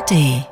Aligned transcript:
ARD. 0.00 0.46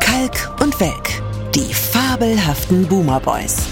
Kalk 0.00 0.62
und 0.62 0.80
Welk, 0.80 1.22
die 1.54 1.74
fabelhaften 1.74 2.86
Boomer 2.86 3.20
Boys. 3.20 3.66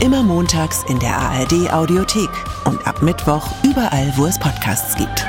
Immer 0.00 0.22
montags 0.22 0.82
in 0.88 0.98
der 0.98 1.14
ARD 1.14 1.70
Audiothek 1.72 2.30
und 2.64 2.86
ab 2.86 3.02
Mittwoch 3.02 3.46
überall, 3.64 4.12
wo 4.16 4.24
es 4.26 4.38
Podcasts 4.38 4.96
gibt. 4.96 5.26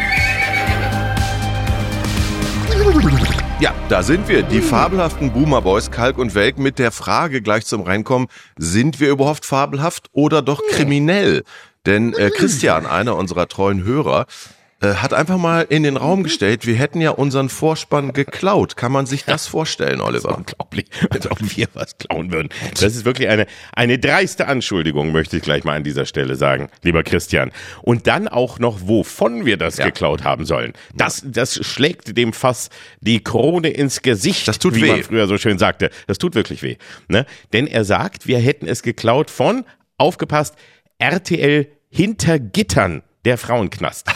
Ja, 3.60 3.74
da 3.90 4.02
sind 4.02 4.30
wir, 4.30 4.44
die 4.44 4.62
fabelhaften 4.62 5.32
Boomer 5.32 5.62
Boys, 5.62 5.92
Kalk 5.92 6.18
und 6.18 6.36
Welk, 6.36 6.58
mit 6.58 6.80
der 6.80 6.92
Frage 6.92 7.42
gleich 7.42 7.66
zum 7.66 7.82
Reinkommen, 7.82 8.28
sind 8.58 9.00
wir 9.02 9.10
überhaupt 9.10 9.46
fabelhaft 9.46 10.10
oder 10.14 10.42
doch 10.42 10.62
kriminell? 10.70 11.44
Denn 11.86 12.14
äh, 12.14 12.32
Christian, 12.32 12.86
einer 12.86 13.16
unserer 13.16 13.48
treuen 13.48 13.84
Hörer, 13.84 14.26
äh, 14.82 14.96
hat 14.96 15.14
einfach 15.14 15.38
mal 15.38 15.62
in 15.70 15.84
den 15.84 15.96
Raum 15.98 16.24
gestellt, 16.24 16.66
wir 16.68 16.76
hätten 16.76 17.00
ja 17.00 17.12
unseren 17.12 17.48
Vorspann 17.50 18.12
geklaut. 18.14 18.76
Kann 18.76 18.92
man 18.92 19.06
sich 19.06 19.24
das 19.24 19.48
vorstellen, 19.48 20.02
Oliver? 20.02 20.38
Unglaublich, 20.38 20.86
als 21.10 21.30
ob 21.32 21.38
wir 21.56 21.68
was 21.74 21.98
klauen 21.98 22.32
würden. 22.32 22.50
Das 22.74 22.96
ist 22.96 23.06
wirklich 23.06 23.30
eine, 23.30 23.46
eine 23.74 23.98
dreiste 24.00 24.48
Anschuldigung, 24.48 25.12
möchte 25.14 25.38
ich 25.38 25.44
gleich 25.44 25.64
mal 25.64 25.78
an 25.78 25.84
dieser 25.84 26.06
Stelle 26.06 26.36
sagen, 26.36 26.70
lieber 26.84 27.04
Christian. 27.04 27.52
Und 27.84 28.08
dann 28.08 28.28
auch 28.28 28.60
noch, 28.60 28.80
wovon 28.88 29.46
wir 29.46 29.58
das 29.58 29.78
Ja. 29.78 29.86
geklaut 29.86 30.24
haben 30.26 30.46
sollen. 30.46 30.74
Das, 30.94 31.24
das 31.26 31.66
schlägt 31.66 32.18
dem 32.18 32.34
Fass 32.34 32.70
die 33.00 33.24
Krone 33.24 33.70
ins 33.70 34.02
Gesicht, 34.02 34.48
Das 34.48 34.60
tut 34.60 34.76
wie 34.76 34.82
weh. 34.82 34.88
man 34.92 35.04
früher 35.04 35.28
so 35.28 35.38
schön 35.38 35.58
sagte. 35.58 35.90
Das 36.08 36.18
tut 36.18 36.36
wirklich 36.36 36.62
weh. 36.64 36.76
Ne? 37.08 37.26
Denn 37.54 37.68
er 37.68 37.86
sagt, 37.86 38.28
wir 38.28 38.40
hätten 38.40 38.68
es 38.68 38.84
geklaut 38.84 39.30
von, 39.30 39.64
aufgepasst, 39.98 40.56
RTL 41.00 41.68
hinter 41.90 42.40
Gittern, 42.40 43.04
der 43.26 43.38
Frauenknast. 43.38 44.08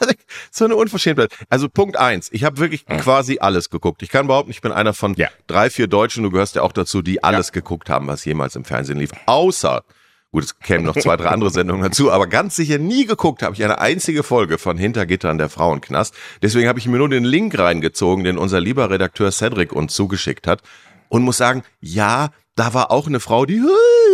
so 0.50 0.64
eine 0.64 0.76
Unverschämtheit. 0.76 1.32
Also 1.48 1.68
Punkt 1.68 1.96
eins, 1.96 2.28
ich 2.32 2.44
habe 2.44 2.58
wirklich 2.58 2.84
quasi 2.86 3.38
alles 3.40 3.70
geguckt. 3.70 4.02
Ich 4.02 4.08
kann 4.10 4.26
behaupten, 4.26 4.50
ich 4.50 4.60
bin 4.60 4.72
einer 4.72 4.92
von 4.92 5.14
Ja. 5.14 5.28
drei, 5.46 5.70
vier 5.70 5.86
Deutschen, 5.86 6.22
du 6.24 6.30
gehörst 6.30 6.56
ja 6.56 6.62
auch 6.62 6.72
dazu, 6.72 7.02
die 7.02 7.22
alles 7.22 7.52
geguckt 7.52 7.88
haben, 7.88 8.06
was 8.08 8.24
jemals 8.24 8.56
im 8.56 8.64
Fernsehen 8.64 8.98
lief. 8.98 9.10
Außer, 9.26 9.84
gut, 10.32 10.44
es 10.44 10.58
kämen 10.58 10.84
noch 10.84 10.96
zwei, 10.96 11.16
drei 11.16 11.28
andere 11.28 11.50
Sendungen 11.50 11.82
dazu, 11.82 12.10
aber 12.10 12.26
ganz 12.26 12.56
sicher 12.56 12.78
nie 12.78 13.06
geguckt 13.06 13.42
habe 13.42 13.54
ich 13.54 13.62
eine 13.64 13.78
einzige 13.80 14.22
Folge 14.22 14.58
von 14.58 14.76
Hintergittern 14.76 15.38
der 15.38 15.48
Frauenknast. 15.48 16.14
Deswegen 16.42 16.68
habe 16.68 16.78
ich 16.78 16.86
mir 16.86 16.98
nur 16.98 17.08
den 17.08 17.24
Link 17.24 17.58
reingezogen, 17.58 18.24
den 18.24 18.38
unser 18.38 18.60
lieber 18.60 18.90
Redakteur 18.90 19.30
Cedric 19.30 19.72
uns 19.72 19.94
zugeschickt 19.94 20.46
hat. 20.46 20.62
Und 21.08 21.22
muss 21.22 21.38
sagen, 21.38 21.64
ja, 21.80 22.30
da 22.54 22.72
war 22.74 22.90
auch 22.90 23.06
eine 23.08 23.18
Frau, 23.20 23.46
die 23.46 23.60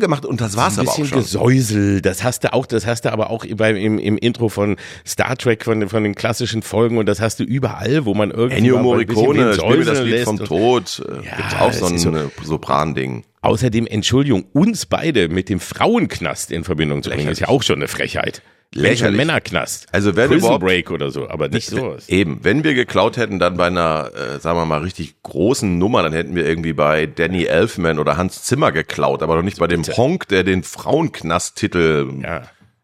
gemacht 0.00 0.24
und 0.26 0.40
das 0.40 0.56
war's 0.56 0.74
ein 0.78 0.80
aber 0.80 0.90
auch 0.92 0.96
bisschen 0.96 1.06
schon. 1.08 1.18
Gesäusel, 1.20 2.00
das 2.02 2.24
hast 2.24 2.42
du 2.44 2.52
auch, 2.52 2.66
das 2.66 2.86
hast 2.86 3.04
du 3.04 3.12
aber 3.12 3.30
auch 3.30 3.44
beim, 3.56 3.76
im, 3.76 3.98
im 3.98 4.18
Intro 4.18 4.48
von 4.48 4.76
Star 5.06 5.36
Trek, 5.36 5.64
von, 5.64 5.88
von 5.88 6.02
den 6.02 6.14
klassischen 6.14 6.62
Folgen 6.62 6.98
und 6.98 7.06
das 7.06 7.20
hast 7.20 7.38
du 7.40 7.44
überall, 7.44 8.04
wo 8.06 8.14
man 8.14 8.30
irgendwie 8.30 8.56
Ennio 8.58 8.76
ein 8.78 9.06
bisschen 9.06 9.24
Morricone, 9.24 9.54
spiel 9.54 9.84
das 9.84 10.00
Lied 10.00 10.20
vom 10.20 10.38
Tod. 10.38 11.02
Äh, 11.06 11.26
Ja, 11.26 11.36
gibt's 11.36 11.54
auch 11.60 11.72
so 11.72 11.86
ein 11.86 11.98
so- 11.98 12.10
äh, 12.10 12.28
Sopran-Ding. 12.42 13.24
Außerdem, 13.42 13.86
Entschuldigung, 13.86 14.44
uns 14.52 14.84
beide 14.86 15.28
mit 15.28 15.48
dem 15.48 15.60
Frauenknast 15.60 16.50
in 16.50 16.64
Verbindung 16.64 17.02
zu 17.02 17.10
bringen, 17.10 17.28
ist 17.28 17.40
ja 17.40 17.48
auch 17.48 17.62
schon 17.62 17.76
eine 17.76 17.88
Frechheit. 17.88 18.42
Lächerlich. 18.72 19.16
Männerknast. 19.16 19.88
Also 19.90 20.14
wenn 20.14 20.28
Prison 20.28 20.38
überhaupt- 20.46 20.64
Break 20.64 20.90
oder 20.92 21.10
so, 21.10 21.28
aber 21.28 21.48
nicht 21.48 21.68
sowas. 21.68 22.08
Eben, 22.08 22.44
wenn 22.44 22.62
wir 22.62 22.74
geklaut 22.74 23.16
hätten, 23.16 23.40
dann 23.40 23.56
bei 23.56 23.66
einer, 23.66 24.10
äh, 24.14 24.38
sagen 24.38 24.58
wir 24.58 24.64
mal, 24.64 24.82
richtig 24.82 25.20
großen 25.24 25.76
Nummer, 25.78 26.02
dann 26.04 26.12
hätten 26.12 26.36
wir 26.36 26.46
irgendwie 26.46 26.72
bei 26.72 27.06
Danny 27.06 27.44
Elfman 27.46 27.98
oder 27.98 28.16
Hans 28.16 28.44
Zimmer 28.44 28.70
geklaut, 28.70 29.24
aber 29.24 29.34
doch 29.36 29.42
nicht 29.42 29.58
bei 29.58 29.66
dem 29.66 29.82
Honk, 29.82 30.28
der 30.28 30.44
den 30.44 30.62
Frauenknast-Titel 30.62 32.20
Ja. 32.22 32.42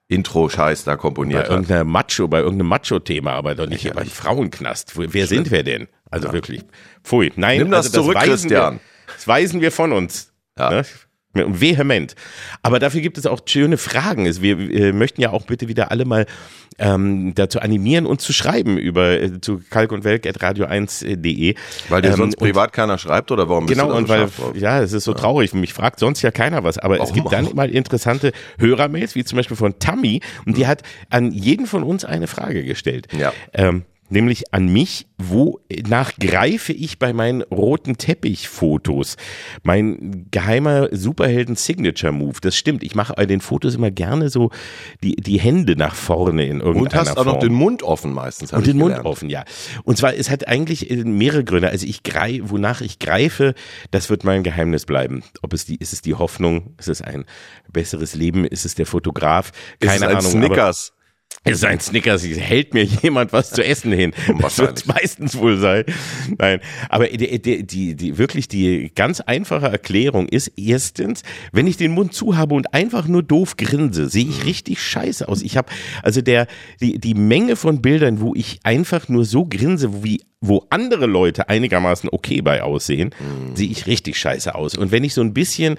Intro-Scheiß 0.09 0.85
da 0.85 0.93
Bei 0.93 0.97
komponiert 0.97 1.45
hat. 1.45 1.51
irgendeiner 1.51 1.85
Macho, 1.85 2.29
bei 2.29 2.39
irgendeinem 2.41 2.69
Macho-Thema, 2.69 3.33
aber 3.33 3.55
doch 3.55 3.67
nicht 3.69 3.93
beim 3.95 4.07
Frauenknast. 4.09 4.93
Wer 4.97 5.27
sind 5.27 5.51
wir 5.51 5.63
denn? 5.63 5.89
Also 6.11 6.33
wirklich. 6.33 6.63
Pfui. 7.03 7.33
Nein, 7.37 7.59
Nimm 7.59 7.71
das 7.71 7.87
also 7.87 8.03
zurück, 8.03 8.15
weisen 8.17 8.31
Christian. 8.49 8.75
Wir, 8.75 8.81
das 9.15 9.27
weisen 9.29 9.61
wir 9.61 9.73
von 9.73 9.93
uns. 9.93 10.33
Ja. 10.59 10.71
Ne? 10.71 10.83
Und 11.45 11.61
Vehement. 11.61 12.15
Aber 12.63 12.79
dafür 12.79 13.01
gibt 13.01 13.19
es 13.19 13.27
auch 13.27 13.41
schöne 13.47 13.77
Fragen. 13.77 14.27
Es- 14.27 14.41
Wir, 14.43 14.93
möchten 14.95 15.21
ja 15.21 15.31
auch 15.31 15.45
bitte 15.47 15.69
wieder 15.69 15.91
alle 15.91 16.05
mal 16.05 16.27
ähm, 16.79 17.35
dazu 17.35 17.61
animieren, 17.61 18.05
uns 18.07 18.23
zu 18.23 18.33
schreiben 18.35 18.77
über 18.77 19.21
äh, 19.21 19.41
zu 19.41 19.63
kalk 19.71 19.93
und 19.93 20.05
welk 20.05 20.27
at 20.27 20.43
radio1.de. 20.43 21.55
Weil 21.89 22.03
dir 22.03 22.09
Ähm, 22.11 22.17
sonst 22.17 22.35
und- 22.35 22.47
privat 22.47 22.73
keiner 22.73 22.99
schreibt 22.99 23.31
oder 23.31 23.49
warum 23.49 23.67
bist 23.67 23.79
Genau, 23.79 23.89
du 23.89 23.93
da 23.95 23.99
und 23.99 24.09
weil, 24.09 24.61
ja, 24.61 24.81
es 24.83 24.93
ist 24.93 25.05
so 25.05 25.15
traurig. 25.15 25.55
Mich 25.55 25.73
fragt 25.73 25.99
sonst 26.01 26.23
ja 26.23 26.31
keiner 26.31 26.65
was. 26.65 26.79
Aber 26.79 26.95
es 26.97 27.01
Warum 27.01 27.15
gibt 27.15 27.33
dann 27.33 27.55
mal 27.55 27.71
interessante 27.71 28.33
Hörermails, 28.59 29.15
wie 29.15 29.25
zum 29.25 29.37
Beispiel 29.37 29.57
von 29.57 29.79
Tammy. 29.79 30.21
Und 30.45 30.57
die 30.59 30.67
hat 30.67 30.83
an 31.11 31.33
jeden 31.33 31.67
von 31.67 31.83
uns 31.83 32.05
eine 32.05 32.27
Frage 32.27 32.63
gestellt. 32.65 33.09
Ja. 33.19 33.33
Ähm, 33.55 33.85
nämlich 34.09 34.53
an 34.55 34.69
mich, 34.69 35.07
wonach 35.19 36.13
greife 36.19 36.73
ich 36.73 36.99
bei 36.99 37.13
meinen 37.13 37.43
roten 37.43 37.97
Teppichfotos? 37.99 39.17
Mein 39.63 40.27
geheimer 40.31 40.89
Superhelden-Signature-Move. 40.93 42.39
Das 42.41 42.57
stimmt. 42.57 42.83
Ich 42.83 42.95
mache 42.95 43.15
bei 43.15 43.27
den 43.27 43.41
Fotos 43.41 43.75
immer 43.75 43.91
gerne 43.91 44.29
so 44.29 44.51
die, 45.03 45.17
die 45.17 45.39
Hände 45.41 45.77
nach 45.77 45.95
vorne 45.95 46.45
in 46.47 46.61
irgendeiner 46.61 46.83
Und 46.83 46.95
hast 46.95 47.17
auch 47.17 47.25
noch 47.25 47.33
Form. 47.33 47.41
den 47.41 47.55
Mund 47.55 47.83
offen 47.83 48.13
meistens. 48.13 48.53
Und 48.53 48.67
den 48.67 48.77
Mund 48.79 48.91
gelernt. 48.91 49.07
offen, 49.07 49.31
ja. 49.31 49.45
Und 49.85 49.97
zwar, 49.99 50.15
es 50.15 50.31
hat 50.31 50.47
eigentlich 50.49 50.91
äh, 50.91 50.97
mehrere 51.05 51.45
Gründe. 51.45 51.69
Also 51.71 51.87
ich 51.87 52.03
greif, 52.03 52.43
wonach 52.47 52.81
ich 52.81 52.99
greife, 52.99 53.55
das 53.91 54.11
wird 54.11 54.25
mein 54.25 54.43
Geheimnis 54.43 54.87
bleiben. 54.87 55.23
Ob 55.43 55.53
es 55.53 55.65
die, 55.65 55.77
ist 55.77 55.93
es 55.93 56.03
die 56.03 56.15
Hoffnung, 56.15 56.75
ist 56.79 56.89
es 56.89 57.03
ein 57.03 57.25
besseres 57.73 58.15
Leben, 58.15 58.45
ist 58.45 58.65
es 58.65 58.75
der 58.75 58.87
Fotograf, 58.87 59.53
Ist 59.81 59.89
keine 59.89 60.05
es 60.07 60.11
ein 60.11 60.17
Ahnung. 60.17 60.31
Snickers. 60.31 60.93
Ist 61.45 61.65
ein 61.65 61.81
Snickers, 61.81 62.25
hält 62.25 62.75
mir 62.75 62.83
jemand 62.83 63.33
was 63.33 63.51
zu 63.51 63.65
essen 63.65 63.93
hin. 63.93 64.13
Das 64.41 64.59
wird 64.59 64.87
meistens 64.87 65.37
wohl 65.37 65.59
sein. 65.59 65.85
Nein, 66.39 66.61
aber 66.89 67.07
die, 67.09 67.41
die, 67.41 67.97
die, 67.97 68.19
wirklich 68.19 68.49
die 68.49 68.93
ganz 68.95 69.21
einfache 69.21 69.67
Erklärung 69.67 70.29
ist 70.29 70.53
erstens, 70.57 71.23
wenn 71.53 71.67
ich 71.67 71.77
den 71.77 71.93
Mund 71.93 72.13
zu 72.15 72.37
habe 72.37 72.55
und 72.55 72.75
einfach 72.75 73.07
nur 73.07 73.23
doof 73.23 73.57
grinse, 73.57 74.09
sehe 74.09 74.27
ich 74.27 74.45
richtig 74.45 74.81
scheiße 74.81 75.27
aus. 75.29 75.43
Ich 75.43 75.57
habe 75.57 75.69
also 76.03 76.21
der 76.21 76.47
die 76.81 76.99
die 76.99 77.15
Menge 77.15 77.57
von 77.57 77.83
Bildern, 77.83 78.21
wo 78.21 78.35
ich 78.35 78.61
einfach 78.63 79.09
nur 79.09 79.25
so 79.25 79.47
grinse, 79.47 80.05
wie 80.05 80.23
wo 80.41 80.67
andere 80.71 81.07
Leute 81.07 81.49
einigermaßen 81.49 82.11
okay 82.13 82.43
bei 82.43 82.63
aussehen, 82.63 83.15
sehe 83.55 83.69
ich 83.69 83.87
richtig 83.87 84.19
scheiße 84.19 84.55
aus. 84.55 84.77
Und 84.77 84.93
wenn 84.93 85.03
ich 85.03 85.15
so 85.15 85.23
ein 85.23 85.33
bisschen 85.33 85.79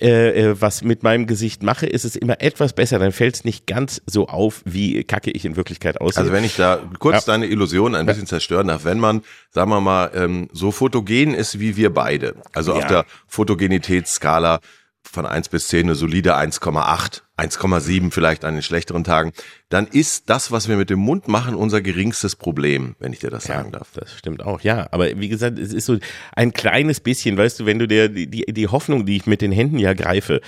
äh, 0.00 0.30
äh, 0.50 0.60
was 0.60 0.82
mit 0.82 1.02
meinem 1.02 1.26
Gesicht 1.26 1.62
mache, 1.62 1.86
ist 1.86 2.04
es 2.04 2.16
immer 2.16 2.40
etwas 2.40 2.72
besser. 2.72 2.98
Dann 2.98 3.12
fällt 3.12 3.34
es 3.36 3.44
nicht 3.44 3.66
ganz 3.66 4.00
so 4.06 4.28
auf, 4.28 4.62
wie 4.64 5.04
kacke 5.04 5.30
ich 5.30 5.44
in 5.44 5.56
Wirklichkeit 5.56 6.00
aussehe. 6.00 6.20
Also 6.22 6.32
wenn 6.32 6.44
ich 6.44 6.56
da 6.56 6.78
kurz 6.98 7.26
Ja. 7.26 7.32
deine 7.32 7.46
Illusion 7.46 7.94
ein 7.94 8.06
bisschen 8.06 8.26
zerstören 8.26 8.68
darf, 8.68 8.84
wenn 8.84 8.98
man, 8.98 9.22
sagen 9.50 9.70
wir 9.70 9.80
mal, 9.80 10.10
ähm, 10.14 10.48
so 10.52 10.70
fotogen 10.70 11.34
ist 11.34 11.60
wie 11.60 11.76
wir 11.76 11.92
beide, 11.92 12.34
also 12.52 12.72
auf 12.72 12.82
Ja. 12.82 12.88
der 12.88 13.04
Fotogenitätsskala 13.28 14.60
von 15.02 15.26
1 15.26 15.48
bis 15.48 15.68
10 15.68 15.86
eine 15.86 15.94
solide 15.94 16.36
1,8, 16.36 17.22
1,7 17.36 18.10
vielleicht 18.10 18.44
an 18.44 18.54
den 18.54 18.62
schlechteren 18.62 19.04
Tagen, 19.04 19.32
dann 19.68 19.86
ist 19.86 20.30
das, 20.30 20.52
was 20.52 20.68
wir 20.68 20.76
mit 20.76 20.90
dem 20.90 20.98
Mund 20.98 21.26
machen, 21.26 21.54
unser 21.54 21.80
geringstes 21.80 22.36
Problem, 22.36 22.94
wenn 22.98 23.12
ich 23.12 23.18
dir 23.18 23.30
das 23.30 23.44
sagen 23.44 23.72
darf. 23.72 23.88
Das 23.94 24.12
stimmt 24.12 24.42
auch, 24.42 24.60
ja. 24.60 24.88
Aber 24.92 25.18
wie 25.18 25.28
gesagt, 25.28 25.58
es 25.58 25.72
ist 25.72 25.86
so 25.86 25.98
ein 26.34 26.52
kleines 26.52 27.00
bisschen, 27.00 27.36
weißt 27.36 27.60
du, 27.60 27.66
wenn 27.66 27.78
du 27.78 27.88
dir 27.88 28.08
die, 28.08 28.28
die, 28.28 28.44
die 28.52 28.68
Hoffnung, 28.68 29.06
die 29.06 29.16
ich 29.16 29.26
mit 29.26 29.40
den 29.40 29.52
Händen 29.52 29.78
ja 29.78 29.94
greife, 29.94 30.40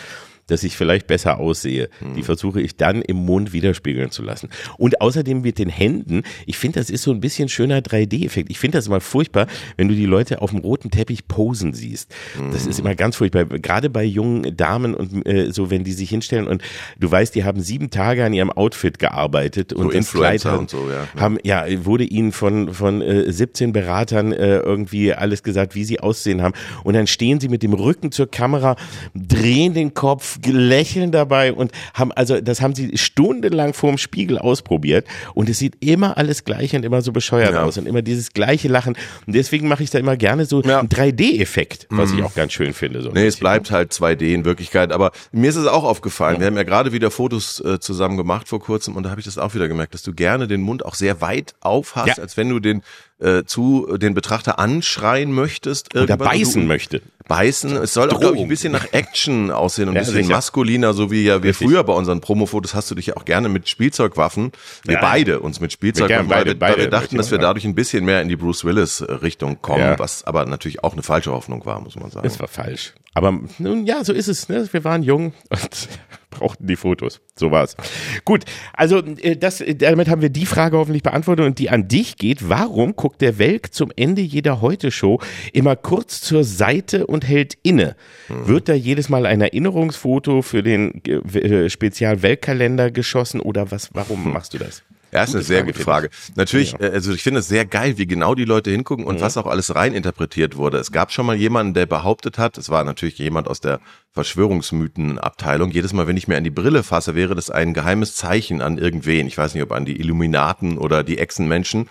dass 0.47 0.65
ich 0.65 0.77
vielleicht 0.77 1.07
besser 1.07 1.39
aussehe, 1.39 1.89
Hm. 2.01 2.15
die 2.15 2.23
versuche 2.23 2.61
ich 2.61 2.77
dann 2.77 3.03
im 3.03 3.17
Mund 3.17 3.53
widerspiegeln 3.53 4.11
zu 4.11 4.23
lassen. 4.23 4.49
Und 4.79 5.01
außerdem 5.01 5.41
mit 5.41 5.59
den 5.59 5.69
Händen, 5.69 6.23
ich 6.47 6.59
finde, 6.59 6.81
das 6.81 6.91
ist 6.91 7.03
so 7.03 7.11
ein 7.13 7.21
bisschen 7.21 7.49
schöner 7.49 7.79
3D-Effekt. 7.81 8.51
Ich 8.51 8.59
finde 8.59 8.79
das 8.79 8.87
immer 8.87 9.01
furchtbar, 9.01 9.47
wenn 9.77 9.89
du 9.89 9.95
die 9.95 10.07
Leute 10.07 10.43
auf 10.43 10.51
dem 10.51 10.61
roten 10.61 10.91
Teppich 10.91 11.29
posen 11.29 11.73
siehst. 11.75 12.13
Das 12.53 12.65
Hm. 12.65 12.71
ist 12.71 12.81
immer 12.81 12.95
ganz 12.95 13.17
furchtbar. 13.17 13.45
Gerade 13.45 13.89
bei 13.91 14.05
jungen 14.05 14.57
Damen 14.57 14.95
und 14.95 15.27
äh, 15.27 15.51
so, 15.53 15.71
wenn 15.71 15.85
die 15.85 15.93
sich 15.93 16.11
hinstellen 16.11 16.47
und 16.47 16.63
du 16.99 17.11
weißt, 17.11 17.35
die 17.35 17.45
haben 17.45 17.61
sieben 17.61 17.91
Tage 17.91 18.25
an 18.25 18.33
ihrem 18.35 18.51
Outfit 18.51 18.99
gearbeitet 18.99 19.73
und 19.73 19.83
So 19.85 19.89
das 19.89 19.97
Influencer 19.97 20.49
Kleid 20.51 20.59
und 20.61 20.71
so, 20.71 20.89
ja. 20.91 21.07
haben 21.21 21.39
ja 21.45 21.65
wurde 21.85 22.05
ihnen 22.05 22.33
von 22.33 22.73
von 22.75 23.01
äh, 23.01 23.33
17 23.33 23.73
Beratern 23.73 24.33
äh, 24.33 24.59
irgendwie 24.59 25.13
alles 25.15 25.43
gesagt, 25.43 25.75
wie 25.75 25.85
sie 25.85 26.01
aussehen 26.01 26.43
haben 26.43 26.55
und 26.85 26.95
dann 26.95 27.07
stehen 27.07 27.41
sie 27.41 27.49
mit 27.49 27.63
dem 27.63 27.73
Rücken 27.73 28.13
zur 28.13 28.31
Kamera, 28.31 28.77
drehen 29.15 29.75
den 29.75 29.95
Kopf, 29.95 30.32
lächeln 30.47 31.13
dabei 31.13 31.53
und 31.53 31.73
haben 31.95 32.13
also 32.13 32.41
das 32.41 32.61
haben 32.61 32.75
sie 32.75 32.97
stundenlang 32.97 33.75
vorm 33.75 33.99
Spiegel 33.99 34.39
ausprobiert 34.39 35.07
und 35.35 35.49
es 35.49 35.59
sieht 35.59 35.77
immer 35.85 36.17
alles 36.19 36.45
gleich 36.45 36.75
und 36.75 36.85
immer 36.85 37.03
so 37.03 37.13
bescheuert 37.13 37.53
Ja. 37.53 37.63
aus 37.65 37.79
und 37.79 37.87
immer 37.87 38.03
dieses 38.03 38.33
gleiche 38.33 38.69
Lachen 38.69 38.97
und 39.27 39.35
deswegen 39.35 39.69
mache 39.69 39.83
ich 39.83 39.91
da 39.91 39.99
immer 39.99 40.17
gerne 40.17 40.45
so 40.47 40.63
Ja. 40.63 40.81
einen 40.81 40.89
3D-Effekt, 40.89 41.87
was 41.91 42.13
ich 42.13 42.23
auch 42.23 42.35
ganz 42.35 42.53
schön 42.53 42.73
finde. 42.73 43.03
So 43.03 43.11
Nee, 43.11 43.27
es 43.27 43.37
bleibt 43.37 43.71
halt 43.71 43.93
2D 43.93 44.33
in 44.35 44.45
Wirklichkeit. 44.45 44.93
Aber 44.93 45.13
mir 45.33 45.49
ist 45.51 45.57
es 45.57 45.67
auch 45.67 45.85
aufgefallen. 45.85 46.41
Wir 46.41 46.47
haben 46.47 46.57
ja 46.57 46.63
gerade 46.63 46.93
wieder 46.93 47.11
Fotos 47.11 47.61
äh, 47.61 47.79
zusammen 47.81 48.17
gemacht 48.17 48.49
vor 48.49 48.61
kurzem 48.61 48.97
und 48.97 49.03
da 49.05 49.11
habe 49.11 49.21
ich 49.21 49.25
das 49.25 49.39
auch 49.39 49.55
wieder 49.55 49.69
gemerkt, 49.69 49.95
dass 49.95 50.03
du 50.03 50.13
gerne 50.15 50.49
den 50.49 50.61
Mund 50.63 50.85
auch 50.85 50.95
sehr 50.95 51.21
weit 51.21 51.55
auf 51.61 51.97
hast, 51.97 52.17
Ja. 52.19 52.23
als 52.23 52.37
wenn 52.37 52.49
du 52.49 52.59
den 52.61 52.83
äh, 53.23 53.45
zu 53.45 53.97
den 53.97 54.15
Betrachter 54.15 54.59
anschreien 54.59 55.33
möchtest. 55.33 55.95
Oder 55.97 56.17
beißen 56.17 56.67
möchte. 56.67 57.03
Beißen. 57.29 57.77
Es 57.77 57.95
soll 57.95 58.11
auch, 58.11 58.19
glaube 58.21 58.37
ich, 58.37 58.43
ein 58.43 58.49
bisschen 58.49 58.73
nach 58.73 58.93
Action 58.93 59.51
aussehen 59.53 59.85
und 59.89 59.95
ein 59.95 59.97
Ja, 59.97 60.01
bisschen 60.03 60.25
sicher. 60.25 60.35
maskuliner, 60.35 60.93
so 60.93 61.11
wie 61.13 61.23
ja 61.23 61.43
wir 61.43 61.51
Richtig. 61.51 61.69
früher 61.69 61.85
bei 61.85 61.93
unseren 61.93 62.21
Promofotos 62.21 62.75
hast 62.75 62.91
du 62.91 62.97
dich 62.97 63.07
ja 63.07 63.17
auch 63.17 63.25
gerne 63.25 63.49
mit 63.49 63.69
Spielzeugwaffen, 63.69 64.51
wir 64.85 64.95
Ja. 64.95 65.01
beide 65.01 65.39
uns 65.41 65.61
mit 65.61 65.73
Spielzeugwaffen, 65.73 66.29
Wir 66.29 66.35
weil, 66.37 66.45
wir, 66.47 66.59
beide- 66.59 66.75
weil 66.79 66.85
wir 66.85 66.91
dachten, 66.91 67.17
dass 67.17 67.31
wir 67.31 67.39
dadurch 67.39 67.65
ein 67.65 67.77
bisschen 67.77 68.05
mehr 68.05 68.21
in 68.23 68.29
die 68.29 68.37
Bruce 68.37 68.65
Willis 68.65 69.03
Richtung 69.09 69.63
kommen, 69.63 69.81
Ja. 69.83 69.99
was 69.99 70.25
aber 70.25 70.45
natürlich 70.47 70.83
auch 70.83 70.93
eine 70.95 71.03
falsche 71.05 71.31
Hoffnung 71.31 71.65
war, 71.65 71.81
muss 71.81 71.95
man 71.95 72.11
sagen. 72.11 72.25
Das 72.27 72.41
war 72.41 72.49
falsch. 72.49 72.93
Aber 73.15 73.39
nun 73.59 73.87
ja, 73.87 74.03
so 74.05 74.13
ist 74.13 74.27
es. 74.29 74.49
Ne? 74.49 74.69
Wir 74.73 74.83
waren 74.85 75.03
jung 75.05 75.33
und 75.49 75.89
brauchten 76.33 76.67
die 76.67 76.77
Fotos. 76.77 77.21
So 77.37 77.51
war's. 77.51 77.77
Gut, 78.25 78.45
also 78.73 78.99
äh, 78.99 79.37
das, 79.37 79.61
äh, 79.61 79.75
damit 79.75 80.09
haben 80.09 80.21
wir 80.21 80.31
die 80.31 80.47
Frage 80.47 80.77
hoffentlich 80.77 81.03
beantwortet 81.05 81.47
und 81.47 81.59
die 81.59 81.71
an 81.71 81.87
dich 81.87 82.17
geht. 82.17 82.49
Warum 82.49 82.97
guckt 82.97 83.21
der 83.21 83.39
Welk 83.39 83.73
zum 83.73 83.93
Ende 83.95 84.23
jeder 84.23 84.61
Heute-Show 84.61 85.21
immer 85.53 85.77
kurz 85.77 86.21
zur 86.21 86.43
Seite 86.43 87.07
und 87.07 87.27
hält 87.27 87.57
inne? 87.63 87.95
Mhm. 88.29 88.49
Wird 88.49 88.69
da 88.69 88.75
jedes 88.75 89.09
Mal 89.09 89.27
ein 89.27 89.41
Erinnerungsfoto 89.41 90.43
für 90.43 90.63
den 90.63 91.03
äh, 91.05 91.71
Spezial-Weltkalender 91.71 92.91
geschossen 92.91 93.41
oder 93.41 93.71
was? 93.71 93.91
Warum 93.93 94.33
machst 94.33 94.55
du 94.55 94.59
das? 94.59 94.83
Ja, 95.13 95.25
ist 95.25 95.35
eine 95.35 95.43
sehr 95.45 95.59
Frage, 95.61 95.73
gute 95.73 95.85
Frage. 95.85 96.11
Natürlich, 96.37 96.73
Ja. 96.73 96.81
äh, 96.81 96.91
also 96.93 97.13
ich 97.13 97.23
finde 97.23 97.41
es 97.41 97.49
sehr 97.49 97.67
geil, 97.67 97.99
wie 97.99 98.07
genau 98.07 98.35
die 98.35 98.47
Leute 98.47 98.71
hingucken 98.71 99.05
und 99.05 99.21
was 99.21 99.37
auch 99.37 99.47
alles 99.47 99.75
reininterpretiert 99.75 100.57
wurde. 100.57 100.79
Es 100.79 100.91
gab 100.91 101.13
schon 101.13 101.27
mal 101.27 101.37
jemanden, 101.37 101.75
der 101.75 101.85
behauptet 101.87 102.39
hat, 102.39 102.57
es 102.57 102.71
war 102.71 102.83
natürlich 102.85 103.19
jemand 103.19 103.47
aus 103.47 103.61
der 103.61 103.81
Verschwörungsmythenabteilung, 104.13 105.71
jedes 105.71 105.93
Mal, 105.93 106.07
wenn 106.07 106.17
ich 106.17 106.29
mir 106.29 106.37
an 106.37 106.45
die 106.45 106.51
Brille 106.51 106.83
fasse, 106.83 107.15
wäre 107.15 107.35
das 107.35 107.51
ein 107.51 107.75
geheimes 107.75 108.15
Zeichen 108.17 108.63
an 108.63 108.79
irgendwen. 108.79 109.27
Ich 109.27 109.37
weiß 109.39 109.55
nicht, 109.55 109.63
ob 109.63 109.73
an 109.73 109.85
die 109.85 109.99
Illuminaten 110.01 110.79
oder 110.79 111.03
die 111.03 111.19
Echsenmenschen. 111.19 111.89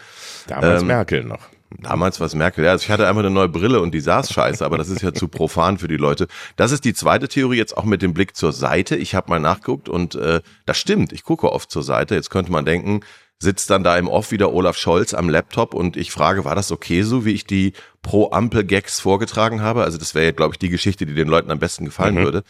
Damals 0.47 0.81
Ähm, 0.81 0.87
Merkel 0.87 1.23
noch. 1.23 1.47
Damals 1.79 2.19
war 2.19 2.27
es 2.27 2.35
Merkel. 2.35 2.65
Ja, 2.65 2.71
also 2.71 2.83
ich 2.83 2.91
hatte 2.91 3.07
einfach 3.07 3.21
eine 3.21 3.29
neue 3.29 3.47
Brille 3.47 3.79
und 3.81 3.93
die 3.93 4.01
saß 4.01 4.31
scheiße, 4.31 4.63
aber 4.65 4.77
das 4.77 4.89
ist 4.89 5.01
ja 5.01 5.13
zu 5.13 5.27
profan 5.27 5.77
für 5.77 5.87
die 5.87 5.97
Leute. 5.97 6.27
Das 6.57 6.71
ist 6.71 6.83
die 6.83 6.93
zweite 6.93 7.27
Theorie 7.27 7.57
jetzt 7.57 7.77
auch 7.77 7.85
mit 7.85 8.01
dem 8.01 8.13
Blick 8.13 8.35
zur 8.35 8.51
Seite. 8.51 8.95
Ich 8.97 9.15
habe 9.15 9.29
mal 9.29 9.39
nachgeguckt 9.39 9.87
und 9.87 10.15
äh, 10.15 10.41
das 10.65 10.77
stimmt. 10.77 11.13
Ich 11.13 11.23
gucke 11.23 11.51
oft 11.51 11.71
zur 11.71 11.83
Seite. 11.83 12.15
Jetzt 12.15 12.29
könnte 12.29 12.51
man 12.51 12.65
denken, 12.65 13.01
sitzt 13.41 13.71
dann 13.71 13.83
da 13.83 13.97
im 13.97 14.07
Off 14.07 14.31
wieder 14.31 14.53
Olaf 14.53 14.77
Scholz 14.77 15.13
am 15.13 15.27
Laptop 15.27 15.73
und 15.73 15.97
ich 15.97 16.11
frage, 16.11 16.45
war 16.45 16.53
das 16.53 16.71
okay 16.71 17.01
so, 17.01 17.25
wie 17.25 17.31
ich 17.31 17.45
die 17.45 17.73
Pro-Ampel-Gags 18.03 18.99
vorgetragen 18.99 19.61
habe? 19.61 19.83
Also 19.83 19.97
das 19.97 20.13
wäre 20.13 20.25
ja, 20.25 20.31
glaube 20.31 20.53
ich, 20.53 20.59
die 20.59 20.69
Geschichte, 20.69 21.07
die 21.07 21.15
den 21.15 21.27
Leuten 21.27 21.49
am 21.49 21.57
besten 21.57 21.85
gefallen 21.85 22.17
würde. 22.17 22.43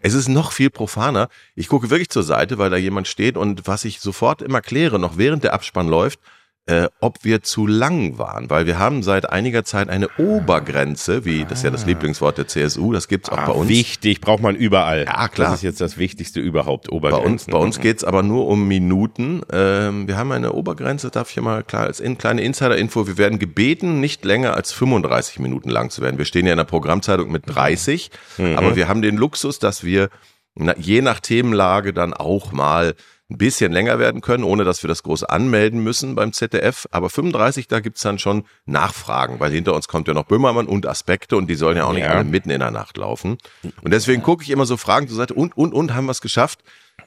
Es 0.00 0.14
ist 0.14 0.28
noch 0.28 0.52
viel 0.52 0.70
profaner. 0.70 1.28
Ich 1.54 1.68
gucke 1.68 1.90
wirklich 1.90 2.08
zur 2.08 2.22
Seite, 2.22 2.56
weil 2.56 2.70
da 2.70 2.78
jemand 2.78 3.08
steht 3.08 3.36
und 3.36 3.66
was 3.66 3.84
ich 3.84 4.00
sofort 4.00 4.40
immer 4.40 4.62
kläre, 4.62 4.98
noch 4.98 5.18
während 5.18 5.44
der 5.44 5.52
Abspann 5.52 5.88
läuft, 5.88 6.20
äh, 6.68 6.88
ob 7.00 7.24
wir 7.24 7.42
zu 7.42 7.66
lang 7.66 8.18
waren, 8.18 8.50
weil 8.50 8.66
wir 8.66 8.78
haben 8.78 9.02
seit 9.02 9.30
einiger 9.30 9.64
Zeit 9.64 9.88
eine 9.88 10.08
Obergrenze, 10.18 11.24
wie 11.24 11.44
das 11.44 11.60
ist 11.60 11.64
ja 11.64 11.70
das 11.70 11.86
Lieblingswort 11.86 12.36
der 12.36 12.46
CSU, 12.46 12.92
das 12.92 13.08
gibt's 13.08 13.30
auch 13.30 13.38
Ah, 13.38 13.46
bei 13.46 13.52
uns. 13.52 13.68
Wichtig, 13.70 14.20
braucht 14.20 14.42
man 14.42 14.54
überall. 14.54 15.06
Ja, 15.06 15.28
klar. 15.28 15.48
Das 15.50 15.60
ist 15.60 15.62
jetzt 15.62 15.80
das 15.80 15.96
Wichtigste 15.96 16.40
überhaupt, 16.40 16.88
Bei 16.90 17.14
uns, 17.14 17.46
bei 17.46 17.56
uns 17.56 17.80
geht's 17.80 18.04
aber 18.04 18.22
nur 18.22 18.46
um 18.48 18.68
Minuten. 18.68 19.40
Ähm, 19.50 20.06
wir 20.08 20.18
haben 20.18 20.30
eine 20.30 20.52
Obergrenze, 20.52 21.10
darf 21.10 21.28
ich 21.28 21.34
hier 21.34 21.42
mal 21.42 21.62
klar 21.64 21.84
als 21.84 22.00
in, 22.00 22.18
kleine 22.18 22.42
Insider-Info, 22.42 23.06
wir 23.06 23.16
werden 23.16 23.38
gebeten, 23.38 24.00
nicht 24.00 24.24
länger 24.26 24.54
als 24.54 24.70
35 24.72 25.38
Minuten 25.38 25.70
lang 25.70 25.88
zu 25.88 26.02
werden. 26.02 26.18
Wir 26.18 26.26
stehen 26.26 26.44
ja 26.44 26.52
in 26.52 26.58
der 26.58 26.64
Programmzeitung 26.64 27.32
mit 27.32 27.44
30, 27.46 28.10
aber 28.56 28.76
wir 28.76 28.88
haben 28.88 29.00
den 29.00 29.16
Luxus, 29.16 29.58
dass 29.58 29.84
wir 29.84 30.10
na, 30.54 30.76
je 30.76 31.00
nach 31.00 31.20
Themenlage 31.20 31.92
dann 31.94 32.12
auch 32.12 32.52
mal 32.52 32.94
ein 33.30 33.36
bisschen 33.36 33.72
länger 33.72 33.98
werden 33.98 34.22
können, 34.22 34.42
ohne 34.42 34.64
dass 34.64 34.82
wir 34.82 34.88
das 34.88 35.02
groß 35.02 35.24
anmelden 35.24 35.82
müssen 35.82 36.14
beim 36.14 36.32
ZDF. 36.32 36.86
Aber 36.90 37.10
35, 37.10 37.68
da 37.68 37.80
gibt's 37.80 38.00
dann 38.00 38.18
schon 38.18 38.44
Nachfragen, 38.64 39.38
weil 39.38 39.50
hinter 39.52 39.74
uns 39.74 39.86
kommt 39.86 40.08
ja 40.08 40.14
noch 40.14 40.24
Böhmermann 40.24 40.66
und 40.66 40.86
Aspekte 40.86 41.36
und 41.36 41.46
die 41.48 41.54
sollen 41.54 41.76
ja 41.76 41.84
auch 41.84 41.92
nicht 41.92 42.04
Ja. 42.04 42.12
alle 42.12 42.24
mitten 42.24 42.48
in 42.50 42.60
der 42.60 42.70
Nacht 42.70 42.96
laufen. 42.96 43.36
Und 43.82 43.92
deswegen 43.92 44.22
gucke 44.22 44.42
ich 44.44 44.50
immer 44.50 44.64
so 44.64 44.78
Fragen 44.78 45.08
zur 45.08 45.16
Seite 45.16 45.34
und, 45.34 45.56
und, 45.56 45.74
und, 45.74 45.94
haben 45.94 46.06
wir 46.06 46.12
es 46.12 46.22
geschafft? 46.22 46.60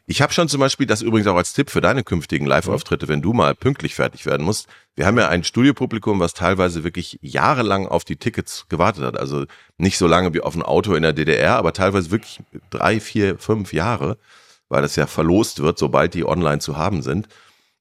Ich 0.05 0.21
habe 0.21 0.31
schon 0.31 0.47
zum 0.47 0.59
Beispiel, 0.59 0.85
das 0.85 1.01
übrigens 1.01 1.27
auch 1.27 1.35
als 1.35 1.53
Tipp 1.53 1.69
für 1.69 1.81
deine 1.81 2.03
künftigen 2.03 2.45
Live-Auftritte, 2.45 3.07
wenn 3.07 3.21
du 3.21 3.33
mal 3.33 3.55
pünktlich 3.55 3.95
fertig 3.95 4.25
werden 4.25 4.43
musst. 4.45 4.67
Wir 4.95 5.05
haben 5.05 5.17
ja 5.17 5.27
ein 5.27 5.43
Studiopublikum, 5.43 6.19
was 6.19 6.33
teilweise 6.33 6.83
wirklich 6.83 7.17
jahrelang 7.21 7.87
auf 7.87 8.03
die 8.03 8.15
Tickets 8.15 8.65
gewartet 8.69 9.03
hat. 9.03 9.17
Also 9.19 9.45
nicht 9.77 9.97
so 9.97 10.07
lange 10.07 10.33
wie 10.33 10.41
auf 10.41 10.55
ein 10.55 10.61
Auto 10.63 10.93
in 10.93 11.01
der 11.03 11.13
DDR, 11.13 11.55
aber 11.55 11.73
teilweise 11.73 12.11
wirklich 12.11 12.39
drei, 12.69 12.99
vier, 12.99 13.37
fünf 13.37 13.73
Jahre, 13.73 14.17
weil 14.71 14.81
das 14.81 14.95
ja 14.95 15.05
verlost 15.05 15.61
wird, 15.61 15.77
sobald 15.77 16.13
die 16.13 16.25
online 16.25 16.59
zu 16.59 16.77
haben 16.77 17.01
sind. 17.01 17.27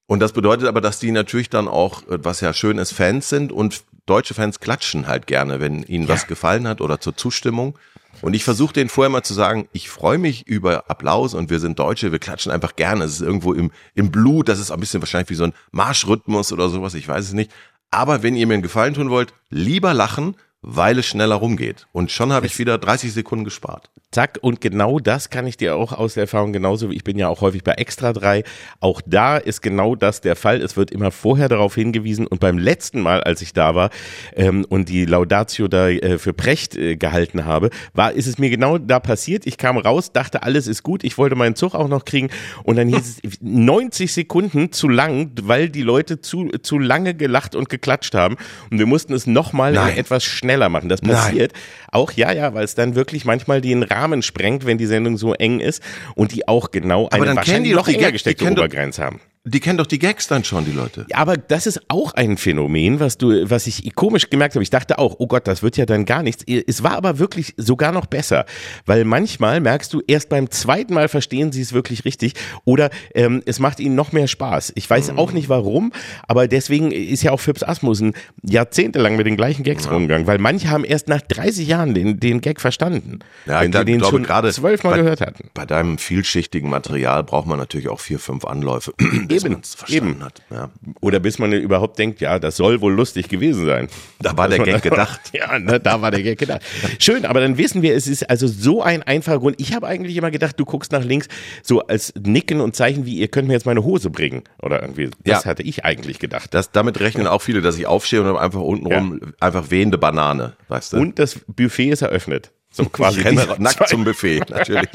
Und 0.05 0.19
das 0.19 0.33
bedeutet 0.33 0.67
aber, 0.67 0.81
dass 0.81 0.99
die 0.99 1.11
natürlich 1.11 1.49
dann 1.49 1.67
auch, 1.67 2.03
äh, 2.03 2.23
was 2.23 2.41
ja 2.41 2.53
schön 2.53 2.77
ist, 2.77 2.91
Fans 2.91 3.29
sind 3.29 3.51
und 3.51 3.83
deutsche 4.05 4.33
Fans 4.33 4.59
klatschen 4.59 5.07
halt 5.07 5.25
gerne, 5.25 5.59
wenn 5.59 5.83
ihnen 5.83 6.09
was 6.09 6.27
gefallen 6.27 6.67
hat 6.67 6.81
oder 6.81 6.99
zur 6.99 7.15
Zustimmung. 7.15 7.77
Und 8.21 8.33
ich 8.33 8.43
versuche 8.43 8.73
denen 8.73 8.89
vorher 8.89 9.09
mal 9.09 9.23
zu 9.23 9.33
sagen, 9.33 9.69
ich 9.71 9.89
freue 9.89 10.17
mich 10.17 10.45
über 10.47 10.89
Applaus 10.89 11.33
und 11.33 11.49
wir 11.49 11.59
sind 11.59 11.79
Deutsche, 11.79 12.11
wir 12.11 12.19
klatschen 12.19 12.51
einfach 12.51 12.75
gerne. 12.75 13.05
Es 13.05 13.13
ist 13.13 13.21
irgendwo 13.21 13.53
im, 13.53 13.71
im 13.95 14.11
Blut, 14.11 14.49
das 14.49 14.59
ist 14.59 14.69
ein 14.69 14.81
bisschen 14.81 15.01
wahrscheinlich 15.01 15.29
wie 15.29 15.35
so 15.35 15.45
ein 15.45 15.53
Marschrhythmus 15.71 16.51
oder 16.51 16.67
sowas, 16.67 16.93
ich 16.93 17.07
weiß 17.07 17.25
es 17.25 17.33
nicht. 17.33 17.51
Aber 17.89 18.21
wenn 18.21 18.35
ihr 18.35 18.47
mir 18.47 18.55
einen 18.55 18.63
Gefallen 18.63 18.93
tun 18.93 19.09
wollt, 19.09 19.33
lieber 19.49 19.93
lachen, 19.93 20.35
weil 20.61 20.99
es 20.99 21.07
schneller 21.07 21.35
rumgeht. 21.35 21.87
Und 21.91 22.11
schon 22.11 22.31
habe 22.31 22.45
ich 22.45 22.59
wieder 22.59 22.77
30 22.77 23.13
Sekunden 23.13 23.45
gespart. 23.45 23.89
Zack, 24.11 24.39
und 24.41 24.61
genau 24.61 24.99
das 24.99 25.29
kann 25.29 25.47
ich 25.47 25.57
dir 25.57 25.75
auch 25.75 25.93
aus 25.93 26.15
der 26.15 26.23
Erfahrung 26.23 26.51
genauso 26.51 26.89
wie 26.89 26.95
ich 26.95 27.03
bin 27.03 27.17
ja 27.17 27.29
auch 27.29 27.41
häufig 27.41 27.63
bei 27.63 27.71
Extra 27.73 28.13
3. 28.13 28.43
Auch 28.79 29.01
da 29.05 29.37
ist 29.37 29.61
genau 29.61 29.95
das 29.95 30.21
der 30.21 30.35
Fall. 30.35 30.61
Es 30.61 30.75
wird 30.75 30.91
immer 30.91 31.11
vorher 31.11 31.47
darauf 31.47 31.75
hingewiesen 31.75 32.27
und 32.27 32.39
beim 32.39 32.57
letzten 32.57 33.01
Mal, 33.01 33.23
als 33.23 33.41
ich 33.41 33.53
da 33.53 33.73
war 33.73 33.89
ähm, 34.35 34.65
und 34.67 34.89
die 34.89 35.05
Laudatio 35.05 35.67
da 35.67 35.89
äh, 35.89 36.17
für 36.17 36.33
Precht 36.33 36.75
äh, 36.75 36.97
gehalten 36.97 37.45
habe, 37.45 37.69
war, 37.93 38.11
ist 38.11 38.27
es 38.27 38.37
mir 38.37 38.49
genau 38.49 38.77
da 38.77 38.99
passiert. 38.99 39.47
Ich 39.47 39.57
kam 39.57 39.77
raus, 39.77 40.11
dachte, 40.11 40.43
alles 40.43 40.67
ist 40.67 40.83
gut. 40.83 41.05
Ich 41.05 41.17
wollte 41.17 41.35
meinen 41.35 41.55
Zug 41.55 41.73
auch 41.73 41.87
noch 41.87 42.03
kriegen 42.03 42.29
und 42.63 42.75
dann 42.75 42.89
hieß 42.89 43.21
es 43.23 43.37
90 43.41 44.13
Sekunden 44.13 44.73
zu 44.73 44.89
lang, 44.89 45.31
weil 45.41 45.69
die 45.69 45.83
Leute 45.83 46.19
zu, 46.19 46.49
zu 46.61 46.77
lange 46.77 47.15
gelacht 47.15 47.55
und 47.55 47.69
geklatscht 47.69 48.13
haben 48.13 48.35
und 48.69 48.77
wir 48.77 48.85
mussten 48.85 49.13
es 49.13 49.25
nochmal 49.25 49.75
etwas 49.95 50.25
schneller 50.25 50.50
machen. 50.57 50.89
Das 50.89 51.01
Nein. 51.01 51.15
passiert 51.15 51.53
auch, 51.91 52.11
ja, 52.11 52.31
ja, 52.31 52.53
weil 52.53 52.63
es 52.63 52.75
dann 52.75 52.95
wirklich 52.95 53.25
manchmal 53.25 53.61
den 53.61 53.83
Rahmen 53.83 54.21
sprengt, 54.21 54.65
wenn 54.65 54.77
die 54.77 54.85
Sendung 54.85 55.17
so 55.17 55.33
eng 55.33 55.59
ist 55.59 55.83
und 56.15 56.33
die 56.33 56.47
auch 56.47 56.71
genau 56.71 57.09
eine 57.09 57.35
wahrscheinlich 57.35 57.73
noch 57.73 57.87
enger 57.87 58.11
gesteckte 58.11 58.49
Obergrenze 58.49 59.03
haben. 59.03 59.19
Die 59.43 59.59
kennen 59.59 59.79
doch 59.79 59.87
die 59.87 59.97
Gags 59.97 60.27
dann 60.27 60.43
schon, 60.43 60.65
die 60.65 60.71
Leute. 60.71 61.07
Ja, 61.09 61.17
aber 61.17 61.35
das 61.35 61.65
ist 61.65 61.81
auch 61.87 62.13
ein 62.13 62.37
Phänomen, 62.37 62.99
was 62.99 63.17
du, 63.17 63.49
was 63.49 63.65
ich 63.65 63.95
komisch 63.95 64.29
gemerkt 64.29 64.53
habe. 64.53 64.61
Ich 64.61 64.69
dachte 64.69 64.99
auch, 64.99 65.15
oh 65.17 65.25
Gott, 65.25 65.47
das 65.47 65.63
wird 65.63 65.77
ja 65.77 65.87
dann 65.87 66.05
gar 66.05 66.21
nichts. 66.21 66.43
Es 66.45 66.83
war 66.83 66.91
aber 66.91 67.17
wirklich 67.17 67.55
sogar 67.57 67.91
noch 67.91 68.05
besser, 68.05 68.45
weil 68.85 69.03
manchmal 69.03 69.59
merkst 69.59 69.91
du 69.93 70.01
erst 70.05 70.29
beim 70.29 70.51
zweiten 70.51 70.93
Mal 70.93 71.07
verstehen 71.07 71.51
sie 71.51 71.61
es 71.61 71.73
wirklich 71.73 72.05
richtig 72.05 72.33
oder 72.65 72.91
ähm, 73.15 73.41
es 73.47 73.57
macht 73.57 73.79
ihnen 73.79 73.95
noch 73.95 74.11
mehr 74.11 74.27
Spaß. 74.27 74.73
Ich 74.75 74.87
weiß 74.87 75.17
auch 75.17 75.31
nicht 75.31 75.49
warum, 75.49 75.91
aber 76.27 76.47
deswegen 76.47 76.91
ist 76.91 77.23
ja 77.23 77.31
auch 77.31 77.39
Phipps 77.39 77.63
Asmussen 77.63 78.13
jahrzehntelang 78.43 79.15
mit 79.15 79.25
den 79.25 79.37
gleichen 79.37 79.63
Gags 79.63 79.89
rumgegangen, 79.89 80.27
weil 80.27 80.37
manche 80.37 80.69
haben 80.69 80.83
erst 80.83 81.07
nach 81.07 81.21
30 81.21 81.67
Jahren 81.67 81.95
den, 81.95 82.19
den 82.19 82.41
Gag 82.41 82.61
verstanden, 82.61 83.19
Ja, 83.47 83.61
wenn 83.61 83.73
sie 83.73 83.85
den 83.85 84.03
schon 84.03 84.21
gerade 84.21 84.51
zwölfmal 84.53 84.99
gehört 84.99 85.21
hatten. 85.21 85.49
Bei 85.55 85.65
deinem 85.65 85.97
vielschichtigen 85.97 86.69
Material 86.69 87.23
braucht 87.23 87.47
man 87.47 87.57
natürlich 87.57 87.89
auch 87.89 87.99
vier, 87.99 88.19
fünf 88.19 88.45
Anläufe, 88.45 88.93
bis 89.33 89.43
Eben, 89.43 89.53
man's 89.53 89.75
verstanden 89.75 90.09
eben. 90.13 90.23
hat. 90.23 90.41
Ja. 90.49 90.69
Oder 91.01 91.19
bis 91.19 91.39
man 91.39 91.51
überhaupt 91.53 91.97
denkt, 91.99 92.21
ja, 92.21 92.39
das 92.39 92.57
soll 92.57 92.81
wohl 92.81 92.93
lustig 92.93 93.29
gewesen 93.29 93.65
sein. 93.65 93.87
Da 94.19 94.37
war 94.37 94.47
der 94.49 94.59
man- 94.59 94.65
Gag 94.67 94.81
gedacht. 94.83 95.19
Ja, 95.33 95.57
ne, 95.59 95.79
da 95.79 96.01
war 96.01 96.11
der 96.11 96.23
Gag 96.23 96.37
gedacht. 96.39 96.61
Schön, 96.99 97.25
aber 97.25 97.39
dann 97.39 97.57
wissen 97.57 97.81
wir, 97.81 97.95
es 97.95 98.07
ist 98.07 98.29
also 98.29 98.47
so 98.47 98.81
ein 98.83 99.01
einfacher 99.03 99.39
Grund. 99.39 99.55
Ich 99.59 99.73
habe 99.73 99.87
eigentlich 99.87 100.15
immer 100.17 100.29
gedacht, 100.31 100.59
du 100.59 100.65
guckst 100.65 100.91
nach 100.91 101.03
links 101.03 101.27
so 101.63 101.81
als 101.81 102.13
Nicken 102.21 102.59
und 102.61 102.75
Zeichen 102.75 103.05
wie, 103.05 103.15
ihr 103.17 103.27
könnt 103.29 103.47
mir 103.47 103.53
jetzt 103.53 103.65
meine 103.65 103.83
Hose 103.83 104.09
bringen. 104.09 104.43
Oder 104.61 104.81
irgendwie, 104.81 105.09
das 105.23 105.43
Ja. 105.43 105.49
hatte 105.49 105.63
ich 105.63 105.85
eigentlich 105.85 106.19
gedacht. 106.19 106.53
Das, 106.53 106.71
damit 106.71 106.99
rechnen 106.99 107.27
auch 107.27 107.41
viele, 107.41 107.61
dass 107.61 107.77
ich 107.77 107.87
aufstehe 107.87 108.21
und 108.21 108.37
einfach 108.37 108.61
untenrum 108.61 109.19
einfach 109.39 109.71
wehende 109.71 109.97
Banane, 109.97 110.53
weißt 110.67 110.93
du? 110.93 110.97
Und 110.97 111.17
das 111.19 111.39
Buffet 111.47 111.89
ist 111.89 112.01
eröffnet. 112.01 112.51
So 112.71 112.85
quasi. 112.89 113.21
nackt 113.59 113.89
zum 113.89 114.03
Buffet, 114.05 114.41
natürlich. 114.49 114.87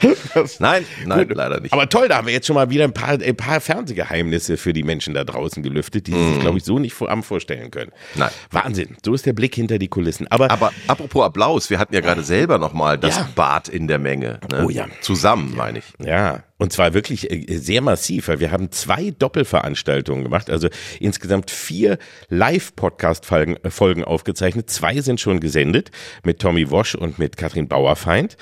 nein, 0.60 0.84
nein, 1.04 1.28
leider 1.28 1.60
nicht. 1.60 1.72
Aber 1.72 1.88
toll, 1.88 2.08
da 2.08 2.18
haben 2.18 2.26
wir 2.28 2.32
jetzt 2.32 2.46
schon 2.46 2.54
mal 2.54 2.70
wieder 2.70 2.84
ein 2.84 2.92
paar, 2.92 3.20
ein 3.20 3.36
paar 3.36 3.60
Fernsehgeheimnisse 3.60 4.56
für 4.56 4.72
die 4.72 4.84
Menschen 4.84 5.14
da 5.14 5.24
draußen 5.24 5.62
gelüftet, 5.62 6.06
die 6.06 6.12
sich, 6.12 6.40
glaube 6.40 6.58
ich, 6.58 6.64
so 6.64 6.78
nicht 6.78 6.94
vor, 6.94 7.10
am 7.10 7.22
vorstellen 7.22 7.70
können. 7.70 7.90
Mhm. 8.14 8.20
Nein. 8.20 8.30
Wahnsinn. 8.50 8.96
So 9.04 9.14
ist 9.14 9.26
der 9.26 9.32
Blick 9.32 9.54
hinter 9.54 9.78
die 9.78 9.88
Kulissen. 9.88 10.28
Aber, 10.28 10.50
Aber 10.50 10.72
apropos 10.86 11.24
Applaus, 11.24 11.70
wir 11.70 11.78
hatten 11.78 11.94
ja 11.94 12.00
gerade 12.00 12.22
selber 12.22 12.58
nochmal 12.58 12.98
das 12.98 13.16
Ja. 13.16 13.28
Bad 13.34 13.68
in 13.68 13.88
der 13.88 13.98
Menge. 13.98 14.40
Ne? 14.50 14.64
Oh 14.64 14.70
ja. 14.70 14.86
Zusammen, 15.00 15.54
meine 15.56 15.78
ich. 15.78 15.84
Ja, 15.98 16.42
und 16.60 16.74
zwar 16.74 16.92
wirklich 16.92 17.30
äh, 17.30 17.56
sehr 17.56 17.80
massiv, 17.80 18.28
weil 18.28 18.38
wir 18.38 18.52
haben 18.52 18.70
zwei 18.70 19.12
Doppelveranstaltungen 19.12 20.24
gemacht, 20.24 20.50
also 20.50 20.68
insgesamt 21.00 21.50
vier 21.50 21.98
Live-Podcast-Folgen 22.28 24.02
äh, 24.02 24.04
aufgezeichnet. 24.04 24.68
Zwei 24.68 25.00
sind 25.00 25.20
schon 25.20 25.40
gesendet 25.40 25.90
mit 26.22 26.38
Tommy 26.38 26.70
Wosch 26.70 26.94
und 26.94 27.18
mit 27.18 27.38
Katrin 27.38 27.66
Bauerfeind. 27.66 28.36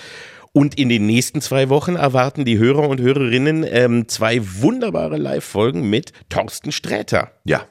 Und 0.53 0.77
in 0.77 0.89
den 0.89 1.07
nächsten 1.07 1.41
zwei 1.41 1.69
Wochen 1.69 1.95
erwarten 1.95 2.45
die 2.45 2.59
Hörer 2.59 2.89
und 2.89 3.01
Hörerinnen 3.01 3.65
ähm, 3.69 4.09
zwei 4.09 4.41
wunderbare 4.43 5.17
Live-Folgen 5.17 5.89
mit 5.89 6.13
Thorsten 6.29 6.73
Sträter. 6.73 7.31
Ja. 7.45 7.67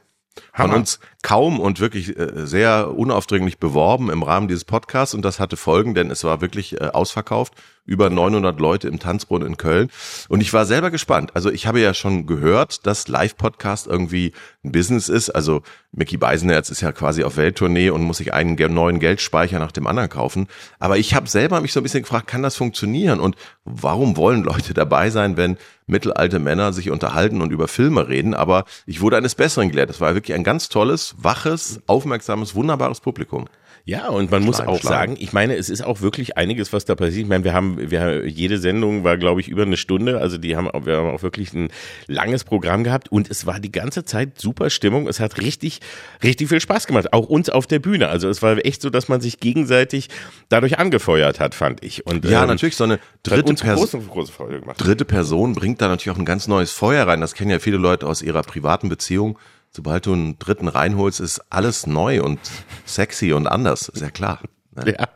Von 0.53 0.71
uns 0.71 0.99
kaum 1.23 1.59
und 1.59 1.81
wirklich 1.81 2.17
äh, 2.17 2.45
sehr 2.45 2.93
unaufdringlich 2.95 3.57
beworben 3.57 4.09
im 4.09 4.23
Rahmen 4.23 4.47
dieses 4.47 4.63
Podcasts 4.63 5.13
und 5.13 5.25
das 5.25 5.41
hatte 5.41 5.57
Folgen, 5.57 5.93
denn 5.93 6.09
es 6.09 6.23
war 6.23 6.39
wirklich 6.39 6.79
ausverkauft. 6.81 7.53
Über 7.87 8.11
900 8.11 8.59
Leute 8.59 8.87
im 8.87 8.99
Tanzbrunnen 8.99 9.47
in 9.47 9.57
Köln. 9.57 9.89
Und 10.29 10.41
ich 10.41 10.53
war 10.53 10.65
selber 10.65 10.91
gespannt. 10.91 11.31
Also 11.33 11.49
ich 11.49 11.65
habe 11.65 11.79
ja 11.79 11.93
schon 11.93 12.27
gehört, 12.27 12.85
dass 12.85 13.07
Live-Podcast 13.07 13.87
irgendwie 13.87 14.33
ein 14.63 14.73
Business 14.73 15.09
ist. 15.09 15.29
Also 15.29 15.63
Mickey 15.91 16.17
Beisenherz 16.17 16.69
ist 16.69 16.81
ja 16.81 16.91
quasi 16.91 17.23
auf 17.23 17.37
Welttournee 17.37 17.89
und 17.89 18.03
muss 18.03 18.17
sich 18.17 18.33
einen 18.33 18.55
neuen 18.73 18.99
Geldspeicher 18.99 19.57
nach 19.57 19.71
dem 19.71 19.87
anderen 19.87 20.09
kaufen. 20.09 20.47
Aber 20.79 20.97
ich 20.97 21.15
habe 21.15 21.27
selber 21.27 21.61
mich 21.61 21.73
so 21.73 21.79
ein 21.79 21.83
bisschen 21.83 22.03
gefragt, 22.03 22.27
kann 22.27 22.43
das 22.43 22.57
funktionieren? 22.57 23.19
Und 23.19 23.35
warum 23.63 24.17
wollen 24.17 24.43
Leute 24.43 24.73
dabei 24.73 25.09
sein, 25.09 25.37
wenn 25.37 25.57
mittelalte 25.85 26.39
Männer 26.39 26.73
sich 26.73 26.91
unterhalten 26.91 27.41
und 27.41 27.51
über 27.51 27.69
Filme 27.69 28.09
reden? 28.09 28.33
Aber 28.33 28.65
ich 28.85 28.99
wurde 28.99 29.15
eines 29.15 29.35
Besseren 29.35 29.69
gelehrt. 29.69 29.89
Das 29.89 30.01
war 30.01 30.13
wirklich 30.13 30.35
ein 30.35 30.43
ganz 30.43 30.67
tolles, 30.67 31.15
waches, 31.17 31.81
aufmerksames, 31.87 32.53
wunderbares 32.53 32.99
Publikum. 32.99 33.47
Ja, 33.87 34.09
und 34.09 34.31
man 34.31 34.43
muss 34.43 34.59
auch 34.59 34.81
sagen, 34.81 35.15
ich 35.17 35.31
meine, 35.31 35.55
es 35.55 35.69
ist 35.69 35.81
auch 35.81 36.01
wirklich 36.01 36.35
einiges, 36.35 36.73
was 36.73 36.83
da 36.83 36.93
passiert. 36.93 37.21
Ich 37.21 37.27
meine, 37.29 37.45
wir 37.45 37.53
haben, 37.53 37.89
wir, 37.89 38.27
jede 38.27 38.57
Sendung 38.57 39.05
war, 39.05 39.15
glaube 39.15 39.39
ich, 39.39 39.47
über 39.47 39.61
eine 39.61 39.77
Stunde. 39.77 40.19
Also 40.19 40.37
die 40.37 40.57
haben, 40.57 40.67
wir 40.85 40.97
haben 40.97 41.09
auch 41.09 41.23
wirklich 41.23 41.53
ein 41.53 41.69
langes 42.05 42.43
Programm 42.43 42.83
gehabt 42.83 43.09
und 43.09 43.31
es 43.31 43.45
war 43.45 43.61
die 43.61 43.71
ganze 43.71 44.03
Zeit 44.03 44.41
super 44.41 44.69
Stimmung. 44.69 45.07
Es 45.07 45.21
hat 45.21 45.37
richtig, 45.39 45.79
richtig 46.21 46.49
viel 46.49 46.59
Spaß 46.59 46.85
gemacht. 46.85 47.13
Auch 47.13 47.27
uns 47.29 47.49
auf 47.49 47.65
der 47.65 47.79
Bühne. 47.79 48.09
Also 48.09 48.27
es 48.27 48.41
war 48.41 48.57
echt 48.65 48.81
so, 48.81 48.89
dass 48.89 49.07
man 49.07 49.21
sich 49.21 49.39
gegenseitig 49.39 50.09
dadurch 50.49 50.79
angefeuert 50.79 51.39
hat, 51.39 51.55
fand 51.55 51.81
ich. 51.81 52.05
Und, 52.05 52.25
ja, 52.25 52.41
ähm, 52.41 52.49
natürlich 52.49 52.75
so 52.75 52.83
eine 52.83 52.99
dritte, 53.23 53.53
Pers 53.53 53.79
große, 53.79 53.99
große 53.99 54.33
dritte 54.77 55.05
Person 55.05 55.53
bringt 55.53 55.81
da 55.81 55.87
natürlich 55.87 56.13
auch 56.13 56.19
ein 56.19 56.25
ganz 56.25 56.49
neues 56.49 56.73
Feuer 56.73 57.07
rein. 57.07 57.21
Das 57.21 57.35
kennen 57.35 57.51
ja 57.51 57.59
viele 57.59 57.77
Leute 57.77 58.05
aus 58.05 58.21
ihrer 58.21 58.41
privaten 58.41 58.89
Beziehung 58.89 59.39
sobald 59.71 60.05
du 60.05 60.13
einen 60.13 60.39
dritten 60.39 60.67
reinholst, 60.67 61.19
ist 61.19 61.41
alles 61.49 61.87
neu 61.87 62.21
und 62.23 62.39
sexy 62.85 63.33
und 63.33 63.47
anders, 63.47 63.89
ist 63.89 64.01
ja 64.01 64.09
klar. 64.09 64.41
Ne? 64.77 64.95
Ja. 64.97 65.07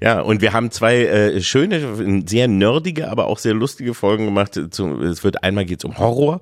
ja, 0.00 0.20
und 0.20 0.40
wir 0.40 0.52
haben 0.52 0.70
zwei 0.70 1.04
äh, 1.04 1.40
schöne, 1.40 2.24
sehr 2.26 2.48
nerdige, 2.48 3.10
aber 3.10 3.26
auch 3.26 3.38
sehr 3.38 3.54
lustige 3.54 3.94
Folgen 3.94 4.26
gemacht. 4.26 4.56
Es 4.56 5.24
wird 5.24 5.42
einmal 5.42 5.64
geht's 5.64 5.84
um 5.84 5.98
Horror 5.98 6.40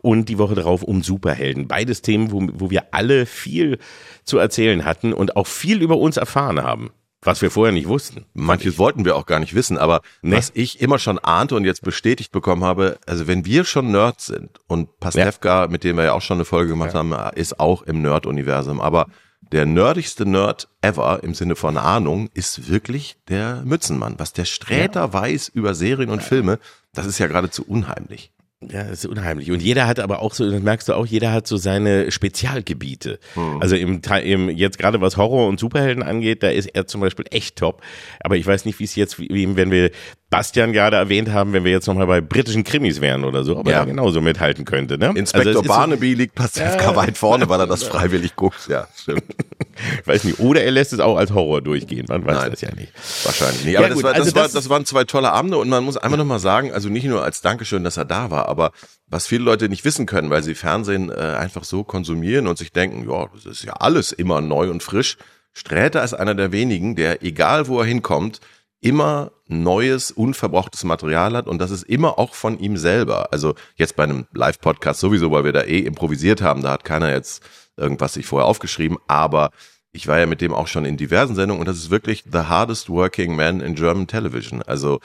und 0.00 0.28
die 0.28 0.38
Woche 0.38 0.54
darauf 0.54 0.82
um 0.82 1.02
Superhelden. 1.02 1.68
Beides 1.68 2.02
Themen, 2.02 2.30
wo, 2.32 2.46
wo 2.52 2.70
wir 2.70 2.92
alle 2.92 3.26
viel 3.26 3.78
zu 4.24 4.38
erzählen 4.38 4.84
hatten 4.84 5.12
und 5.12 5.36
auch 5.36 5.46
viel 5.46 5.80
über 5.80 5.96
uns 5.96 6.16
erfahren 6.16 6.62
haben. 6.62 6.90
Was 7.24 7.40
wir 7.40 7.52
vorher 7.52 7.72
nicht 7.72 7.86
wussten. 7.86 8.26
Manches 8.34 8.78
wollten 8.78 9.04
wir 9.04 9.14
auch 9.14 9.26
gar 9.26 9.38
nicht 9.38 9.54
wissen, 9.54 9.78
aber 9.78 10.02
nee. 10.22 10.36
was 10.36 10.50
ich 10.54 10.80
immer 10.80 10.98
schon 10.98 11.20
ahnte 11.20 11.54
und 11.54 11.64
jetzt 11.64 11.82
bestätigt 11.82 12.32
bekommen 12.32 12.64
habe, 12.64 12.98
also 13.06 13.28
wenn 13.28 13.44
wir 13.44 13.64
schon 13.64 13.92
Nerds 13.92 14.26
sind 14.26 14.58
und 14.66 14.98
Pastewka, 14.98 15.62
ja. 15.62 15.68
mit 15.68 15.84
dem 15.84 15.96
wir 15.96 16.04
ja 16.04 16.12
auch 16.14 16.22
schon 16.22 16.38
eine 16.38 16.44
Folge 16.44 16.70
gemacht 16.70 16.94
ja. 16.94 16.98
haben, 16.98 17.14
ist 17.36 17.60
auch 17.60 17.82
im 17.82 18.02
Nerd-Universum, 18.02 18.80
aber 18.80 19.06
der 19.52 19.66
nerdigste 19.66 20.24
Nerd 20.24 20.68
ever 20.80 21.22
im 21.22 21.34
Sinne 21.34 21.56
von 21.56 21.76
Ahnung 21.76 22.30
ist 22.32 22.70
wirklich 22.70 23.18
der 23.28 23.62
Mützenmann. 23.64 24.14
Was 24.18 24.32
der 24.32 24.46
Sträter 24.46 25.00
ja. 25.00 25.12
weiß 25.12 25.48
über 25.48 25.74
Serien 25.74 26.10
und 26.10 26.22
Filme, 26.22 26.58
das 26.94 27.06
ist 27.06 27.18
ja 27.18 27.26
geradezu 27.26 27.62
unheimlich. 27.66 28.31
Ja, 28.70 28.84
das 28.84 29.04
ist 29.04 29.06
unheimlich. 29.06 29.50
Und 29.50 29.60
jeder 29.60 29.86
hat 29.86 29.98
aber 30.00 30.20
auch 30.20 30.34
so, 30.34 30.48
das 30.50 30.62
merkst 30.62 30.88
du 30.88 30.94
auch, 30.94 31.06
jeder 31.06 31.32
hat 31.32 31.46
so 31.46 31.56
seine 31.56 32.10
Spezialgebiete. 32.10 33.18
Hm. 33.34 33.60
Also 33.60 33.76
im, 33.76 34.00
im 34.22 34.48
jetzt 34.50 34.78
gerade 34.78 35.00
was 35.00 35.16
Horror 35.16 35.48
und 35.48 35.58
Superhelden 35.58 36.02
angeht, 36.02 36.42
da 36.42 36.48
ist 36.48 36.66
er 36.66 36.86
zum 36.86 37.00
Beispiel 37.00 37.24
echt 37.30 37.56
top. 37.56 37.82
Aber 38.20 38.36
ich 38.36 38.46
weiß 38.46 38.64
nicht, 38.64 38.78
wie 38.78 38.84
es 38.84 38.94
jetzt, 38.94 39.18
wie, 39.18 39.56
wenn 39.56 39.70
wir 39.70 39.90
Bastian 40.30 40.72
gerade 40.72 40.96
erwähnt 40.96 41.30
haben, 41.30 41.52
wenn 41.52 41.64
wir 41.64 41.70
jetzt 41.70 41.86
nochmal 41.86 42.06
bei 42.06 42.20
britischen 42.20 42.64
Krimis 42.64 43.00
wären 43.00 43.24
oder 43.24 43.44
so, 43.44 43.58
aber 43.58 43.70
ja. 43.70 43.80
er 43.80 43.86
genauso 43.86 44.20
mithalten 44.20 44.64
könnte. 44.64 44.96
Ne? 44.96 45.12
Inspektor 45.14 45.56
also 45.56 45.62
Barnaby 45.62 46.12
so, 46.12 46.18
liegt 46.18 46.34
Pastewka 46.34 46.90
ja, 46.90 46.96
weit 46.96 47.18
vorne, 47.18 47.48
weil 47.48 47.60
er 47.60 47.66
das 47.66 47.82
freiwillig 47.82 48.34
guckt. 48.34 48.68
Ja, 48.68 48.88
stimmt. 48.96 49.24
ich 50.00 50.06
weiß 50.06 50.24
nicht. 50.24 50.38
Oder 50.40 50.62
er 50.62 50.70
lässt 50.70 50.92
es 50.92 51.00
auch 51.00 51.16
als 51.16 51.32
Horror 51.32 51.62
durchgehen. 51.62 52.06
Man 52.08 52.24
weiß 52.24 52.36
Nein, 52.36 52.50
das 52.50 52.60
ja 52.60 52.74
nicht. 52.74 52.92
Wahrscheinlich 53.24 53.64
nicht. 53.64 53.78
Aber 53.78 53.88
ja, 53.88 53.94
das, 53.94 54.02
war, 54.02 54.12
das, 54.12 54.20
also 54.26 54.34
war, 54.36 54.48
das 54.48 54.68
waren 54.68 54.86
zwei 54.86 55.04
tolle 55.04 55.32
Abende 55.32 55.58
und 55.58 55.68
man 55.68 55.84
muss 55.84 55.96
einfach 55.96 56.18
nochmal 56.18 56.38
sagen, 56.38 56.72
also 56.72 56.88
nicht 56.88 57.04
nur 57.04 57.24
als 57.24 57.40
Dankeschön, 57.40 57.84
dass 57.84 57.96
er 57.96 58.04
da 58.04 58.30
war, 58.30 58.48
aber 58.48 58.72
was 59.06 59.26
viele 59.26 59.44
Leute 59.44 59.68
nicht 59.68 59.84
wissen 59.84 60.06
können, 60.06 60.30
weil 60.30 60.42
sie 60.42 60.54
Fernsehen 60.54 61.10
äh, 61.10 61.14
einfach 61.14 61.64
so 61.64 61.84
konsumieren 61.84 62.46
und 62.46 62.58
sich 62.58 62.72
denken, 62.72 63.08
ja, 63.08 63.28
das 63.34 63.46
ist 63.46 63.64
ja 63.64 63.74
alles 63.74 64.12
immer 64.12 64.40
neu 64.40 64.70
und 64.70 64.82
frisch. 64.82 65.16
Sträter 65.52 66.02
ist 66.02 66.14
einer 66.14 66.34
der 66.34 66.50
wenigen, 66.50 66.96
der, 66.96 67.22
egal 67.22 67.68
wo 67.68 67.78
er 67.78 67.84
hinkommt, 67.84 68.40
immer 68.80 69.30
neues, 69.46 70.10
unverbrauchtes 70.10 70.82
Material 70.84 71.36
hat 71.36 71.46
und 71.46 71.60
das 71.60 71.70
ist 71.70 71.84
immer 71.84 72.18
auch 72.18 72.34
von 72.34 72.58
ihm 72.58 72.76
selber. 72.76 73.32
Also 73.32 73.54
jetzt 73.76 73.96
bei 73.96 74.02
einem 74.02 74.26
Live-Podcast 74.34 74.98
sowieso, 74.98 75.30
weil 75.30 75.44
wir 75.44 75.52
da 75.52 75.62
eh 75.62 75.78
improvisiert 75.80 76.42
haben, 76.42 76.62
da 76.62 76.72
hat 76.72 76.84
keiner 76.84 77.12
jetzt 77.12 77.42
irgendwas 77.76 78.14
sich 78.14 78.26
vorher 78.26 78.46
aufgeschrieben, 78.46 78.98
aber 79.06 79.50
ich 79.92 80.06
war 80.08 80.18
ja 80.18 80.26
mit 80.26 80.40
dem 80.40 80.54
auch 80.54 80.68
schon 80.68 80.84
in 80.84 80.96
diversen 80.96 81.34
Sendungen 81.34 81.60
und 81.60 81.66
das 81.66 81.76
ist 81.76 81.90
wirklich 81.90 82.24
the 82.30 82.40
hardest 82.40 82.88
working 82.88 83.36
man 83.36 83.60
in 83.60 83.74
German 83.74 84.06
Television. 84.06 84.62
Also 84.62 85.00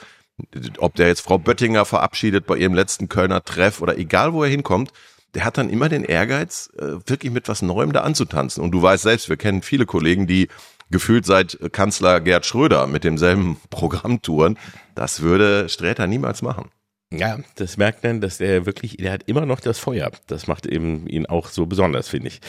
ob 0.78 0.94
der 0.94 1.08
jetzt 1.08 1.20
Frau 1.20 1.38
Böttinger 1.38 1.84
verabschiedet 1.84 2.46
bei 2.46 2.56
ihrem 2.56 2.74
letzten 2.74 3.08
Kölner 3.08 3.44
Treff 3.44 3.82
oder 3.82 3.98
egal 3.98 4.32
wo 4.32 4.44
er 4.44 4.50
hinkommt, 4.50 4.92
der 5.34 5.44
hat 5.44 5.58
dann 5.58 5.68
immer 5.68 5.88
den 5.88 6.04
Ehrgeiz, 6.04 6.70
äh, 6.78 7.06
wirklich 7.06 7.32
mit 7.32 7.48
was 7.48 7.60
Neuem 7.60 7.92
da 7.92 8.00
anzutanzen. 8.00 8.62
Und 8.62 8.70
du 8.70 8.80
weißt 8.80 9.02
selbst, 9.02 9.28
wir 9.28 9.36
kennen 9.36 9.62
viele 9.62 9.84
Kollegen, 9.84 10.26
die 10.26 10.48
gefühlt 10.90 11.26
seit 11.26 11.58
Kanzler 11.72 12.20
Gerd 12.20 12.46
Schröder 12.46 12.86
mit 12.86 13.04
demselben 13.04 13.60
Programm 13.70 14.22
touren. 14.22 14.58
Das 14.94 15.20
würde 15.20 15.68
Sträter 15.68 16.06
niemals 16.06 16.40
machen. 16.40 16.70
Ja, 17.10 17.38
das 17.54 17.78
merkt 17.78 18.04
man, 18.04 18.20
dass 18.20 18.38
er 18.38 18.66
wirklich, 18.66 18.98
der 18.98 19.12
hat 19.12 19.22
immer 19.26 19.46
noch 19.46 19.60
das 19.60 19.78
Feuer. 19.78 20.10
Das 20.26 20.46
macht 20.46 20.66
eben 20.66 21.06
ihn 21.06 21.24
auch 21.24 21.48
so 21.48 21.64
besonders, 21.64 22.08
finde 22.08 22.28
ich. 22.28 22.40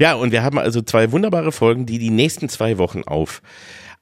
Ja, 0.00 0.14
und 0.14 0.32
wir 0.32 0.42
haben 0.42 0.58
also 0.58 0.82
zwei 0.82 1.12
wunderbare 1.12 1.52
Folgen, 1.52 1.86
die 1.86 1.98
die 1.98 2.10
nächsten 2.10 2.48
zwei 2.48 2.78
Wochen 2.78 3.02
auf 3.04 3.42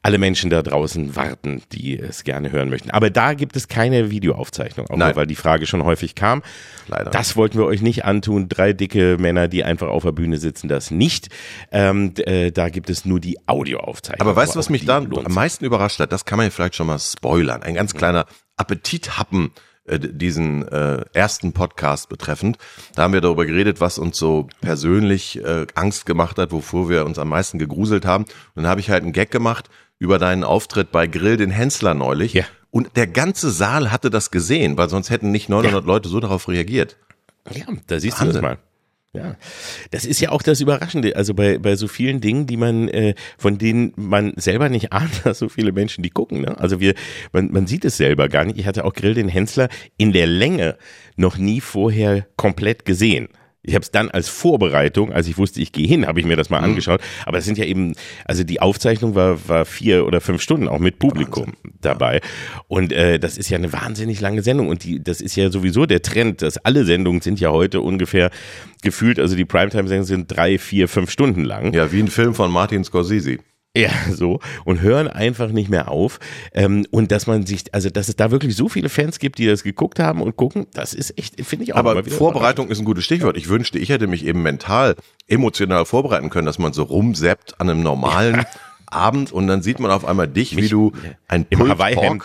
alle 0.07 0.19
Menschen 0.19 0.51
da 0.51 0.63
draußen 0.63 1.17
warten, 1.17 1.63
die 1.73 1.99
es 1.99 2.23
gerne 2.23 2.53
hören 2.53 2.71
möchten. 2.71 2.91
Aber 2.93 3.11
da 3.11 3.35
gibt 3.35 3.57
es 3.57 3.67
keine 3.67 4.09
Videoaufzeichnung, 4.09 4.89
auch 4.89 4.97
Nein. 4.97 5.17
weil 5.17 5.27
die 5.27 5.35
Frage 5.35 5.67
schon 5.67 5.83
häufig 5.83 6.15
kam. 6.15 6.43
Leider. 6.87 7.11
Das 7.11 7.37
wollten 7.37 7.59
wir 7.59 7.67
euch 7.67 7.83
nicht 7.83 8.05
antun. 8.05 8.49
Drei 8.49 8.73
dicke 8.73 9.17
Männer, 9.19 9.49
die 9.49 9.65
einfach 9.65 9.89
auf 9.89 10.05
der 10.05 10.13
Bühne 10.13 10.39
sitzen, 10.39 10.69
das 10.69 10.93
nicht. 10.93 11.29
Ähm, 11.73 12.15
äh, 12.19 12.53
da 12.53 12.69
gibt 12.69 12.89
es 12.89 13.05
nur 13.05 13.19
die 13.19 13.37
Audioaufzeichnung. 13.49 14.27
Aber 14.27 14.37
weißt 14.37 14.55
du, 14.55 14.61
was 14.61 14.71
mich 14.71 14.87
da 14.87 14.99
am 14.99 15.35
meisten 15.35 15.65
überrascht 15.65 15.99
hat? 15.99 16.13
Das 16.13 16.25
kann 16.25 16.37
man 16.37 16.47
ja 16.47 16.51
vielleicht 16.51 16.77
schon 16.77 16.87
mal 16.87 17.01
spoilern. 17.01 17.65
Ein 17.65 17.75
ganz 17.75 17.93
kleiner 17.93 18.27
Appetithappen 18.57 19.51
äh, 19.87 19.99
diesen 19.99 20.67
äh, 20.69 21.05
ersten 21.13 21.53
Podcast 21.53 22.09
betreffend. 22.09 22.59
Da 22.95 23.03
haben 23.03 23.13
wir 23.13 23.21
darüber 23.21 23.47
geredet, 23.47 23.81
was 23.81 23.99
uns 23.99 24.17
so 24.17 24.49
persönlich 24.61 25.43
äh, 25.45 25.67
Angst 25.75 26.07
gemacht 26.07 26.39
hat, 26.39 26.53
wovor 26.53 26.89
wir 26.89 27.05
uns 27.05 27.19
am 27.19 27.29
meisten 27.29 27.59
gegruselt 27.59 28.05
haben. 28.05 28.25
Und 28.25 28.63
dann 28.63 28.67
habe 28.67 28.81
ich 28.81 28.91
halt 28.91 29.03
einen 29.03 29.13
Gag 29.13 29.31
gemacht 29.31 29.69
über 29.99 30.19
deinen 30.19 30.45
Auftritt 30.45 30.93
bei 30.93 31.07
Grill 31.07 31.37
den 31.37 31.51
Hensler 31.51 31.95
neulich. 31.95 32.35
Ja. 32.35 32.45
Und 32.71 32.97
der 32.97 33.07
ganze 33.07 33.51
Saal 33.51 33.91
hatte 33.91 34.11
das 34.11 34.31
gesehen, 34.31 34.77
weil 34.77 34.89
sonst 34.89 35.11
hätten 35.11 35.31
nicht 35.31 35.49
900 35.49 35.83
ja. 35.83 35.87
Leute 35.87 36.09
so 36.09 36.21
darauf 36.21 36.49
reagiert. 36.49 36.97
Ja, 37.51 37.65
da 37.87 38.01
siehst 38.01 38.21
Wahnsinn. 38.21 38.27
du 38.29 38.33
das 38.33 38.43
mal. 38.43 38.59
Ja, 39.17 39.37
das 39.91 40.05
ist 40.05 40.21
ja 40.21 40.31
auch 40.31 40.43
das 40.43 40.61
Überraschende. 40.61 41.17
Also 41.17 41.33
bei, 41.33 41.57
bei 41.57 41.75
so 41.77 41.89
vielen 41.89 42.21
Dingen, 42.21 42.47
die 42.47 42.59
man, 42.59 42.89
äh, 42.89 43.15
von 43.39 43.57
denen 43.57 43.95
man 43.97 44.35
selber 44.37 44.69
nicht 44.69 44.93
ahnt, 44.93 45.25
dass 45.25 45.39
so 45.39 45.49
viele 45.49 45.73
Menschen 45.73 46.03
die 46.03 46.11
gucken. 46.11 46.43
Ne? 46.43 46.59
Also 46.59 46.81
wir, 46.81 46.95
man, 47.33 47.51
man 47.51 47.67
sieht 47.67 47.85
es 47.87 47.97
selber 47.97 48.29
gar 48.29 48.45
nicht. 48.45 48.59
Ich 48.59 48.67
hatte 48.67 48.85
auch 48.85 48.93
Grill 48.93 49.15
den 49.15 49.29
Hensler 49.29 49.69
in 49.97 50.13
der 50.13 50.27
Länge 50.27 50.77
noch 51.17 51.39
nie 51.39 51.63
vorher 51.63 52.27
komplett 52.37 52.85
gesehen. 52.85 53.29
Ich 53.67 53.75
habe 53.75 53.83
es 53.83 53.91
dann 53.91 54.11
als 54.11 54.29
Vorbereitung, 54.29 55.13
als 55.13 55.27
ich 55.27 55.37
wusste, 55.39 55.61
ich 55.61 55.73
gehe 55.73 55.87
hin, 55.87 56.07
habe 56.07 56.21
ich 56.21 56.27
mir 56.27 56.37
das 56.37 56.51
mal 56.51 56.59
mhm. 56.59 56.67
angeschaut. 56.67 57.01
Aber 57.25 57.37
das 57.37 57.45
sind 57.45 57.59
ja 57.59 57.65
eben, 57.65 57.95
also 58.25 58.45
die 58.45 58.61
Aufzeichnung 58.61 59.15
war, 59.15 59.49
war 59.49 59.65
vier 59.65 60.07
oder 60.07 60.21
fünf 60.21 60.41
Stunden, 60.41 60.69
auch 60.69 60.79
mit 60.79 60.99
Publikum 60.99 61.47
Wahnsinn. 61.47 61.73
dabei. 61.81 62.21
Und 62.69 62.93
äh, 62.93 63.19
das 63.19 63.37
ist 63.39 63.51
ja 63.51 63.59
eine 63.59 63.73
wahnsinnig 63.73 64.21
lange 64.21 64.43
Sendung. 64.43 64.69
Und 64.69 64.85
die, 64.85 65.03
das 65.03 65.21
ist 65.21 65.37
ja 65.37 65.51
sowieso 65.51 65.87
der 65.87 66.03
Trend, 66.03 66.43
dass 66.43 66.59
alle 66.59 66.85
Sendungen 66.85 67.21
sind 67.21 67.41
ja 67.41 67.51
heute 67.51 67.81
ungefähr 67.81 68.31
gefühlt, 68.83 69.19
also 69.19 69.37
die 69.37 69.45
Primetime-Sendungen 69.45 70.05
sind 70.05 70.27
drei, 70.29 70.59
vier, 70.59 70.89
fünf 70.89 71.11
Stunden 71.11 71.45
lang. 71.45 71.75
Ja, 71.75 71.93
wie 71.93 72.01
ein 72.01 72.09
Film 72.09 72.35
von 72.35 72.51
Martin 72.51 72.85
Scorsese. 72.85 73.39
Ja, 73.87 73.91
so. 74.11 74.41
Und 74.65 74.81
hören 74.81 75.07
einfach 75.07 75.51
nicht 75.51 75.69
mehr 75.69 75.91
auf. 75.91 76.19
Ähm, 76.55 76.87
und 76.91 77.13
dass 77.13 77.27
man 77.27 77.45
sich, 77.45 77.75
also 77.75 77.91
dass 77.91 78.09
es 78.09 78.17
da 78.17 78.31
wirklich 78.31 78.57
so 78.57 78.71
viele 78.71 78.89
Fans 78.89 79.19
gibt, 79.19 79.39
die 79.39 79.47
das 79.47 79.63
geguckt 79.63 79.99
haben 79.99 80.23
und 80.23 80.37
gucken, 80.37 80.67
das 80.73 80.95
ist 80.95 81.19
echt, 81.19 81.45
finde 81.45 81.65
ich 81.65 81.75
auch. 81.75 81.79
Aber 81.79 82.03
Vorbereitung 82.05 82.69
ist 82.69 82.79
ein 82.79 82.87
gutes 82.87 83.05
Stichwort. 83.05 83.37
Ich 83.37 83.49
wünschte, 83.49 83.79
ich 83.79 83.91
hätte 83.91 84.07
mich 84.07 84.25
eben 84.25 84.43
mental, 84.43 84.97
emotional 85.29 85.85
vorbereiten 85.85 86.31
können, 86.31 86.47
dass 86.47 86.59
man 86.59 86.73
so 86.73 86.85
rumseppt 86.85 87.61
an 87.61 87.69
einem 87.69 87.83
normalen 87.83 88.37
ja. 88.37 88.47
Abend 88.87 89.33
und 89.33 89.47
dann 89.47 89.63
sieht 89.63 89.81
man 89.81 89.91
auf 89.91 90.05
einmal 90.05 90.29
dich, 90.29 90.55
Mich, 90.55 90.65
wie 90.65 90.69
du 90.69 90.93
ein 91.29 91.47
im 91.51 91.69
Hawaii-Hemd, 91.69 92.23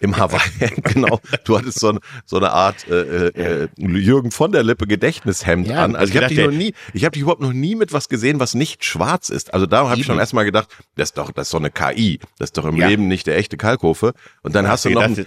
im 0.00 0.16
Hawaii-Hemd, 0.16 0.84
genau. 0.94 1.20
Du 1.44 1.58
hattest 1.58 1.80
so, 1.80 1.98
so 2.24 2.36
eine 2.36 2.52
Art 2.52 2.88
äh, 2.88 3.28
äh, 3.28 3.68
Jürgen 3.76 4.30
von 4.30 4.52
der 4.52 4.62
Lippe 4.62 4.86
Gedächtnishemd 4.86 5.68
ja, 5.68 5.84
an. 5.84 5.96
Also 5.96 6.12
ich 6.12 6.22
habe 6.22 6.34
dich 6.34 6.44
noch 6.44 6.52
nie, 6.52 6.74
ich 6.92 7.04
habe 7.04 7.12
dich 7.12 7.22
überhaupt 7.22 7.42
noch 7.42 7.52
nie 7.52 7.74
mit 7.74 7.92
was 7.92 8.08
gesehen, 8.08 8.40
was 8.40 8.54
nicht 8.54 8.84
schwarz 8.84 9.28
ist. 9.28 9.54
Also 9.54 9.66
da 9.66 9.88
habe 9.88 10.00
ich 10.00 10.06
schon 10.06 10.18
erstmal 10.18 10.44
gedacht, 10.44 10.68
das 10.96 11.10
ist 11.10 11.18
doch, 11.18 11.32
das 11.32 11.48
ist 11.48 11.54
doch 11.54 11.60
eine 11.60 11.70
KI. 11.70 12.20
Das 12.38 12.48
ist 12.48 12.58
doch 12.58 12.64
im 12.64 12.76
ja. 12.76 12.88
Leben 12.88 13.08
nicht 13.08 13.26
der 13.26 13.36
echte 13.36 13.56
Kalkofe. 13.56 14.14
Und 14.42 14.54
dann 14.54 14.64
ja, 14.64 14.70
hast 14.70 14.84
du 14.84 14.90
noch 14.90 15.02
ein, 15.02 15.26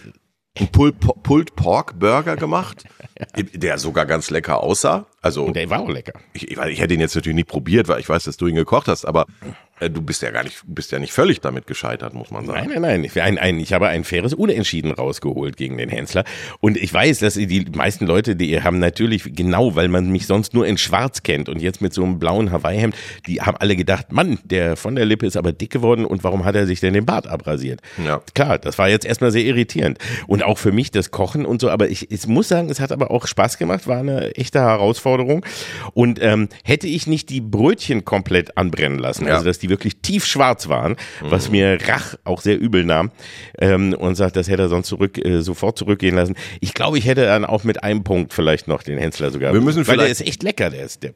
einen 0.59 0.69
Pulled, 0.69 1.55
Pork 1.55 1.99
Burger 1.99 2.35
gemacht, 2.35 2.83
der 3.53 3.77
sogar 3.77 4.05
ganz 4.05 4.29
lecker 4.29 4.61
aussah. 4.61 5.07
Also, 5.21 5.45
Und 5.45 5.55
der 5.55 5.69
war 5.69 5.81
auch 5.81 5.89
lecker. 5.89 6.13
ich, 6.33 6.51
ich, 6.51 6.57
ich 6.57 6.79
hätte 6.79 6.93
ihn 6.93 6.99
jetzt 6.99 7.15
natürlich 7.15 7.35
nicht 7.35 7.49
probiert, 7.49 7.87
weil 7.87 7.99
ich 7.99 8.09
weiß, 8.09 8.23
dass 8.23 8.37
du 8.37 8.47
ihn 8.47 8.55
gekocht 8.55 8.87
hast, 8.87 9.05
aber 9.05 9.25
äh, 9.41 9.51
du 9.79 10.01
bist 10.01 10.21
ja 10.21 10.31
gar 10.31 10.43
nicht, 10.43 10.61
bist 10.65 10.91
ja 10.91 10.99
nicht 10.99 11.13
völlig 11.13 11.41
damit 11.41 11.67
gescheitert, 11.67 12.13
muss 12.13 12.31
man 12.31 12.45
sagen. 12.45 12.69
Nein, 12.69 12.81
nein, 12.81 12.81
nein. 12.81 13.03
Ich, 13.03 13.21
ein, 13.21 13.37
ein, 13.37 13.59
ich 13.59 13.73
habe 13.73 13.87
ein 13.87 14.03
faires 14.03 14.33
Unentschieden 14.33 14.91
rausgeholt 14.91 15.57
gegen 15.57 15.77
den 15.77 15.89
Hensler. 15.89 16.23
Und 16.59 16.77
ich 16.77 16.93
weiß, 16.93 17.19
dass 17.19 17.35
die 17.35 17.65
meisten 17.73 18.05
Leute, 18.07 18.35
die 18.35 18.61
haben 18.61 18.79
natürlich 18.79 19.23
genau, 19.35 19.75
weil 19.75 19.87
man 19.87 20.11
mich 20.11 20.25
sonst 20.27 20.53
nur 20.53 20.65
in 20.65 20.77
Schwarz 20.77 21.23
kennt 21.23 21.49
und 21.49 21.61
jetzt 21.61 21.81
mit 21.81 21.93
so 21.93 22.03
einem 22.03 22.19
blauen 22.19 22.51
Hawaii-Hemd, 22.51 22.95
die 23.27 23.41
haben 23.41 23.57
alle 23.57 23.75
gedacht, 23.75 24.11
Mann, 24.11 24.39
der 24.43 24.75
von 24.77 24.95
der 24.95 25.05
Lippe 25.05 25.25
ist 25.25 25.37
aber 25.37 25.51
dick 25.51 25.71
geworden 25.71 26.05
und 26.05 26.23
warum 26.23 26.43
hat 26.45 26.55
er 26.55 26.65
sich 26.65 26.79
denn 26.79 26.93
den 26.93 27.05
Bart 27.05 27.27
abrasiert? 27.27 27.81
Ja. 28.03 28.21
Klar, 28.33 28.57
das 28.57 28.77
war 28.77 28.89
jetzt 28.89 29.05
erstmal 29.05 29.31
sehr 29.31 29.43
irritierend. 29.43 29.99
Und 30.27 30.43
auch 30.43 30.57
für 30.57 30.71
mich 30.71 30.91
das 30.91 31.11
Kochen 31.11 31.45
und 31.45 31.61
so, 31.61 31.69
aber 31.69 31.89
ich, 31.89 32.11
ich 32.11 32.25
muss 32.27 32.47
sagen, 32.47 32.69
es 32.69 32.79
hat 32.79 32.91
aber 32.91 33.11
auch 33.11 33.27
Spaß 33.27 33.57
gemacht, 33.57 33.87
war 33.87 33.99
eine 33.99 34.35
echte 34.35 34.59
Herausforderung. 34.59 35.45
Und 35.93 36.19
ähm, 36.21 36.49
hätte 36.63 36.87
ich 36.87 37.07
nicht 37.07 37.29
die 37.29 37.41
Brötchen 37.41 38.05
komplett 38.05 38.57
anbrennen 38.57 38.99
lassen, 38.99 39.27
Ja. 39.27 39.33
also 39.35 39.45
dass 39.45 39.59
die 39.59 39.66
wirklich 39.69 40.01
tiefschwarz 40.01 40.67
waren, 40.67 40.95
was 41.21 41.49
mir 41.49 41.77
Rach 41.87 42.15
auch 42.23 42.41
sehr 42.41 42.59
übel 42.59 42.83
nahm 42.83 43.11
ähm, 43.59 43.93
und 43.93 44.15
sagt, 44.15 44.35
das 44.35 44.47
hätte 44.47 44.63
er 44.63 44.69
sonst 44.69 44.87
zurück, 44.87 45.23
äh, 45.23 45.41
sofort 45.41 45.77
zurückgehen 45.77 46.15
lassen. 46.15 46.35
Ich 46.61 46.73
glaube, 46.73 46.97
ich 46.97 47.05
hätte 47.05 47.25
dann 47.25 47.45
auch 47.45 47.63
mit 47.63 47.83
einem 47.83 48.03
Punkt 48.03 48.33
vielleicht 48.33 48.67
noch 48.67 48.83
den 48.83 48.97
Hensler 48.97 49.31
sogar. 49.31 49.53
Wir 49.53 49.61
müssen 49.61 49.87
weil 49.87 49.97
der 49.97 50.07
ist 50.07 50.21
echt 50.21 50.43
lecker, 50.43 50.69
der 50.69 50.85
ist 50.85 51.03
der. 51.03 51.13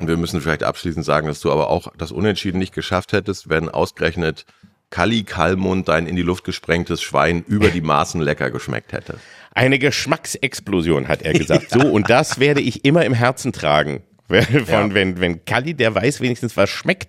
Und 0.00 0.08
wir 0.08 0.16
müssen 0.16 0.40
vielleicht 0.40 0.62
abschließend 0.62 1.04
sagen, 1.04 1.26
dass 1.26 1.40
du 1.40 1.50
aber 1.50 1.70
auch 1.70 1.92
das 1.96 2.12
Unentschieden 2.12 2.58
nicht 2.58 2.74
geschafft 2.74 3.12
hättest, 3.12 3.48
wenn 3.48 3.68
ausgerechnet 3.68 4.44
Kalli 4.92 5.24
Kalmund 5.24 5.88
dein 5.88 6.06
in 6.06 6.16
die 6.16 6.22
Luft 6.22 6.44
gesprengtes 6.44 7.02
Schwein 7.02 7.42
über 7.48 7.68
die 7.68 7.80
Maßen 7.80 8.20
lecker 8.20 8.50
geschmeckt 8.50 8.92
hätte. 8.92 9.18
Eine 9.54 9.78
Geschmacksexplosion, 9.78 11.08
hat 11.08 11.22
er 11.22 11.32
gesagt. 11.32 11.66
So, 11.72 11.80
und 11.80 12.10
das 12.10 12.38
werde 12.38 12.60
ich 12.60 12.84
immer 12.84 13.04
im 13.04 13.14
Herzen 13.14 13.52
tragen. 13.52 14.02
Von, 14.28 14.38
Ja. 14.66 14.94
wenn, 14.94 15.20
wenn 15.20 15.44
Kalli, 15.44 15.74
der 15.74 15.94
weiß 15.94 16.20
wenigstens, 16.20 16.56
was 16.56 16.70
schmeckt. 16.70 17.08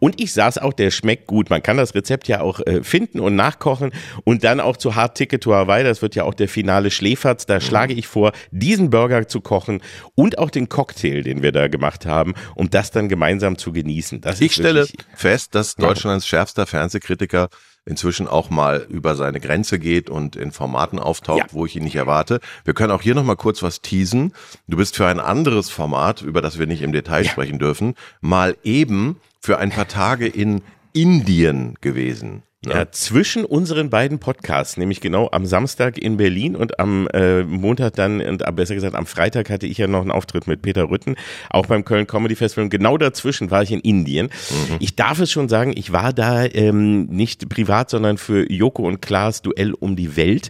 Und 0.00 0.20
ich 0.20 0.32
saß 0.32 0.58
auch, 0.58 0.72
der 0.72 0.90
schmeckt 0.90 1.26
gut. 1.26 1.50
Man 1.50 1.62
kann 1.62 1.76
das 1.76 1.94
Rezept 1.94 2.28
ja 2.28 2.40
auch 2.40 2.60
äh, 2.60 2.82
finden 2.82 3.20
und 3.20 3.36
nachkochen 3.36 3.92
und 4.24 4.42
dann 4.42 4.60
auch 4.60 4.76
zu 4.76 4.94
Hard 4.96 5.16
Ticket 5.16 5.42
to 5.42 5.54
Hawaii, 5.54 5.84
das 5.84 6.02
wird 6.02 6.14
ja 6.14 6.24
auch 6.24 6.34
der 6.34 6.48
finale 6.48 6.90
Schläferz. 6.90 7.46
Da 7.46 7.60
schlage 7.60 7.94
ich 7.94 8.06
vor, 8.06 8.32
diesen 8.50 8.90
Burger 8.90 9.28
zu 9.28 9.40
kochen 9.40 9.80
und 10.14 10.38
auch 10.38 10.50
den 10.50 10.68
Cocktail, 10.68 11.22
den 11.22 11.42
wir 11.42 11.52
da 11.52 11.68
gemacht 11.68 12.06
haben, 12.06 12.34
um 12.54 12.70
das 12.70 12.90
dann 12.90 13.08
gemeinsam 13.08 13.58
zu 13.58 13.72
genießen. 13.72 14.20
Das 14.20 14.40
Ich 14.40 14.54
stelle 14.54 14.86
fest, 15.14 15.54
dass 15.54 15.74
Deutschlands 15.76 16.26
schärfster 16.26 16.66
Fernsehkritiker 16.66 17.48
inzwischen 17.86 18.26
auch 18.28 18.50
mal 18.50 18.84
über 18.90 19.14
seine 19.14 19.40
Grenze 19.40 19.78
geht 19.78 20.10
und 20.10 20.36
in 20.36 20.52
Formaten 20.52 20.98
auftaucht, 20.98 21.38
Ja. 21.38 21.46
wo 21.52 21.64
ich 21.64 21.76
ihn 21.76 21.84
nicht 21.84 21.96
erwarte. 21.96 22.40
Wir 22.64 22.74
können 22.74 22.90
auch 22.92 23.00
hier 23.00 23.14
noch 23.14 23.24
mal 23.24 23.36
kurz 23.36 23.62
was 23.62 23.80
teasen. 23.80 24.32
Du 24.68 24.76
bist 24.76 24.96
für 24.96 25.06
ein 25.06 25.20
anderes 25.20 25.70
Format, 25.70 26.20
über 26.20 26.42
das 26.42 26.58
wir 26.58 26.66
nicht 26.66 26.82
im 26.82 26.92
Detail 26.92 27.24
sprechen 27.24 27.58
dürfen, 27.58 27.94
mal 28.20 28.56
eben 28.64 29.16
für 29.40 29.58
ein 29.58 29.70
paar 29.70 29.88
Tage 29.88 30.26
in 30.26 30.62
Indien 30.92 31.76
gewesen. 31.80 32.42
Ne? 32.64 32.72
Ja, 32.72 32.90
zwischen 32.90 33.44
unseren 33.44 33.90
beiden 33.90 34.18
Podcasts, 34.18 34.78
nämlich 34.78 35.00
genau 35.00 35.28
am 35.30 35.44
Samstag 35.44 35.98
in 35.98 36.16
Berlin 36.16 36.56
und 36.56 36.80
am 36.80 37.06
äh, 37.12 37.44
Montag 37.44 37.94
dann, 37.94 38.20
und 38.20 38.42
äh, 38.42 38.52
besser 38.52 38.74
gesagt 38.74 38.96
am 38.96 39.06
Freitag 39.06 39.50
hatte 39.50 39.66
ich 39.66 39.76
ja 39.76 39.86
noch 39.86 40.00
einen 40.00 40.10
Auftritt 40.10 40.46
mit 40.46 40.62
Peter 40.62 40.88
Rütten, 40.88 41.16
auch 41.50 41.66
beim 41.66 41.84
Köln 41.84 42.06
Comedy 42.06 42.34
Festival. 42.34 42.64
Und 42.64 42.70
genau 42.70 42.96
dazwischen 42.96 43.50
war 43.50 43.62
ich 43.62 43.72
in 43.72 43.80
Indien. 43.80 44.30
Ich 44.80 44.96
darf 44.96 45.20
es 45.20 45.30
schon 45.30 45.48
sagen, 45.50 45.74
ich 45.76 45.92
war 45.92 46.14
da 46.14 46.44
ähm, 46.44 47.04
nicht 47.04 47.48
privat, 47.50 47.90
sondern 47.90 48.16
für 48.16 48.50
Joko 48.50 48.84
und 48.84 49.02
Klaas 49.02 49.42
Duell 49.42 49.74
um 49.74 49.94
die 49.94 50.16
Welt, 50.16 50.48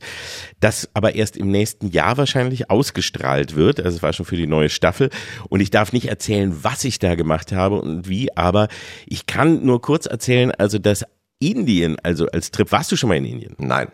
das 0.61 0.89
aber 0.95 1.17
erst 1.17 1.37
im 1.37 1.51
nächsten 1.51 1.89
Jahr 1.91 2.17
wahrscheinlich 2.17 2.71
ausgestrahlt 2.71 3.57
wird. 3.57 3.81
Also 3.81 3.97
es 3.97 4.03
war 4.03 4.13
schon 4.13 4.27
für 4.27 4.37
die 4.37 4.47
neue 4.47 4.69
Staffel. 4.69 5.11
Und 5.49 5.61
ich 5.61 5.71
darf 5.71 5.93
nicht 5.93 6.09
erzählen, 6.09 6.57
was 6.63 6.85
ich 6.85 7.01
da 7.01 7.17
gemacht 7.17 7.53
habe 7.53 7.81
und 7.81 8.09
wie, 8.09 8.35
aber 8.37 8.69
ich 9.07 9.27
kann 9.27 9.67
nur 9.67 9.83
kurz 9.83 10.07
erzählen, 10.07 10.53
also 10.53 10.79
dass 10.79 11.05
Indien, 11.39 11.97
also 12.03 12.27
als 12.29 12.51
Trip, 12.51 12.71
warst 12.73 12.91
du 12.93 12.97
schon 12.97 13.09
mal 13.09 13.17
in 13.17 13.25
Indien? 13.25 13.55
Nein. 13.59 13.89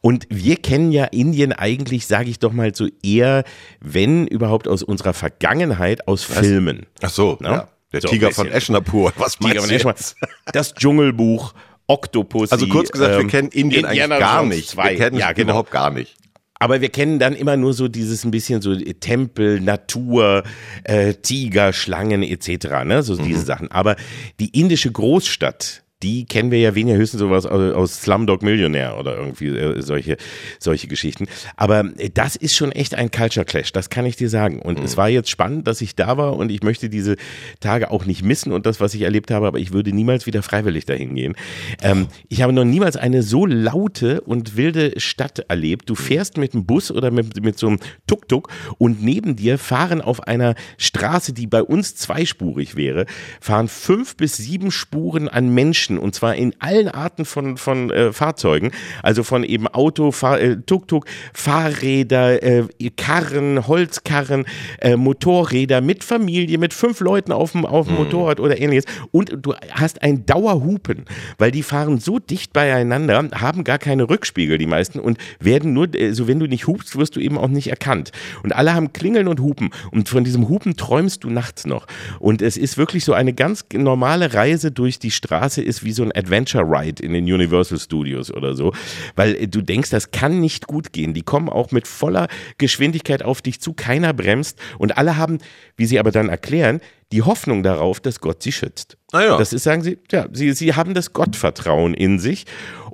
Und 0.00 0.26
wir 0.30 0.56
kennen 0.56 0.92
ja 0.92 1.04
Indien 1.06 1.52
eigentlich, 1.52 2.06
sage 2.06 2.30
ich 2.30 2.38
doch 2.38 2.52
mal 2.52 2.74
so 2.74 2.86
eher, 3.02 3.44
wenn 3.80 4.26
überhaupt 4.26 4.68
aus 4.68 4.82
unserer 4.82 5.12
Vergangenheit, 5.12 6.06
aus 6.06 6.22
Filmen. 6.24 6.86
Ach 7.02 7.10
so, 7.10 7.38
Ja? 7.42 7.52
ja. 7.52 7.68
Der 7.92 8.00
So, 8.00 8.08
Tiger 8.08 8.30
von. 8.32 8.48
Eschnapur. 8.48 9.12
Was 9.16 9.38
Tiger 9.38 9.62
von 9.62 9.70
jetzt? 9.70 10.16
das 10.52 10.74
Dschungelbuch, 10.74 11.54
Octopussy. 11.86 12.52
Also 12.52 12.66
kurz 12.66 12.90
gesagt, 12.90 13.12
wir 13.14 13.20
ähm, 13.20 13.28
kennen 13.28 13.48
Indien 13.48 13.84
eigentlich 13.84 14.02
Indiana 14.02 14.18
gar 14.18 14.42
Jones 14.42 14.56
nicht. 14.56 14.68
2. 14.70 14.90
Wir 14.90 14.96
kennen 14.96 15.16
ja, 15.18 15.30
es 15.30 15.34
genau. 15.36 15.50
überhaupt 15.50 15.70
gar 15.70 15.90
nicht. 15.90 16.16
Aber 16.58 16.80
wir 16.80 16.88
kennen 16.88 17.18
dann 17.18 17.34
immer 17.36 17.56
nur 17.56 17.74
so 17.74 17.86
dieses 17.86 18.24
ein 18.24 18.30
bisschen 18.30 18.62
so 18.62 18.74
Tempel, 18.74 19.60
Natur, 19.60 20.42
äh, 20.84 21.12
Tiger, 21.14 21.72
Schlangen 21.72 22.22
etc. 22.22 22.84
Ne? 22.84 23.02
So 23.02 23.16
diese 23.16 23.42
Sachen. 23.42 23.70
Aber 23.70 23.96
die 24.40 24.58
indische 24.58 24.90
Großstadt, 24.90 25.82
die 26.02 26.26
kennen 26.26 26.50
wir 26.50 26.58
ja 26.58 26.74
weniger 26.74 26.98
höchstens 26.98 27.20
sowas 27.20 27.46
aus, 27.46 27.72
aus 27.72 28.02
Slumdog 28.02 28.42
Millionär 28.42 28.98
oder 28.98 29.16
irgendwie 29.16 29.48
äh, 29.48 29.80
solche 29.80 30.18
solche 30.58 30.88
Geschichten. 30.88 31.26
Aber 31.56 31.90
äh, 31.96 32.10
das 32.12 32.36
ist 32.36 32.54
schon 32.54 32.70
echt 32.70 32.94
ein 32.94 33.10
Culture 33.10 33.46
Clash, 33.46 33.72
das 33.72 33.88
kann 33.88 34.04
ich 34.04 34.16
dir 34.16 34.28
sagen. 34.28 34.60
Und 34.60 34.78
es 34.80 34.98
war 34.98 35.08
jetzt 35.08 35.30
spannend, 35.30 35.66
dass 35.66 35.80
ich 35.80 35.96
da 35.96 36.18
war 36.18 36.36
und 36.36 36.50
ich 36.50 36.62
möchte 36.62 36.90
diese 36.90 37.16
Tage 37.60 37.90
auch 37.90 38.04
nicht 38.04 38.22
missen 38.22 38.52
und 38.52 38.66
das, 38.66 38.78
was 38.78 38.92
ich 38.92 39.02
erlebt 39.02 39.30
habe, 39.30 39.46
aber 39.46 39.58
ich 39.58 39.72
würde 39.72 39.92
niemals 39.92 40.26
wieder 40.26 40.42
freiwillig 40.42 40.84
dahin 40.84 41.14
gehen. 41.14 41.34
Ähm, 41.80 42.08
ich 42.28 42.42
habe 42.42 42.52
noch 42.52 42.64
niemals 42.64 42.96
eine 42.96 43.22
so 43.22 43.46
laute 43.46 44.20
und 44.20 44.56
wilde 44.56 45.00
Stadt 45.00 45.38
erlebt. 45.48 45.88
Du 45.88 45.94
fährst 45.94 46.36
mit 46.36 46.52
einem 46.52 46.66
Bus 46.66 46.90
oder 46.90 47.10
mit, 47.10 47.42
mit 47.42 47.58
so 47.58 47.68
einem 47.68 47.78
Tuk-Tuk 48.06 48.50
und 48.76 49.02
neben 49.02 49.36
dir 49.36 49.56
fahren 49.56 50.02
auf 50.02 50.28
einer 50.28 50.56
Straße, 50.76 51.32
die 51.32 51.46
bei 51.46 51.62
uns 51.62 51.96
zweispurig 51.96 52.76
wäre, 52.76 53.06
fahren 53.40 53.68
fünf 53.68 54.16
bis 54.16 54.36
sieben 54.36 54.70
Spuren 54.70 55.28
an 55.28 55.54
Menschen 55.54 55.85
und 55.90 56.14
zwar 56.14 56.34
in 56.34 56.54
allen 56.58 56.88
Arten 56.88 57.24
von, 57.24 57.56
von 57.56 57.90
äh, 57.90 58.12
Fahrzeugen. 58.12 58.72
Also 59.02 59.22
von 59.22 59.44
eben 59.44 59.68
Auto, 59.68 60.10
Fahr 60.10 60.40
äh, 60.40 60.56
Tuk-Tuk, 60.56 61.06
Fahrräder, 61.32 62.42
äh, 62.42 62.64
Karren, 62.96 63.66
Holzkarren, 63.66 64.44
äh, 64.80 64.96
Motorräder 64.96 65.80
mit 65.80 66.04
Familie, 66.04 66.58
mit 66.58 66.74
fünf 66.74 67.00
Leuten 67.00 67.32
auf 67.32 67.52
dem, 67.52 67.64
auf 67.64 67.86
dem 67.86 67.96
Motorrad 67.96 68.40
oder 68.40 68.58
ähnliches. 68.60 68.84
Und 69.12 69.36
du 69.42 69.54
hast 69.70 70.02
ein 70.02 70.26
Dauerhupen, 70.26 71.04
weil 71.38 71.50
die 71.50 71.62
fahren 71.62 71.98
so 71.98 72.18
dicht 72.18 72.52
beieinander, 72.52 73.28
haben 73.34 73.64
gar 73.64 73.78
keine 73.78 74.08
Rückspiegel, 74.08 74.58
die 74.58 74.66
meisten, 74.66 74.98
und 74.98 75.18
werden 75.40 75.72
nur, 75.72 75.94
äh, 75.94 76.12
so 76.12 76.26
wenn 76.26 76.40
du 76.40 76.46
nicht 76.46 76.66
hupst, 76.66 76.96
wirst 76.96 77.16
du 77.16 77.20
eben 77.20 77.38
auch 77.38 77.48
nicht 77.48 77.68
erkannt. 77.68 78.12
Und 78.42 78.54
alle 78.54 78.74
haben 78.74 78.92
Klingeln 78.92 79.28
und 79.28 79.40
Hupen. 79.40 79.70
Und 79.90 80.08
von 80.08 80.24
diesem 80.24 80.48
Hupen 80.48 80.76
träumst 80.76 81.24
du 81.24 81.30
nachts 81.30 81.66
noch. 81.66 81.86
Und 82.18 82.42
es 82.42 82.56
ist 82.56 82.78
wirklich 82.78 83.04
so 83.04 83.12
eine 83.12 83.32
ganz 83.32 83.64
normale 83.72 84.34
Reise 84.34 84.70
durch 84.70 84.98
die 84.98 85.10
Straße, 85.10 85.62
ist 85.62 85.75
wie 85.84 85.92
so 85.92 86.02
ein 86.02 86.12
Adventure 86.14 86.64
Ride 86.64 87.02
in 87.02 87.12
den 87.12 87.24
Universal 87.24 87.78
Studios 87.78 88.32
oder 88.32 88.54
so. 88.54 88.72
Weil 89.14 89.34
äh, 89.34 89.48
du 89.48 89.62
denkst, 89.62 89.90
das 89.90 90.10
kann 90.10 90.40
nicht 90.40 90.66
gut 90.66 90.92
gehen. 90.92 91.14
Die 91.14 91.22
kommen 91.22 91.48
auch 91.48 91.70
mit 91.70 91.86
voller 91.86 92.28
Geschwindigkeit 92.58 93.22
auf 93.22 93.42
dich 93.42 93.60
zu, 93.60 93.72
keiner 93.72 94.12
bremst. 94.12 94.58
Und 94.78 94.98
alle 94.98 95.16
haben, 95.16 95.38
wie 95.76 95.86
sie 95.86 95.98
aber 95.98 96.10
dann 96.10 96.28
erklären, 96.28 96.80
die 97.12 97.22
Hoffnung 97.22 97.62
darauf, 97.62 98.00
dass 98.00 98.20
Gott 98.20 98.42
sie 98.42 98.52
schützt. 98.52 98.96
Ah 99.12 99.22
ja. 99.22 99.38
Das 99.38 99.52
ist, 99.52 99.62
sagen 99.62 99.82
sie, 99.82 99.98
ja, 100.10 100.26
sie, 100.32 100.52
sie 100.52 100.74
haben 100.74 100.94
das 100.94 101.12
Gottvertrauen 101.12 101.94
in 101.94 102.18
sich 102.18 102.46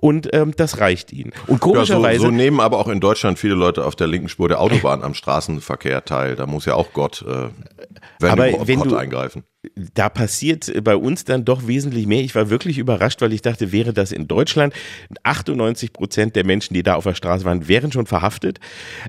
und 0.03 0.29
ähm, 0.35 0.53
das 0.57 0.81
reicht 0.81 1.13
ihnen. 1.13 1.31
Und 1.47 1.55
Ja, 1.63 1.67
so, 1.67 1.73
komischerweise, 1.73 2.21
so 2.23 2.31
nehmen 2.31 2.59
aber 2.61 2.79
auch 2.79 2.89
in 2.89 3.01
Deutschland 3.01 3.39
viele 3.39 3.55
Leute 3.55 3.85
auf 3.87 3.95
der 3.97 4.09
linken 4.09 4.29
Spur 4.29 4.49
der 4.49 4.61
Autobahn 4.61 5.03
am 5.05 5.15
Straßenverkehr 5.15 6.05
teil. 6.05 6.35
Da 6.37 6.47
muss 6.47 6.67
ja 6.67 6.75
auch 6.75 6.93
Gott, 6.93 7.23
äh, 7.27 7.49
wenn, 8.19 8.31
Aber 8.31 8.49
überhaupt 8.49 8.69
wenn 8.69 8.79
Gott 8.81 8.91
du- 8.91 8.97
eingreifen. 8.97 9.45
da 9.95 10.09
passiert 10.09 10.73
bei 10.83 10.97
uns 10.97 11.25
dann 11.25 11.45
doch 11.45 11.69
wesentlich 11.69 12.07
mehr. 12.09 12.21
Ich 12.21 12.35
war 12.35 12.51
wirklich 12.51 12.79
überrascht, 12.79 13.21
weil 13.23 13.33
ich 13.33 13.43
dachte, 13.43 13.71
wäre 13.71 13.93
das 13.93 14.11
in 14.11 14.27
Deutschland 14.27 14.75
98 15.23 15.93
Prozent 15.93 16.35
der 16.37 16.45
Menschen, 16.45 16.75
die 16.75 16.83
da 16.83 16.95
auf 16.97 17.05
der 17.05 17.15
Straße 17.15 17.45
waren, 17.45 17.69
wären 17.69 17.93
schon 17.93 18.07
verhaftet. 18.07 18.59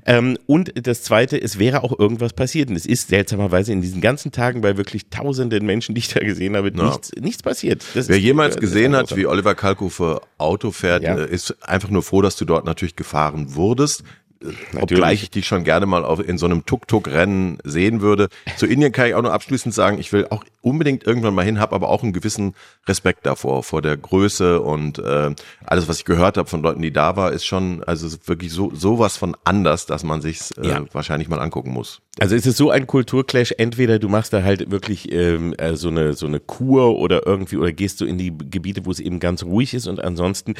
Ähm, 0.06 0.38
und 0.46 0.72
das 0.86 1.02
Zweite, 1.02 1.40
es 1.40 1.58
wäre 1.58 1.82
auch 1.82 1.98
irgendwas 1.98 2.32
passiert. 2.34 2.70
Und 2.70 2.76
es 2.76 2.86
ist 2.86 3.08
seltsamerweise 3.08 3.72
in 3.72 3.80
diesen 3.80 4.00
ganzen 4.00 4.30
Tagen 4.30 4.60
bei 4.60 4.76
wirklich 4.76 5.08
tausenden 5.10 5.66
Menschen, 5.66 5.94
die 5.96 6.00
ich 6.00 6.08
da 6.08 6.20
gesehen 6.20 6.56
habe, 6.56 6.70
nichts, 6.70 7.10
nichts 7.20 7.42
passiert. 7.42 7.84
Das 7.94 8.08
Wer 8.08 8.18
jemals 8.20 8.54
das 8.54 8.60
gesehen 8.60 8.94
hat, 8.94 9.14
wie 9.16 9.26
Oliver 9.26 9.54
Kalkofe 9.56 10.20
Auto 10.38 10.70
fährt, 10.70 10.83
Ja. 10.88 11.16
äh, 11.16 11.30
ist 11.30 11.56
einfach 11.66 11.88
nur 11.90 12.02
froh, 12.02 12.22
dass 12.22 12.36
du 12.36 12.44
dort 12.44 12.64
natürlich 12.64 12.96
gefahren 12.96 13.54
wurdest. 13.54 14.02
Äh, 14.42 14.78
Obgleich 14.80 15.22
ich 15.22 15.30
dich 15.30 15.46
schon 15.46 15.64
gerne 15.64 15.86
mal 15.86 16.04
auf, 16.04 16.20
in 16.20 16.36
so 16.38 16.46
einem 16.46 16.66
Tuk-Tuk-Rennen 16.66 17.58
sehen 17.64 18.00
würde. 18.02 18.28
Zu 18.56 18.66
Indien 18.66 18.92
kann 18.92 19.06
ich 19.08 19.14
auch 19.14 19.22
nur 19.22 19.32
abschließend 19.32 19.74
sagen, 19.74 19.98
ich 19.98 20.12
will 20.12 20.26
auch 20.30 20.44
unbedingt 20.60 21.04
irgendwann 21.06 21.34
mal 21.34 21.44
hin, 21.44 21.60
habe 21.60 21.74
aber 21.74 21.88
auch 21.88 22.02
einen 22.02 22.12
gewissen 22.12 22.54
Respekt 22.86 23.24
davor, 23.26 23.62
vor 23.62 23.80
der 23.80 23.96
Größe 23.96 24.60
und 24.60 24.98
äh, 24.98 25.34
alles, 25.64 25.88
was 25.88 25.98
ich 25.98 26.04
gehört 26.04 26.36
habe 26.36 26.48
von 26.48 26.62
Leuten, 26.62 26.82
die 26.82 26.92
da 26.92 27.16
war, 27.16 27.32
ist 27.32 27.44
schon, 27.46 27.82
also 27.84 28.08
wirklich 28.26 28.52
so 28.52 28.70
sowas 28.74 29.16
von 29.16 29.36
anders, 29.44 29.86
dass 29.86 30.02
man 30.04 30.20
sich 30.20 30.56
äh, 30.58 30.68
Ja. 30.68 30.84
wahrscheinlich 30.92 31.28
mal 31.28 31.38
angucken 31.40 31.70
muss. 31.70 32.00
Also 32.20 32.36
es 32.36 32.46
ist 32.46 32.58
so 32.58 32.70
ein 32.70 32.86
Kulturclash, 32.86 33.54
entweder 33.58 33.98
du 33.98 34.08
machst 34.08 34.32
da 34.32 34.44
halt 34.44 34.70
wirklich 34.70 35.10
ähm, 35.10 35.52
äh, 35.58 35.74
so 35.74 35.88
eine 35.88 36.12
so 36.12 36.26
eine 36.26 36.38
Kur 36.38 36.96
oder 36.96 37.26
irgendwie 37.26 37.56
oder 37.56 37.72
gehst 37.72 38.00
du 38.00 38.04
in 38.04 38.18
die 38.18 38.32
Gebiete, 38.38 38.86
wo 38.86 38.92
es 38.92 39.00
eben 39.00 39.18
ganz 39.18 39.42
ruhig 39.42 39.74
ist 39.74 39.88
und 39.88 39.98
ansonsten 39.98 40.54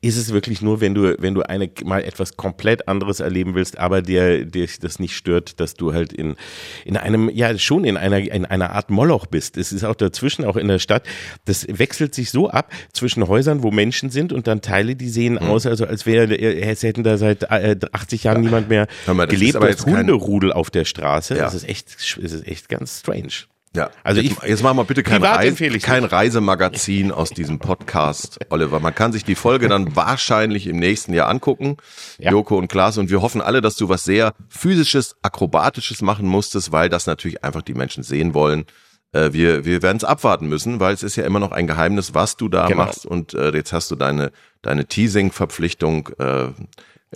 ist 0.00 0.16
es 0.16 0.32
wirklich 0.32 0.62
nur, 0.62 0.80
wenn 0.80 0.94
du 0.94 1.14
wenn 1.20 1.34
du 1.34 1.42
eine 1.42 1.70
mal 1.84 2.02
etwas 2.02 2.36
komplett 2.36 2.88
anderes 2.88 3.20
erleben 3.20 3.54
willst, 3.54 3.78
aber 3.78 4.02
dir 4.02 4.44
dir 4.46 4.66
das 4.80 4.98
nicht 4.98 5.14
stört, 5.14 5.60
dass 5.60 5.74
du 5.74 5.94
halt 5.94 6.12
in 6.12 6.34
in 6.84 6.96
einem 6.96 7.28
ja 7.28 7.56
schon 7.56 7.84
in 7.84 7.96
einer 7.96 8.18
in 8.18 8.44
einer 8.44 8.70
Art 8.70 8.90
Moloch 8.90 9.26
bist. 9.26 9.58
Es 9.58 9.70
ist 9.70 9.84
auch 9.84 9.94
dazwischen 9.94 10.44
auch 10.44 10.56
in 10.56 10.66
der 10.66 10.80
Stadt, 10.80 11.04
das 11.44 11.68
wechselt 11.68 12.16
sich 12.16 12.32
so 12.32 12.50
ab 12.50 12.72
zwischen 12.92 13.28
Häusern, 13.28 13.62
wo 13.62 13.70
Menschen 13.70 14.10
sind 14.10 14.32
und 14.32 14.48
dann 14.48 14.60
Teile, 14.60 14.96
die 14.96 15.08
sehen 15.08 15.34
mhm. 15.34 15.50
aus 15.50 15.66
also 15.66 15.86
als 15.86 16.04
wäre 16.04 16.36
es 16.36 16.82
hätten 16.82 17.04
da 17.04 17.16
seit 17.16 17.48
80 17.48 17.54
äh, 17.54 18.24
Jahren 18.24 18.40
niemand 18.40 18.68
mehr 18.68 18.88
mal, 19.06 19.28
gelebt, 19.28 19.54
als 19.54 19.86
Hunderudel 19.86 20.52
auf 20.52 20.68
der 20.68 20.84
Stadt. 20.84 20.95
Straße. 20.96 21.36
Ja. 21.36 21.44
Das 21.44 21.54
ist 21.54 21.68
echt, 21.68 21.94
das 21.94 22.32
ist 22.32 22.46
echt 22.46 22.68
ganz 22.68 23.00
strange. 23.00 23.46
Ja, 23.76 23.90
also 24.02 24.22
jetzt, 24.22 24.38
ich, 24.42 24.48
jetzt 24.48 24.62
machen 24.62 24.78
wir 24.78 24.84
bitte 24.84 25.02
kein, 25.02 25.22
Reise, 25.22 25.78
kein 25.80 26.04
Reisemagazin 26.04 27.12
aus 27.12 27.30
diesem 27.30 27.58
Podcast, 27.58 28.38
Oliver. 28.48 28.80
Man 28.80 28.94
kann 28.94 29.12
sich 29.12 29.22
die 29.22 29.34
Folge 29.34 29.68
dann 29.68 29.94
wahrscheinlich 29.96 30.66
im 30.66 30.78
nächsten 30.78 31.12
Jahr 31.12 31.28
angucken, 31.28 31.76
ja. 32.18 32.30
Joko 32.30 32.56
und 32.56 32.68
Klaas. 32.68 32.96
Und 32.96 33.10
wir 33.10 33.20
hoffen 33.20 33.42
alle, 33.42 33.60
dass 33.60 33.76
du 33.76 33.90
was 33.90 34.04
sehr 34.04 34.32
physisches, 34.48 35.16
akrobatisches 35.20 36.00
machen 36.00 36.26
musstest, 36.26 36.72
weil 36.72 36.88
das 36.88 37.06
natürlich 37.06 37.44
einfach 37.44 37.62
die 37.62 37.74
Menschen 37.74 38.02
sehen 38.02 38.32
wollen. 38.32 38.64
Äh, 39.12 39.34
wir 39.34 39.66
wir 39.66 39.82
werden 39.82 39.98
es 39.98 40.04
abwarten 40.04 40.48
müssen, 40.48 40.80
weil 40.80 40.94
es 40.94 41.02
ist 41.02 41.16
ja 41.16 41.24
immer 41.24 41.40
noch 41.40 41.52
ein 41.52 41.66
Geheimnis, 41.66 42.14
was 42.14 42.36
du 42.38 42.48
da 42.48 42.68
genau. 42.68 42.84
machst. 42.84 43.04
Und 43.04 43.34
äh, 43.34 43.54
jetzt 43.54 43.74
hast 43.74 43.90
du 43.90 43.96
deine 43.96 44.32
deine 44.62 44.86
Teasing-Verpflichtung. 44.86 46.08
Äh, 46.18 46.48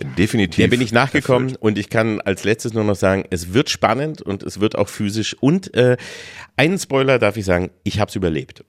Definitiv. 0.03 0.63
Der 0.63 0.69
bin 0.69 0.81
ich 0.81 0.91
nachgekommen 0.91 1.49
erfüllt. 1.49 1.61
und 1.61 1.77
ich 1.77 1.89
kann 1.89 2.21
als 2.21 2.43
letztes 2.43 2.73
nur 2.73 2.83
noch 2.83 2.95
sagen, 2.95 3.25
es 3.29 3.53
wird 3.53 3.69
spannend 3.69 4.21
und 4.21 4.43
es 4.43 4.59
wird 4.59 4.77
auch 4.77 4.89
physisch. 4.89 5.35
Und 5.39 5.73
äh, 5.73 5.97
einen 6.55 6.79
Spoiler 6.79 7.19
darf 7.19 7.37
ich 7.37 7.45
sagen, 7.45 7.71
ich 7.83 7.99
habe 7.99 8.09
es 8.09 8.15
überlebt. 8.15 8.63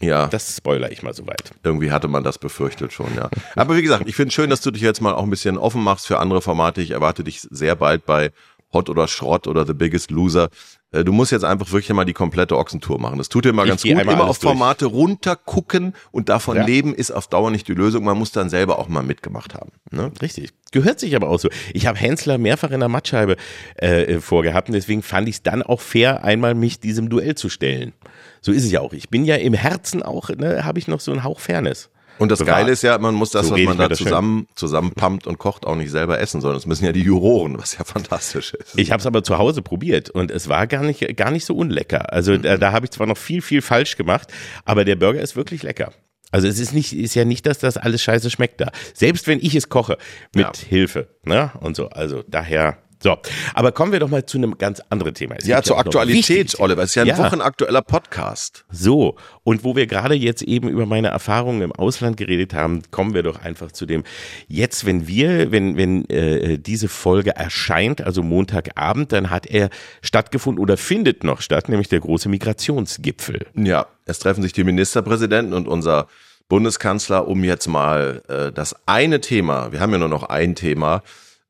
Ja. 0.00 0.26
Das 0.26 0.56
spoiler 0.56 0.92
ich 0.92 1.02
mal 1.02 1.14
soweit. 1.14 1.52
Irgendwie 1.62 1.90
hatte 1.90 2.08
man 2.08 2.22
das 2.22 2.38
befürchtet 2.38 2.92
schon, 2.92 3.14
ja. 3.14 3.30
Aber 3.54 3.76
wie 3.76 3.82
gesagt, 3.82 4.06
ich 4.06 4.14
finde 4.14 4.32
schön, 4.32 4.50
dass 4.50 4.60
du 4.60 4.70
dich 4.70 4.82
jetzt 4.82 5.00
mal 5.00 5.14
auch 5.14 5.22
ein 5.22 5.30
bisschen 5.30 5.56
offen 5.56 5.82
machst 5.82 6.06
für 6.06 6.18
andere 6.18 6.42
Formate. 6.42 6.82
Ich 6.82 6.90
erwarte 6.90 7.24
dich 7.24 7.40
sehr 7.40 7.76
bald 7.76 8.04
bei 8.04 8.30
Hot 8.72 8.90
oder 8.90 9.08
Schrott 9.08 9.46
oder 9.46 9.66
The 9.66 9.72
Biggest 9.72 10.10
Loser. 10.10 10.50
Äh, 10.92 11.04
du 11.04 11.12
musst 11.12 11.32
jetzt 11.32 11.44
einfach 11.44 11.70
wirklich 11.72 11.92
mal 11.92 12.04
die 12.04 12.12
komplette 12.12 12.56
Ochsentour 12.56 13.00
machen. 13.00 13.18
Das 13.18 13.28
tut 13.28 13.44
dir 13.44 13.52
mal 13.52 13.66
ganz 13.66 13.82
gut. 13.82 13.90
Immer 13.90 14.24
auf 14.24 14.38
Formate 14.38 14.86
durch. 14.86 14.94
runtergucken 14.94 15.94
und 16.12 16.28
davon 16.28 16.56
ja. 16.56 16.64
leben 16.64 16.94
ist 16.94 17.10
auf 17.10 17.26
Dauer 17.28 17.50
nicht 17.50 17.68
die 17.68 17.74
Lösung. 17.74 18.04
Man 18.04 18.18
muss 18.18 18.32
dann 18.32 18.48
selber 18.48 18.78
auch 18.78 18.88
mal 18.88 19.02
mitgemacht 19.02 19.54
haben. 19.54 19.72
Ne? 19.90 20.12
Richtig. 20.22 20.50
Gehört 20.72 21.00
sich 21.00 21.16
aber 21.16 21.28
auch 21.28 21.38
so. 21.38 21.48
Ich 21.72 21.86
habe 21.86 21.98
Hensler 21.98 22.38
mehrfach 22.38 22.70
in 22.70 22.80
der 22.80 22.88
Mattscheibe 22.88 23.36
äh, 23.76 24.20
vorgehabt 24.20 24.68
und 24.68 24.74
deswegen 24.74 25.02
fand 25.02 25.28
ich 25.28 25.36
es 25.36 25.42
dann 25.42 25.62
auch 25.62 25.80
fair, 25.80 26.24
einmal 26.24 26.54
mich 26.54 26.80
diesem 26.80 27.08
Duell 27.08 27.34
zu 27.34 27.48
stellen. 27.48 27.92
So 28.40 28.52
ist 28.52 28.64
es 28.64 28.70
ja 28.70 28.80
auch. 28.80 28.92
Ich 28.92 29.08
bin 29.08 29.24
ja 29.24 29.36
im 29.36 29.54
Herzen 29.54 30.02
auch, 30.02 30.30
ne, 30.30 30.64
habe 30.64 30.78
ich 30.78 30.88
noch 30.88 31.00
so 31.00 31.10
einen 31.12 31.24
Hauch 31.24 31.40
Fairness. 31.40 31.90
Und 32.18 32.30
das 32.30 32.40
bewahrt. 32.40 32.58
Geile 32.58 32.72
ist 32.72 32.82
ja, 32.82 32.98
man 32.98 33.14
muss 33.14 33.30
das, 33.30 33.48
so 33.48 33.54
was 33.54 33.62
man 33.62 33.76
da 33.76 33.90
zusammen, 33.90 34.48
zusammenpumpt 34.54 35.26
und 35.26 35.38
kocht, 35.38 35.66
auch 35.66 35.76
nicht 35.76 35.90
selber 35.90 36.18
essen, 36.18 36.40
sondern 36.40 36.58
es 36.58 36.66
müssen 36.66 36.84
ja 36.84 36.92
die 36.92 37.02
Juroren, 37.02 37.58
was 37.58 37.76
ja 37.76 37.84
fantastisch 37.84 38.54
ist. 38.54 38.78
Ich 38.78 38.90
habe 38.90 39.00
es 39.00 39.06
aber 39.06 39.22
zu 39.22 39.38
Hause 39.38 39.62
probiert 39.62 40.10
und 40.10 40.30
es 40.30 40.48
war 40.48 40.66
gar 40.66 40.82
nicht, 40.82 41.16
gar 41.16 41.30
nicht 41.30 41.44
so 41.44 41.54
unlecker. 41.54 42.12
Also 42.12 42.32
mhm. 42.32 42.42
da, 42.42 42.56
da 42.56 42.72
habe 42.72 42.86
ich 42.86 42.90
zwar 42.90 43.06
noch 43.06 43.18
viel, 43.18 43.42
viel 43.42 43.62
falsch 43.62 43.96
gemacht, 43.96 44.32
aber 44.64 44.84
der 44.84 44.96
Burger 44.96 45.20
ist 45.20 45.36
wirklich 45.36 45.62
lecker. 45.62 45.92
Also 46.32 46.48
es 46.48 46.58
ist 46.58 46.74
nicht, 46.74 46.92
ist 46.92 47.14
ja 47.14 47.24
nicht, 47.24 47.46
dass 47.46 47.58
das 47.58 47.76
alles 47.76 48.02
scheiße 48.02 48.30
schmeckt 48.30 48.60
da. 48.60 48.70
Selbst 48.94 49.26
wenn 49.26 49.38
ich 49.40 49.54
es 49.54 49.68
koche, 49.68 49.96
mit 50.34 50.44
ja. 50.44 50.68
Hilfe, 50.68 51.08
ne? 51.24 51.52
Und 51.60 51.76
so. 51.76 51.88
Also 51.90 52.24
daher 52.26 52.78
so, 53.06 53.16
aber 53.54 53.70
kommen 53.70 53.92
wir 53.92 54.00
doch 54.00 54.08
mal 54.08 54.26
zu 54.26 54.36
einem 54.36 54.58
ganz 54.58 54.82
anderen 54.90 55.14
Thema. 55.14 55.36
Es 55.38 55.46
ja, 55.46 55.62
zur 55.62 55.78
Aktualität, 55.78 56.58
Oliver. 56.58 56.82
Es 56.82 56.88
ist 56.90 56.94
ja 56.96 57.02
ein 57.02 57.08
ja. 57.08 57.18
wochenaktueller 57.18 57.82
Podcast. 57.82 58.64
So, 58.68 59.14
und 59.44 59.62
wo 59.62 59.76
wir 59.76 59.86
gerade 59.86 60.16
jetzt 60.16 60.42
eben 60.42 60.68
über 60.68 60.86
meine 60.86 61.06
Erfahrungen 61.06 61.62
im 61.62 61.70
Ausland 61.70 62.16
geredet 62.16 62.52
haben, 62.52 62.82
kommen 62.90 63.14
wir 63.14 63.22
doch 63.22 63.40
einfach 63.40 63.70
zu 63.70 63.86
dem, 63.86 64.02
jetzt 64.48 64.86
wenn 64.86 65.06
wir, 65.06 65.52
wenn, 65.52 65.76
wenn 65.76 66.04
äh, 66.10 66.58
diese 66.58 66.88
Folge 66.88 67.36
erscheint, 67.36 68.00
also 68.00 68.24
Montagabend, 68.24 69.12
dann 69.12 69.30
hat 69.30 69.46
er 69.46 69.70
stattgefunden 70.02 70.60
oder 70.60 70.76
findet 70.76 71.22
noch 71.22 71.42
statt, 71.42 71.68
nämlich 71.68 71.88
der 71.88 72.00
große 72.00 72.28
Migrationsgipfel. 72.28 73.46
Ja, 73.54 73.86
es 74.04 74.18
treffen 74.18 74.42
sich 74.42 74.52
die 74.52 74.64
Ministerpräsidenten 74.64 75.52
und 75.52 75.68
unser 75.68 76.08
Bundeskanzler, 76.48 77.28
um 77.28 77.44
jetzt 77.44 77.68
mal 77.68 78.22
äh, 78.26 78.50
das 78.50 78.74
eine 78.86 79.20
Thema, 79.20 79.70
wir 79.70 79.78
haben 79.78 79.92
ja 79.92 79.98
nur 79.98 80.08
noch 80.08 80.24
ein 80.24 80.56
Thema, 80.56 81.04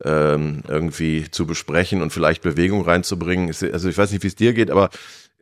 ähm, 0.05 0.63
irgendwie 0.69 1.31
zu 1.31 1.47
besprechen 1.47 2.03
und 2.03 2.13
vielleicht 2.13 2.43
Bewegung 2.43 2.83
reinzubringen. 2.83 3.49
Also 3.49 3.89
ich 3.89 3.99
weiß 3.99 4.13
nicht, 4.13 4.23
wie 4.23 4.29
es 4.29 4.37
dir 4.37 4.53
geht, 4.53 4.71
aber 4.71 4.91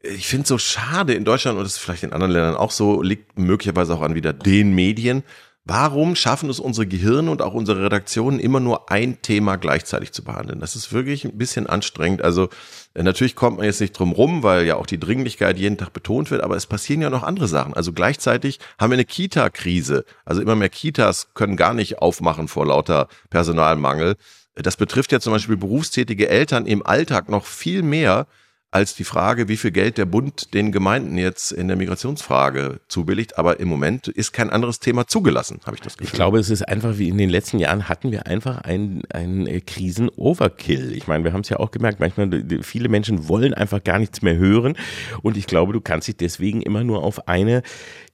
ich 0.02 0.28
finde 0.28 0.42
es 0.42 0.48
so 0.48 0.58
schade 0.58 1.14
in 1.14 1.24
Deutschland 1.24 1.58
und 1.58 1.64
das 1.64 1.74
ist 1.74 1.78
vielleicht 1.78 2.02
in 2.02 2.12
anderen 2.12 2.32
Ländern 2.32 2.56
auch 2.56 2.70
so, 2.70 3.02
liegt 3.02 3.38
möglicherweise 3.38 3.94
auch 3.94 4.02
an 4.02 4.14
wieder 4.14 4.32
den 4.32 4.74
Medien. 4.74 5.22
Warum 5.66 6.14
schaffen 6.14 6.50
es 6.50 6.60
unsere 6.60 6.86
Gehirne 6.86 7.30
und 7.30 7.40
auch 7.40 7.54
unsere 7.54 7.84
Redaktionen 7.84 8.38
immer 8.38 8.60
nur 8.60 8.90
ein 8.90 9.22
Thema 9.22 9.56
gleichzeitig 9.56 10.12
zu 10.12 10.22
behandeln? 10.22 10.60
Das 10.60 10.76
ist 10.76 10.92
wirklich 10.92 11.24
ein 11.24 11.38
bisschen 11.38 11.66
anstrengend. 11.66 12.20
Also 12.20 12.50
äh, 12.92 13.02
natürlich 13.02 13.34
kommt 13.34 13.56
man 13.56 13.64
jetzt 13.64 13.80
nicht 13.80 13.98
drum 13.98 14.12
rum, 14.12 14.42
weil 14.42 14.66
ja 14.66 14.76
auch 14.76 14.84
die 14.84 15.00
Dringlichkeit 15.00 15.56
jeden 15.56 15.78
Tag 15.78 15.94
betont 15.94 16.30
wird, 16.30 16.42
aber 16.42 16.54
es 16.54 16.66
passieren 16.66 17.00
ja 17.00 17.08
noch 17.08 17.22
andere 17.22 17.48
Sachen. 17.48 17.72
Also 17.72 17.94
gleichzeitig 17.94 18.58
haben 18.78 18.90
wir 18.90 18.96
eine 18.96 19.06
Kita-Krise. 19.06 20.04
Also 20.26 20.42
immer 20.42 20.54
mehr 20.54 20.68
Kitas 20.68 21.28
können 21.32 21.56
gar 21.56 21.72
nicht 21.72 21.98
aufmachen 21.98 22.46
vor 22.46 22.66
lauter 22.66 23.08
Personalmangel. 23.30 24.16
Das 24.54 24.76
betrifft 24.76 25.12
ja 25.12 25.20
zum 25.20 25.32
Beispiel 25.32 25.56
berufstätige 25.56 26.28
Eltern 26.28 26.66
im 26.66 26.86
Alltag 26.86 27.28
noch 27.28 27.44
viel 27.46 27.82
mehr 27.82 28.26
als 28.74 28.96
die 28.96 29.04
Frage, 29.04 29.48
wie 29.48 29.56
viel 29.56 29.70
Geld 29.70 29.98
der 29.98 30.04
Bund 30.04 30.52
den 30.52 30.72
Gemeinden 30.72 31.16
jetzt 31.16 31.52
in 31.52 31.68
der 31.68 31.76
Migrationsfrage 31.76 32.80
zubilligt. 32.88 33.38
Aber 33.38 33.60
im 33.60 33.68
Moment 33.68 34.08
ist 34.08 34.32
kein 34.32 34.50
anderes 34.50 34.80
Thema 34.80 35.06
zugelassen, 35.06 35.60
habe 35.64 35.76
ich 35.76 35.80
das 35.80 35.96
Gefühl. 35.96 36.08
Ich 36.08 36.12
glaube, 36.12 36.40
es 36.40 36.50
ist 36.50 36.62
einfach 36.68 36.98
wie 36.98 37.08
in 37.08 37.16
den 37.16 37.30
letzten 37.30 37.60
Jahren 37.60 37.88
hatten 37.88 38.10
wir 38.10 38.26
einfach 38.26 38.62
einen, 38.62 39.02
einen 39.10 39.64
Krisen-Overkill. 39.64 40.92
Ich 40.92 41.06
meine, 41.06 41.22
wir 41.22 41.32
haben 41.32 41.42
es 41.42 41.50
ja 41.50 41.60
auch 41.60 41.70
gemerkt, 41.70 42.00
manchmal 42.00 42.28
viele 42.62 42.88
Menschen 42.88 43.28
wollen 43.28 43.54
einfach 43.54 43.82
gar 43.84 44.00
nichts 44.00 44.22
mehr 44.22 44.36
hören. 44.36 44.76
Und 45.22 45.36
ich 45.36 45.46
glaube, 45.46 45.72
du 45.72 45.80
kannst 45.80 46.08
dich 46.08 46.16
deswegen 46.16 46.60
immer 46.60 46.82
nur 46.82 47.04
auf 47.04 47.28
eine 47.28 47.62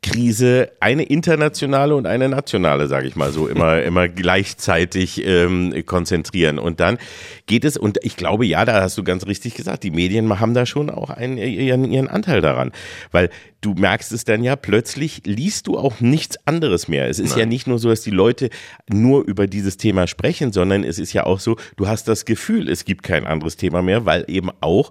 Krise, 0.02 0.70
eine 0.80 1.02
internationale 1.02 1.94
und 1.94 2.06
eine 2.06 2.28
nationale, 2.28 2.86
sage 2.86 3.06
ich 3.06 3.16
mal 3.16 3.32
so, 3.32 3.48
immer, 3.48 3.82
immer 3.82 4.08
gleichzeitig 4.08 5.24
ähm, 5.26 5.74
konzentrieren. 5.84 6.58
Und 6.58 6.80
dann 6.80 6.98
geht 7.46 7.64
es, 7.64 7.76
und 7.76 7.98
ich 8.02 8.16
glaube, 8.16 8.46
ja, 8.46 8.64
da 8.64 8.82
hast 8.82 8.96
du 8.96 9.04
ganz 9.04 9.26
richtig 9.26 9.54
gesagt, 9.54 9.82
die 9.84 9.90
Medien 9.90 10.40
haben 10.40 10.49
da 10.54 10.66
schon 10.66 10.90
auch 10.90 11.10
einen, 11.10 11.38
ihren, 11.38 11.84
ihren 11.84 12.08
Anteil 12.08 12.40
daran. 12.40 12.72
Weil 13.10 13.30
du 13.60 13.74
merkst 13.74 14.12
es 14.12 14.24
dann 14.24 14.42
ja, 14.42 14.56
plötzlich 14.56 15.22
liest 15.24 15.66
du 15.66 15.78
auch 15.78 16.00
nichts 16.00 16.38
anderes 16.46 16.88
mehr. 16.88 17.08
Es 17.08 17.18
ist 17.18 17.30
Nein. 17.30 17.38
ja 17.40 17.46
nicht 17.46 17.66
nur 17.66 17.78
so, 17.78 17.88
dass 17.88 18.00
die 18.02 18.10
Leute 18.10 18.50
nur 18.88 19.24
über 19.24 19.46
dieses 19.46 19.76
Thema 19.76 20.06
sprechen, 20.06 20.52
sondern 20.52 20.84
es 20.84 20.98
ist 20.98 21.12
ja 21.12 21.24
auch 21.24 21.40
so, 21.40 21.56
du 21.76 21.86
hast 21.86 22.08
das 22.08 22.24
Gefühl, 22.24 22.68
es 22.68 22.84
gibt 22.84 23.02
kein 23.02 23.26
anderes 23.26 23.56
Thema 23.56 23.82
mehr, 23.82 24.06
weil 24.06 24.24
eben 24.28 24.50
auch, 24.60 24.90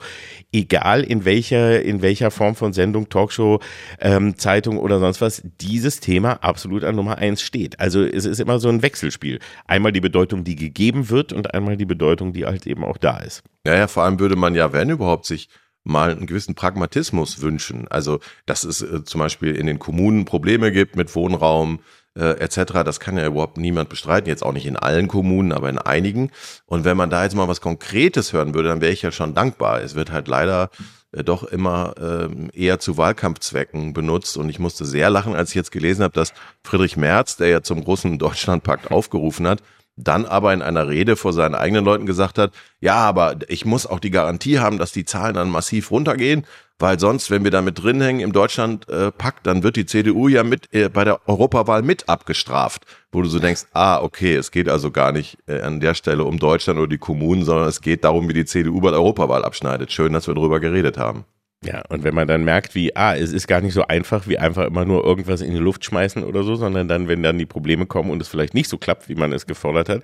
egal 0.52 1.04
in 1.04 1.26
welcher, 1.26 1.82
in 1.82 2.02
welcher 2.02 2.32
Form 2.32 2.56
von 2.56 2.74
Sendung, 2.74 3.10
Talkshow, 3.10 3.60
ähm, 4.00 4.38
Zeitung 4.38 4.78
oder 4.78 5.00
sonst 5.00 5.22
was, 5.22 5.44
dieses 5.60 6.00
Thema 6.00 6.44
absolut 6.44 6.84
an 6.84 6.96
Nummer 6.96 7.18
eins 7.18 7.42
steht. 7.42 7.80
Also 7.80 8.04
es 8.04 8.26
ist 8.26 8.40
immer 8.40 8.60
so 8.60 8.70
ein 8.70 8.82
Wechselspiel. 8.82 9.40
Einmal 9.68 9.92
die 9.92 10.02
Bedeutung, 10.02 10.44
die 10.44 10.56
gegeben 10.56 11.10
wird 11.10 11.34
und 11.34 11.54
einmal 11.54 11.78
die 11.78 11.86
Bedeutung, 11.86 12.34
die 12.34 12.46
halt 12.46 12.68
eben 12.68 12.84
auch 12.84 12.98
da 12.98 13.18
ist. 13.18 13.44
Ja, 13.66 13.76
ja, 13.76 13.88
vor 13.88 14.04
allem 14.04 14.20
würde 14.20 14.36
man 14.36 14.56
ja, 14.56 14.72
wenn 14.74 14.90
überhaupt, 14.90 15.26
sich 15.26 15.49
mal 15.84 16.12
einen 16.12 16.28
gewissen 16.28 16.56
Pragmatismus 16.56 17.42
wünschen. 17.42 17.88
Also, 17.90 18.20
dass 18.46 18.64
es 18.64 18.82
äh, 18.82 19.04
zum 19.04 19.20
Beispiel 19.20 19.56
in 19.56 19.68
den 19.68 19.80
Kommunen 19.80 20.26
Probleme 20.26 20.72
gibt 20.72 20.96
mit 20.96 21.16
Wohnraum, 21.16 21.80
äh, 22.16 22.40
etc. 22.40 22.84
Das 22.84 23.00
kann 23.00 23.18
ja 23.18 23.26
überhaupt 23.26 23.58
niemand 23.58 23.90
bestreiten, 23.90 24.30
jetzt 24.30 24.44
auch 24.44 24.54
nicht 24.54 24.66
in 24.66 24.76
allen 24.76 25.08
Kommunen, 25.08 25.52
aber 25.52 25.70
in 25.70 25.78
einigen. 25.78 26.32
Und 26.66 26.86
wenn 26.86 26.98
man 26.98 27.10
da 27.10 27.24
jetzt 27.24 27.36
mal 27.36 27.48
was 27.48 27.62
Konkretes 27.62 28.34
hören 28.34 28.54
würde, 28.54 28.70
dann 28.70 28.82
wäre 28.82 28.92
ich 28.92 29.02
ja 29.02 29.12
schon 29.12 29.34
dankbar. 29.34 29.82
Es 29.82 29.96
wird 29.96 30.12
halt 30.12 30.28
leider 30.28 30.70
äh, 31.12 31.24
doch 31.24 31.44
immer 31.44 31.96
äh, 31.98 32.30
eher 32.54 32.80
zu 32.80 32.98
Wahlkampfzwecken 32.98 33.94
benutzt. 33.94 34.38
Und 34.38 34.50
ich 34.50 34.60
musste 34.60 34.86
sehr 34.86 35.10
lachen, 35.10 35.36
als 35.36 35.50
ich 35.50 35.56
jetzt 35.56 35.72
gelesen 35.72 36.04
habe, 36.04 36.14
dass 36.14 36.34
Friedrich 36.64 36.98
Merz, 36.98 37.38
der 37.38 37.50
ja 37.50 37.62
zum 37.62 37.84
großen 37.84 38.20
Deutschlandpakt 38.20 38.92
aufgerufen 38.92 39.48
hat, 39.48 39.62
dann 40.04 40.26
aber 40.26 40.54
in 40.54 40.62
einer 40.62 40.88
Rede 40.88 41.16
vor 41.16 41.34
seinen 41.34 41.56
eigenen 41.56 41.84
Leuten 41.84 42.06
gesagt 42.06 42.38
hat, 42.38 42.52
ja, 42.80 42.96
aber 42.96 43.36
ich 43.48 43.66
muss 43.66 43.86
auch 43.86 44.00
die 44.00 44.12
Garantie 44.12 44.60
haben, 44.60 44.78
dass 44.78 44.92
die 44.92 45.06
Zahlen 45.06 45.36
dann 45.36 45.50
massiv 45.50 45.92
runtergehen, 45.92 46.46
weil 46.80 46.98
sonst, 46.98 47.30
wenn 47.30 47.44
wir 47.44 47.52
da 47.52 47.62
mit 47.62 47.84
drin 47.84 48.02
hängen 48.02 48.22
im 48.22 48.32
Deutschland-Pakt, 48.32 49.40
äh, 49.40 49.44
dann 49.44 49.64
wird 49.64 49.76
die 49.76 49.86
CDU 49.86 50.30
ja 50.30 50.44
mit 50.44 50.74
äh, 50.74 50.88
bei 50.88 51.04
der 51.04 51.28
Europawahl 51.28 51.82
mit 51.82 52.08
abgestraft, 52.08 52.86
wo 53.12 53.22
du 53.22 53.28
so 53.28 53.40
denkst, 53.40 53.66
ah, 53.74 54.02
okay, 54.02 54.36
es 54.36 54.52
geht 54.52 54.70
also 54.70 54.90
gar 54.90 55.12
nicht 55.12 55.38
äh, 55.48 55.62
an 55.62 55.82
der 55.82 55.94
Stelle 55.94 56.24
um 56.24 56.40
Deutschland 56.40 56.80
oder 56.80 56.88
die 56.88 56.98
Kommunen, 56.98 57.44
sondern 57.44 57.68
es 57.68 57.82
geht 57.82 58.06
darum, 58.06 58.30
wie 58.30 58.34
die 58.34 58.46
CDU 58.46 58.80
bei 58.80 58.92
der 58.92 59.00
Europawahl 59.00 59.44
abschneidet. 59.44 59.92
Schön, 59.92 60.14
dass 60.14 60.28
wir 60.28 60.36
darüber 60.36 60.62
geredet 60.62 60.98
haben. 60.98 61.26
Ja, 61.66 61.84
und 61.90 62.06
wenn 62.06 62.16
man 62.16 62.26
dann 62.26 62.46
merkt, 62.46 62.74
wie, 62.74 62.96
ah, 62.96 63.18
es 63.18 63.34
ist 63.34 63.46
gar 63.46 63.60
nicht 63.60 63.74
so 63.74 63.86
einfach, 63.86 64.28
wie 64.28 64.38
einfach 64.38 64.66
immer 64.68 64.86
nur 64.86 65.04
irgendwas 65.04 65.42
in 65.42 65.52
die 65.52 65.60
Luft 65.60 65.84
schmeißen 65.84 66.24
oder 66.24 66.44
so, 66.44 66.56
sondern 66.56 66.88
dann, 66.88 67.10
wenn 67.10 67.22
dann 67.22 67.38
die 67.38 67.46
Probleme 67.46 67.86
kommen 67.86 68.12
und 68.12 68.22
es 68.22 68.30
vielleicht 68.30 68.54
nicht 68.54 68.70
so 68.70 68.78
klappt, 68.78 69.10
wie 69.10 69.16
man 69.16 69.34
es 69.34 69.46
gefordert 69.46 69.90
hat, 69.90 70.02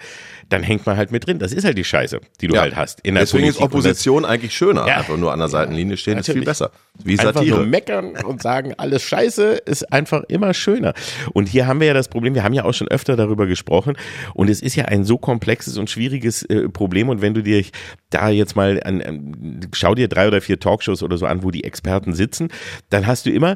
dann 0.50 0.64
hängt 0.64 0.86
man 0.86 0.98
halt 0.98 1.14
mit 1.14 1.26
drin. 1.26 1.40
Das 1.40 1.54
ist 1.54 1.64
halt 1.64 1.78
die 1.78 1.86
Scheiße, 1.86 2.20
die 2.42 2.48
du 2.48 2.56
ja. 2.56 2.62
halt 2.62 2.76
hast. 2.76 3.00
Deswegen 3.06 3.16
Politik 3.16 3.50
ist 3.50 3.62
Opposition 3.62 4.24
das, 4.24 4.32
eigentlich 4.32 4.54
schöner. 4.54 4.86
Ja. 4.86 4.98
Einfach 4.98 5.16
nur 5.16 5.32
an 5.32 5.40
der 5.40 5.48
Seitenlinie 5.48 5.96
stehen 5.96 6.18
ist 6.18 6.30
viel 6.30 6.44
besser. 6.44 6.72
Wie 7.02 7.16
Satire. 7.16 7.40
Einfach 7.40 7.58
nur 7.58 7.66
meckern 7.66 8.18
und 8.26 8.42
sagen, 8.42 8.74
alles 8.76 9.04
scheiße, 9.04 9.54
ist 9.66 9.94
einfach 9.94 10.24
immer 10.28 10.54
schöner. 10.54 10.94
Und 11.32 11.48
hier 11.48 11.68
haben 11.68 11.80
wir 11.80 11.88
ja 11.88 11.94
das 11.94 12.10
Problem, 12.10 12.36
wir 12.36 12.44
haben 12.44 12.54
ja 12.54 12.66
auch 12.66 12.74
schon 12.74 12.90
öfter 12.90 13.16
darüber 13.16 13.48
gesprochen 13.48 13.96
und 14.34 14.50
es 14.50 14.62
ist 14.62 14.76
ja 14.76 14.86
ein 14.86 15.06
so 15.06 15.18
komplexes 15.18 15.78
und 15.78 15.90
schwieriges 15.90 16.44
äh, 16.44 16.68
Problem 16.68 17.08
und 17.08 17.22
wenn 17.22 17.34
du 17.34 17.42
dir 17.42 17.64
da 18.10 18.30
jetzt 18.30 18.58
mal 18.58 18.82
an, 18.84 19.02
an, 19.02 19.62
schau 19.74 19.96
dir 19.96 20.10
drei 20.10 20.28
oder 20.28 20.42
vier 20.42 20.60
Talkshows 20.60 21.02
oder 21.02 21.18
so 21.18 21.26
an, 21.26 21.45
wo 21.46 21.52
die 21.52 21.64
Experten 21.64 22.14
sitzen, 22.14 22.50
dann 22.90 23.08
hast 23.08 23.26
du 23.26 23.32
immer 23.32 23.56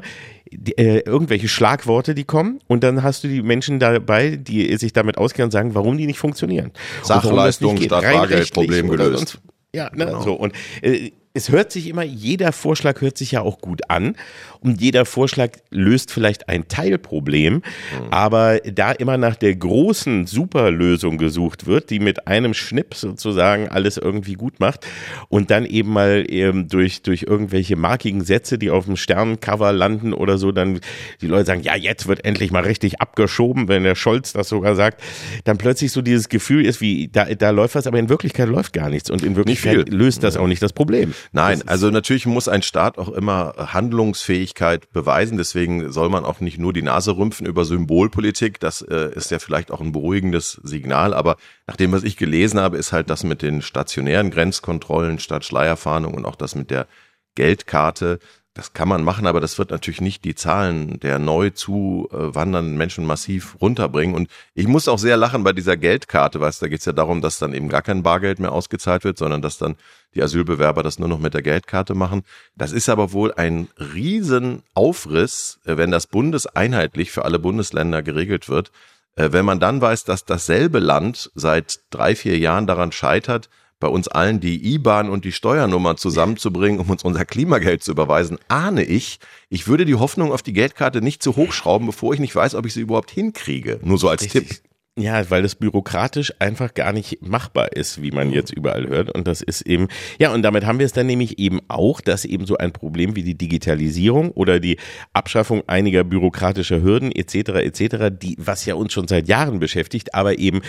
die, 0.50 0.76
äh, 0.78 1.02
irgendwelche 1.04 1.48
Schlagworte, 1.48 2.14
die 2.14 2.24
kommen 2.24 2.60
und 2.66 2.82
dann 2.82 3.02
hast 3.02 3.24
du 3.24 3.28
die 3.28 3.42
Menschen 3.42 3.78
dabei, 3.78 4.36
die 4.36 4.76
sich 4.78 4.92
damit 4.92 5.18
auskennen 5.18 5.48
und 5.48 5.52
sagen, 5.52 5.74
warum 5.74 5.98
die 5.98 6.06
nicht 6.06 6.18
funktionieren. 6.18 6.72
Sachleistung 7.02 7.76
statt 7.76 8.02
Bargeldproblem 8.02 8.88
gelöst. 8.88 9.40
Ja, 9.72 9.90
ne, 9.94 10.06
genau. 10.06 10.22
so 10.22 10.34
und 10.34 10.52
äh, 10.82 11.12
es 11.32 11.50
hört 11.50 11.70
sich 11.70 11.86
immer, 11.86 12.02
jeder 12.02 12.52
Vorschlag 12.52 13.00
hört 13.00 13.16
sich 13.16 13.32
ja 13.32 13.42
auch 13.42 13.60
gut 13.60 13.88
an 13.88 14.16
und 14.58 14.80
jeder 14.80 15.04
Vorschlag 15.04 15.52
löst 15.70 16.10
vielleicht 16.10 16.48
ein 16.48 16.66
Teilproblem, 16.66 17.54
mhm. 17.54 17.62
aber 18.10 18.58
da 18.58 18.90
immer 18.90 19.16
nach 19.16 19.36
der 19.36 19.54
großen 19.54 20.26
Superlösung 20.26 21.18
gesucht 21.18 21.66
wird, 21.66 21.90
die 21.90 22.00
mit 22.00 22.26
einem 22.26 22.52
Schnipp 22.52 22.94
sozusagen 22.94 23.68
alles 23.68 23.96
irgendwie 23.96 24.34
gut 24.34 24.58
macht 24.58 24.88
und 25.28 25.52
dann 25.52 25.66
eben 25.66 25.92
mal 25.92 26.24
eben 26.28 26.68
durch, 26.68 27.02
durch 27.02 27.22
irgendwelche 27.22 27.76
markigen 27.76 28.24
Sätze, 28.24 28.58
die 28.58 28.70
auf 28.70 28.86
dem 28.86 28.96
Sternencover 28.96 29.72
landen 29.72 30.12
oder 30.12 30.36
so, 30.36 30.50
dann 30.50 30.80
die 31.20 31.28
Leute 31.28 31.46
sagen, 31.46 31.62
ja, 31.62 31.76
jetzt 31.76 32.08
wird 32.08 32.24
endlich 32.24 32.50
mal 32.50 32.64
richtig 32.64 33.00
abgeschoben, 33.00 33.68
wenn 33.68 33.84
der 33.84 33.94
Scholz 33.94 34.32
das 34.32 34.48
sogar 34.48 34.74
sagt, 34.74 35.00
dann 35.44 35.58
plötzlich 35.58 35.92
so 35.92 36.02
dieses 36.02 36.28
Gefühl 36.28 36.66
ist, 36.66 36.80
wie 36.80 37.06
da, 37.06 37.26
da 37.26 37.50
läuft 37.50 37.76
was, 37.76 37.86
aber 37.86 38.00
in 38.00 38.08
Wirklichkeit 38.08 38.48
läuft 38.48 38.72
gar 38.72 38.90
nichts 38.90 39.10
und 39.10 39.22
in 39.22 39.36
Wirklichkeit 39.36 39.88
löst 39.90 40.24
das 40.24 40.36
auch 40.36 40.48
nicht 40.48 40.62
das 40.62 40.72
Problem. 40.72 41.14
Nein, 41.32 41.66
also 41.66 41.90
natürlich 41.90 42.26
muss 42.26 42.48
ein 42.48 42.62
Staat 42.62 42.98
auch 42.98 43.08
immer 43.08 43.54
Handlungsfähigkeit 43.56 44.92
beweisen. 44.92 45.36
Deswegen 45.36 45.92
soll 45.92 46.08
man 46.08 46.24
auch 46.24 46.40
nicht 46.40 46.58
nur 46.58 46.72
die 46.72 46.82
Nase 46.82 47.16
rümpfen 47.16 47.46
über 47.46 47.64
Symbolpolitik. 47.64 48.60
Das 48.60 48.82
äh, 48.82 49.10
ist 49.14 49.30
ja 49.30 49.38
vielleicht 49.38 49.70
auch 49.70 49.80
ein 49.80 49.92
beruhigendes 49.92 50.60
Signal. 50.62 51.14
Aber 51.14 51.36
nach 51.66 51.76
dem, 51.76 51.92
was 51.92 52.02
ich 52.02 52.16
gelesen 52.16 52.60
habe, 52.60 52.76
ist 52.76 52.92
halt 52.92 53.10
das 53.10 53.24
mit 53.24 53.42
den 53.42 53.62
stationären 53.62 54.30
Grenzkontrollen 54.30 55.18
statt 55.18 55.44
Schleierfahndung 55.44 56.14
und 56.14 56.24
auch 56.24 56.36
das 56.36 56.54
mit 56.54 56.70
der 56.70 56.86
Geldkarte 57.34 58.18
das 58.60 58.74
kann 58.74 58.90
man 58.90 59.02
machen, 59.02 59.26
aber 59.26 59.40
das 59.40 59.58
wird 59.58 59.70
natürlich 59.70 60.02
nicht 60.02 60.22
die 60.22 60.34
Zahlen 60.34 61.00
der 61.00 61.18
neu 61.18 61.48
zuwandernden 61.48 62.76
Menschen 62.76 63.06
massiv 63.06 63.56
runterbringen. 63.58 64.14
Und 64.14 64.28
ich 64.52 64.66
muss 64.66 64.86
auch 64.86 64.98
sehr 64.98 65.16
lachen 65.16 65.44
bei 65.44 65.54
dieser 65.54 65.78
Geldkarte, 65.78 66.40
weißt 66.40 66.60
da 66.60 66.68
geht 66.68 66.80
es 66.80 66.84
ja 66.84 66.92
darum, 66.92 67.22
dass 67.22 67.38
dann 67.38 67.54
eben 67.54 67.70
gar 67.70 67.80
kein 67.80 68.02
Bargeld 68.02 68.38
mehr 68.38 68.52
ausgezahlt 68.52 69.04
wird, 69.04 69.16
sondern 69.16 69.40
dass 69.40 69.56
dann 69.56 69.76
die 70.14 70.22
Asylbewerber 70.22 70.82
das 70.82 70.98
nur 70.98 71.08
noch 71.08 71.20
mit 71.20 71.32
der 71.32 71.40
Geldkarte 71.40 71.94
machen. 71.94 72.22
Das 72.54 72.72
ist 72.72 72.90
aber 72.90 73.14
wohl 73.14 73.32
ein 73.32 73.68
Riesenaufriss, 73.78 75.58
äh, 75.64 75.78
wenn 75.78 75.90
das 75.90 76.06
bundeseinheitlich 76.06 77.12
für 77.12 77.24
alle 77.24 77.38
Bundesländer 77.38 78.02
geregelt 78.02 78.50
wird. 78.50 78.72
Äh, 79.16 79.32
wenn 79.32 79.46
man 79.46 79.58
dann 79.58 79.80
weiß, 79.80 80.04
dass 80.04 80.26
dasselbe 80.26 80.80
Land 80.80 81.30
seit 81.34 81.80
drei, 81.88 82.14
vier 82.14 82.36
Jahren 82.36 82.66
daran 82.66 82.92
scheitert, 82.92 83.48
bei 83.80 83.88
uns 83.88 84.08
allen 84.08 84.40
die 84.40 84.74
IBAN 84.74 85.08
und 85.08 85.24
die 85.24 85.32
Steuernummer 85.32 85.96
zusammenzubringen, 85.96 86.78
um 86.78 86.90
uns 86.90 87.02
unser 87.02 87.24
Klimageld 87.24 87.82
zu 87.82 87.90
überweisen, 87.90 88.38
ahne 88.48 88.84
ich, 88.84 89.18
ich 89.48 89.66
würde 89.66 89.86
die 89.86 89.94
Hoffnung 89.96 90.32
auf 90.32 90.42
die 90.42 90.52
Geldkarte 90.52 91.00
nicht 91.00 91.22
zu 91.22 91.34
hochschrauben, 91.36 91.86
bevor 91.86 92.14
ich 92.14 92.20
nicht 92.20 92.36
weiß, 92.36 92.54
ob 92.54 92.66
ich 92.66 92.74
sie 92.74 92.82
überhaupt 92.82 93.10
hinkriege. 93.10 93.80
Nur 93.82 93.98
so 93.98 94.08
als 94.08 94.22
Richtig. 94.22 94.48
Tipp. 94.48 94.69
Ja, 94.98 95.30
weil 95.30 95.42
das 95.42 95.54
bürokratisch 95.54 96.32
einfach 96.40 96.74
gar 96.74 96.92
nicht 96.92 97.22
machbar 97.22 97.72
ist, 97.76 98.02
wie 98.02 98.10
man 98.10 98.28
mhm. 98.28 98.34
jetzt 98.34 98.52
überall 98.52 98.88
hört. 98.88 99.14
Und 99.14 99.28
das 99.28 99.40
ist 99.40 99.62
eben, 99.62 99.86
ja, 100.18 100.32
und 100.34 100.42
damit 100.42 100.66
haben 100.66 100.80
wir 100.80 100.86
es 100.86 100.92
dann 100.92 101.06
nämlich 101.06 101.38
eben 101.38 101.60
auch, 101.68 102.00
dass 102.00 102.24
eben 102.24 102.44
so 102.44 102.56
ein 102.56 102.72
Problem 102.72 103.14
wie 103.14 103.22
die 103.22 103.38
Digitalisierung 103.38 104.32
oder 104.32 104.58
die 104.58 104.78
Abschaffung 105.12 105.62
einiger 105.68 106.02
bürokratischer 106.02 106.82
Hürden 106.82 107.12
etc. 107.12 107.34
etc., 107.34 108.10
die, 108.10 108.34
was 108.38 108.66
ja 108.66 108.74
uns 108.74 108.92
schon 108.92 109.06
seit 109.06 109.28
Jahren 109.28 109.60
beschäftigt, 109.60 110.12
aber 110.14 110.40
eben 110.40 110.60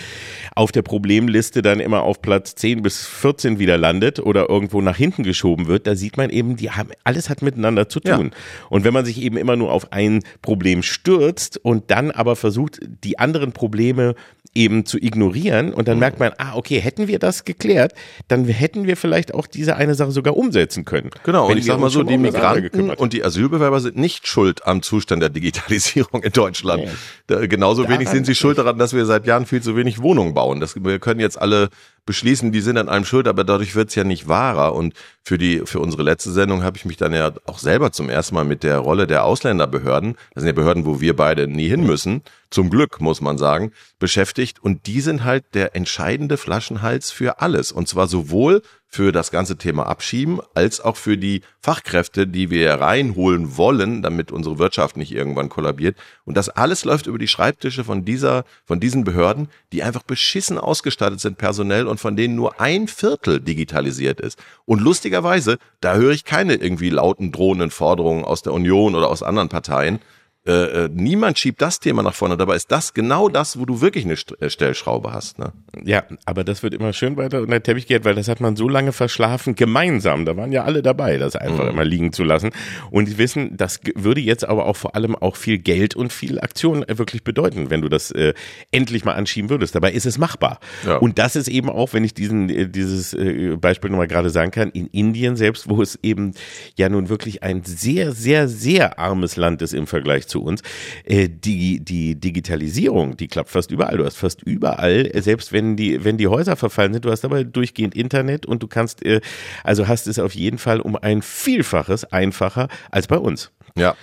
auf 0.54 0.70
der 0.70 0.82
Problemliste 0.82 1.60
dann 1.60 1.80
immer 1.80 2.02
auf 2.02 2.22
Platz 2.22 2.54
10 2.54 2.82
bis 2.82 3.04
14 3.04 3.58
wieder 3.58 3.76
landet 3.76 4.20
oder 4.20 4.48
irgendwo 4.48 4.80
nach 4.80 4.96
hinten 4.96 5.24
geschoben 5.24 5.66
wird, 5.66 5.88
da 5.88 5.96
sieht 5.96 6.16
man 6.16 6.30
eben, 6.30 6.56
die 6.56 6.70
haben, 6.70 6.90
alles 7.02 7.28
hat 7.28 7.42
miteinander 7.42 7.88
zu 7.88 7.98
tun. 7.98 8.30
Ja. 8.32 8.68
Und 8.70 8.84
wenn 8.84 8.94
man 8.94 9.04
sich 9.04 9.20
eben 9.20 9.36
immer 9.36 9.56
nur 9.56 9.72
auf 9.72 9.90
ein 9.92 10.22
Problem 10.42 10.84
stürzt 10.84 11.58
und 11.58 11.90
dann 11.90 12.12
aber 12.12 12.36
versucht, 12.36 12.78
die 13.02 13.18
anderen 13.18 13.50
Probleme 13.50 14.11
eben 14.54 14.84
zu 14.84 14.98
ignorieren 14.98 15.72
und 15.72 15.88
dann 15.88 15.96
mhm. 15.96 16.00
merkt 16.00 16.20
man, 16.20 16.32
ah, 16.36 16.54
okay, 16.54 16.78
hätten 16.78 17.08
wir 17.08 17.18
das 17.18 17.44
geklärt, 17.44 17.94
dann 18.28 18.44
hätten 18.44 18.86
wir 18.86 18.96
vielleicht 18.96 19.32
auch 19.32 19.46
diese 19.46 19.76
eine 19.76 19.94
Sache 19.94 20.12
sogar 20.12 20.36
umsetzen 20.36 20.84
können. 20.84 21.10
Genau, 21.24 21.48
und 21.48 21.56
ich 21.56 21.64
sag 21.64 21.80
mal 21.80 21.88
so, 21.88 22.02
die 22.02 22.18
Migranten 22.18 22.90
und 22.90 23.14
die 23.14 23.24
Asylbewerber 23.24 23.80
sind 23.80 23.96
nicht 23.96 24.26
schuld 24.26 24.66
am 24.66 24.82
Zustand 24.82 25.22
der 25.22 25.30
Digitalisierung 25.30 26.22
in 26.22 26.32
Deutschland. 26.32 26.84
Nee. 27.28 27.48
genauso 27.48 27.84
daran 27.84 27.98
wenig 27.98 28.10
sind 28.10 28.26
sie 28.26 28.34
schuld 28.34 28.58
daran, 28.58 28.78
dass 28.78 28.92
wir 28.92 29.06
seit 29.06 29.26
Jahren 29.26 29.46
viel 29.46 29.62
zu 29.62 29.74
wenig 29.76 30.02
Wohnungen 30.02 30.34
bauen. 30.34 30.60
Das, 30.60 30.76
wir 30.76 30.98
können 30.98 31.20
jetzt 31.20 31.40
alle 31.40 31.70
beschließen, 32.04 32.52
die 32.52 32.60
sind 32.60 32.78
an 32.78 32.88
einem 32.88 33.04
schuld, 33.04 33.28
aber 33.28 33.44
dadurch 33.44 33.74
wird's 33.74 33.94
ja 33.94 34.04
nicht 34.04 34.28
wahrer. 34.28 34.74
Und 34.74 34.94
für 35.22 35.38
die, 35.38 35.62
für 35.64 35.80
unsere 35.80 36.02
letzte 36.02 36.32
Sendung 36.32 36.62
habe 36.62 36.76
ich 36.76 36.84
mich 36.84 36.96
dann 36.96 37.12
ja 37.12 37.32
auch 37.46 37.58
selber 37.58 37.92
zum 37.92 38.08
ersten 38.08 38.34
Mal 38.34 38.44
mit 38.44 38.62
der 38.62 38.78
Rolle 38.78 39.06
der 39.06 39.24
Ausländerbehörden, 39.24 40.16
das 40.34 40.42
sind 40.42 40.48
ja 40.48 40.52
Behörden, 40.52 40.84
wo 40.84 41.00
wir 41.00 41.14
beide 41.14 41.46
nie 41.46 41.68
hin 41.68 41.84
müssen, 41.84 42.22
zum 42.50 42.70
Glück 42.70 43.00
muss 43.00 43.20
man 43.20 43.38
sagen, 43.38 43.72
beschäftigt. 43.98 44.62
Und 44.62 44.86
die 44.86 45.00
sind 45.00 45.24
halt 45.24 45.44
der 45.54 45.76
entscheidende 45.76 46.36
Flaschenhals 46.36 47.10
für 47.10 47.40
alles. 47.40 47.72
Und 47.72 47.88
zwar 47.88 48.06
sowohl 48.06 48.62
für 48.94 49.10
das 49.10 49.30
ganze 49.30 49.56
Thema 49.56 49.86
Abschieben, 49.86 50.40
als 50.52 50.82
auch 50.82 50.98
für 50.98 51.16
die 51.16 51.40
Fachkräfte, 51.60 52.26
die 52.26 52.50
wir 52.50 52.74
reinholen 52.74 53.56
wollen, 53.56 54.02
damit 54.02 54.30
unsere 54.30 54.58
Wirtschaft 54.58 54.98
nicht 54.98 55.12
irgendwann 55.12 55.48
kollabiert. 55.48 55.96
Und 56.26 56.36
das 56.36 56.50
alles 56.50 56.84
läuft 56.84 57.06
über 57.06 57.16
die 57.16 57.26
Schreibtische 57.26 57.84
von 57.84 58.04
dieser, 58.04 58.44
von 58.66 58.80
diesen 58.80 59.04
Behörden, 59.04 59.48
die 59.72 59.82
einfach 59.82 60.02
beschissen 60.02 60.58
ausgestattet 60.58 61.20
sind 61.20 61.38
personell 61.38 61.86
und 61.86 62.00
von 62.00 62.16
denen 62.16 62.34
nur 62.34 62.60
ein 62.60 62.86
Viertel 62.86 63.40
digitalisiert 63.40 64.20
ist. 64.20 64.38
Und 64.66 64.82
lustigerweise, 64.82 65.56
da 65.80 65.94
höre 65.94 66.12
ich 66.12 66.26
keine 66.26 66.56
irgendwie 66.56 66.90
lauten 66.90 67.32
drohenden 67.32 67.70
Forderungen 67.70 68.26
aus 68.26 68.42
der 68.42 68.52
Union 68.52 68.94
oder 68.94 69.08
aus 69.08 69.22
anderen 69.22 69.48
Parteien, 69.48 70.00
äh, 70.44 70.86
äh, 70.86 70.88
niemand 70.92 71.38
schiebt 71.38 71.62
das 71.62 71.78
Thema 71.78 72.02
nach 72.02 72.14
vorne. 72.14 72.36
Dabei 72.36 72.56
ist 72.56 72.72
das 72.72 72.94
genau 72.94 73.28
das, 73.28 73.60
wo 73.60 73.64
du 73.64 73.80
wirklich 73.80 74.04
eine 74.04 74.16
äh, 74.40 74.50
Stellschraube 74.50 75.12
hast. 75.12 75.38
Ne? 75.38 75.52
Ja, 75.84 76.02
aber 76.24 76.42
das 76.42 76.64
wird 76.64 76.74
immer 76.74 76.92
schön 76.92 77.16
weiter 77.16 77.42
unter 77.42 77.62
Teppich 77.62 77.86
geht, 77.86 78.04
weil 78.04 78.16
das 78.16 78.26
hat 78.26 78.40
man 78.40 78.56
so 78.56 78.68
lange 78.68 78.90
verschlafen, 78.90 79.54
gemeinsam. 79.54 80.24
Da 80.24 80.36
waren 80.36 80.50
ja 80.50 80.64
alle 80.64 80.82
dabei, 80.82 81.18
das 81.18 81.36
einfach 81.36 81.64
mhm. 81.64 81.70
immer 81.70 81.84
liegen 81.84 82.12
zu 82.12 82.24
lassen. 82.24 82.50
Und 82.90 83.08
die 83.08 83.18
wissen, 83.18 83.56
das 83.56 83.78
würde 83.94 84.20
jetzt 84.20 84.44
aber 84.44 84.66
auch 84.66 84.76
vor 84.76 84.96
allem 84.96 85.14
auch 85.14 85.36
viel 85.36 85.58
Geld 85.58 85.94
und 85.94 86.12
viel 86.12 86.40
Aktion 86.40 86.84
wirklich 86.88 87.22
bedeuten, 87.22 87.70
wenn 87.70 87.80
du 87.80 87.88
das 87.88 88.10
äh, 88.10 88.34
endlich 88.72 89.04
mal 89.04 89.14
anschieben 89.14 89.48
würdest. 89.48 89.76
Dabei 89.76 89.92
ist 89.92 90.06
es 90.06 90.18
machbar. 90.18 90.58
Ja. 90.84 90.96
Und 90.96 91.20
das 91.20 91.36
ist 91.36 91.46
eben 91.46 91.70
auch, 91.70 91.92
wenn 91.92 92.02
ich 92.02 92.14
diesen 92.14 92.48
äh, 92.48 92.68
dieses 92.68 93.14
äh, 93.14 93.56
Beispiel 93.60 93.90
nochmal 93.90 94.08
gerade 94.08 94.30
sagen 94.30 94.50
kann, 94.50 94.70
in 94.70 94.88
Indien 94.88 95.36
selbst, 95.36 95.68
wo 95.68 95.80
es 95.80 96.00
eben 96.02 96.32
ja 96.76 96.88
nun 96.88 97.08
wirklich 97.08 97.44
ein 97.44 97.62
sehr, 97.62 98.10
sehr, 98.10 98.48
sehr 98.48 98.98
armes 98.98 99.36
Land 99.36 99.62
ist 99.62 99.72
im 99.72 99.86
Vergleich 99.86 100.26
zu 100.32 100.42
uns. 100.42 100.62
Äh, 101.04 101.28
die, 101.28 101.78
die 101.78 102.16
Digitalisierung, 102.16 103.16
die 103.16 103.28
klappt 103.28 103.50
fast 103.50 103.70
überall. 103.70 103.96
Du 103.98 104.04
hast 104.04 104.16
fast 104.16 104.42
überall, 104.42 105.08
äh, 105.12 105.22
selbst 105.22 105.52
wenn 105.52 105.76
die, 105.76 106.04
wenn 106.04 106.16
die 106.16 106.26
Häuser 106.26 106.56
verfallen 106.56 106.92
sind, 106.92 107.04
du 107.04 107.10
hast 107.10 107.24
aber 107.24 107.44
durchgehend 107.44 107.94
Internet 107.94 108.46
und 108.46 108.62
du 108.62 108.66
kannst, 108.66 109.04
äh, 109.04 109.20
also 109.62 109.86
hast 109.86 110.08
es 110.08 110.18
auf 110.18 110.34
jeden 110.34 110.58
Fall 110.58 110.80
um 110.80 110.96
ein 110.96 111.22
Vielfaches 111.22 112.04
einfacher 112.04 112.68
als 112.90 113.06
bei 113.06 113.18
uns. 113.18 113.52
Ja. 113.76 113.94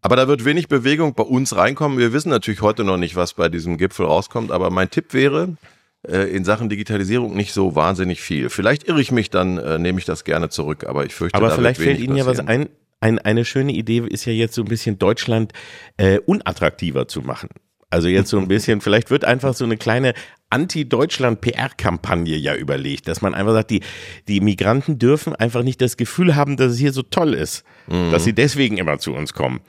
Aber 0.00 0.14
da 0.14 0.28
wird 0.28 0.44
wenig 0.44 0.68
Bewegung 0.68 1.14
bei 1.14 1.24
uns 1.24 1.56
reinkommen. 1.56 1.98
Wir 1.98 2.12
wissen 2.12 2.28
natürlich 2.28 2.62
heute 2.62 2.84
noch 2.84 2.98
nicht, 2.98 3.16
was 3.16 3.34
bei 3.34 3.48
diesem 3.48 3.78
Gipfel 3.78 4.06
rauskommt, 4.06 4.52
aber 4.52 4.70
mein 4.70 4.90
Tipp 4.90 5.12
wäre, 5.12 5.56
in 6.04 6.44
Sachen 6.44 6.68
Digitalisierung 6.68 7.34
nicht 7.34 7.52
so 7.52 7.74
wahnsinnig 7.74 8.20
viel. 8.20 8.48
Vielleicht 8.48 8.86
irre 8.86 9.00
ich 9.00 9.10
mich, 9.10 9.28
dann 9.28 9.82
nehme 9.82 9.98
ich 9.98 10.04
das 10.04 10.22
gerne 10.22 10.48
zurück, 10.48 10.84
aber 10.86 11.04
ich 11.04 11.12
fürchte, 11.12 11.36
aber 11.36 11.50
vielleicht 11.50 11.80
fällt 11.80 11.98
Ihnen 11.98 12.16
ja 12.16 12.24
was 12.24 12.38
ein, 12.38 12.68
ein, 13.00 13.18
eine 13.18 13.44
schöne 13.44 13.72
Idee 13.72 14.02
ist 14.08 14.24
ja 14.24 14.32
jetzt 14.32 14.54
so 14.54 14.62
ein 14.62 14.68
bisschen 14.68 14.98
Deutschland 14.98 15.52
äh, 15.96 16.18
unattraktiver 16.18 17.08
zu 17.08 17.22
machen. 17.22 17.48
Also 17.90 18.08
jetzt 18.08 18.28
so 18.28 18.38
ein 18.38 18.48
bisschen, 18.48 18.82
vielleicht 18.82 19.10
wird 19.10 19.24
einfach 19.24 19.54
so 19.54 19.64
eine 19.64 19.78
kleine 19.78 20.12
Anti-Deutschland-PR-Kampagne 20.50 22.36
ja 22.36 22.54
überlegt, 22.54 23.08
dass 23.08 23.22
man 23.22 23.34
einfach 23.34 23.52
sagt, 23.52 23.70
die, 23.70 23.80
die 24.28 24.40
Migranten 24.40 24.98
dürfen 24.98 25.34
einfach 25.34 25.62
nicht 25.62 25.80
das 25.80 25.96
Gefühl 25.96 26.36
haben, 26.36 26.56
dass 26.56 26.72
es 26.72 26.78
hier 26.78 26.92
so 26.92 27.02
toll 27.02 27.32
ist, 27.32 27.64
mhm. 27.86 28.10
dass 28.12 28.24
sie 28.24 28.34
deswegen 28.34 28.76
immer 28.76 28.98
zu 28.98 29.14
uns 29.14 29.32
kommen. 29.32 29.60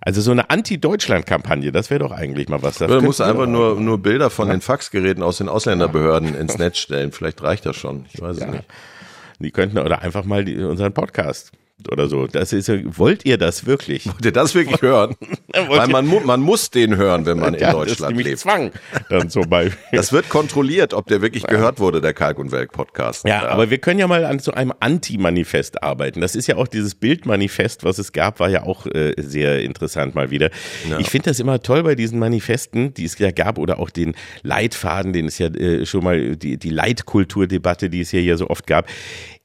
Also 0.00 0.22
so 0.22 0.30
eine 0.30 0.48
Anti-Deutschland-Kampagne, 0.48 1.72
das 1.72 1.90
wäre 1.90 2.00
doch 2.00 2.12
eigentlich 2.12 2.48
mal 2.48 2.62
was. 2.62 2.78
Das 2.78 2.90
du 2.90 3.02
musst 3.02 3.20
einfach 3.20 3.46
nur, 3.46 3.78
nur 3.78 3.98
Bilder 3.98 4.30
von 4.30 4.48
ja. 4.48 4.54
den 4.54 4.60
Faxgeräten 4.62 5.22
aus 5.22 5.38
den 5.38 5.48
Ausländerbehörden 5.48 6.34
ins 6.36 6.56
Netz 6.58 6.78
stellen. 6.78 7.12
Vielleicht 7.12 7.42
reicht 7.42 7.66
das 7.66 7.76
schon. 7.76 8.06
Ich 8.12 8.20
weiß 8.20 8.38
ja. 8.38 8.46
es 8.46 8.52
nicht. 8.52 8.64
Die 9.40 9.50
könnten 9.50 9.78
oder 9.78 10.00
einfach 10.00 10.24
mal 10.24 10.44
die, 10.44 10.56
unseren 10.56 10.94
Podcast 10.94 11.52
oder 11.90 12.08
so. 12.08 12.26
Das 12.26 12.52
ist, 12.52 12.70
wollt 12.98 13.24
ihr 13.24 13.38
das 13.38 13.66
wirklich? 13.66 14.06
Wollt 14.06 14.24
ihr 14.24 14.32
das 14.32 14.54
wirklich 14.54 14.82
hören? 14.82 15.14
Weil 15.52 15.88
man, 15.88 16.06
man 16.06 16.40
muss 16.40 16.70
den 16.70 16.96
hören, 16.96 17.24
wenn 17.26 17.38
man 17.38 17.54
in 17.54 17.60
ja, 17.60 17.72
Deutschland 17.72 18.12
das 18.12 18.18
ist 18.18 18.24
lebt. 18.24 18.38
Zwang 18.38 18.72
dann 19.08 19.30
zum 19.30 19.48
Beispiel. 19.48 19.78
Das 19.92 20.12
wird 20.12 20.28
kontrolliert, 20.28 20.92
ob 20.92 21.06
der 21.06 21.22
wirklich 21.22 21.44
ja. 21.44 21.50
gehört 21.50 21.78
wurde, 21.78 22.00
der 22.00 22.14
Kalk 22.14 22.38
und 22.38 22.50
Welk 22.50 22.72
Podcast. 22.72 23.24
Ja, 23.24 23.44
ja, 23.44 23.48
aber 23.48 23.70
wir 23.70 23.78
können 23.78 24.00
ja 24.00 24.06
mal 24.06 24.24
an 24.24 24.38
so 24.40 24.52
einem 24.52 24.72
Anti-Manifest 24.80 25.82
arbeiten. 25.82 26.20
Das 26.20 26.34
ist 26.34 26.46
ja 26.46 26.56
auch 26.56 26.68
dieses 26.68 26.94
Bildmanifest, 26.94 27.84
was 27.84 27.98
es 27.98 28.12
gab, 28.12 28.40
war 28.40 28.48
ja 28.48 28.64
auch 28.64 28.86
äh, 28.86 29.14
sehr 29.18 29.62
interessant 29.62 30.14
mal 30.14 30.30
wieder. 30.30 30.50
Ich 30.98 31.10
finde 31.10 31.30
das 31.30 31.40
immer 31.40 31.62
toll 31.62 31.82
bei 31.82 31.94
diesen 31.94 32.18
Manifesten, 32.18 32.94
die 32.94 33.04
es 33.04 33.18
ja 33.18 33.30
gab, 33.30 33.58
oder 33.58 33.78
auch 33.78 33.90
den 33.90 34.14
Leitfaden, 34.42 35.12
den 35.12 35.26
es 35.26 35.38
ja 35.38 35.46
äh, 35.46 35.86
schon 35.86 36.04
mal, 36.04 36.36
die, 36.36 36.56
die 36.56 36.70
Leitkulturdebatte, 36.70 37.88
die 37.88 38.00
es 38.00 38.12
ja 38.12 38.20
hier 38.20 38.36
so 38.36 38.48
oft 38.50 38.66
gab 38.66 38.86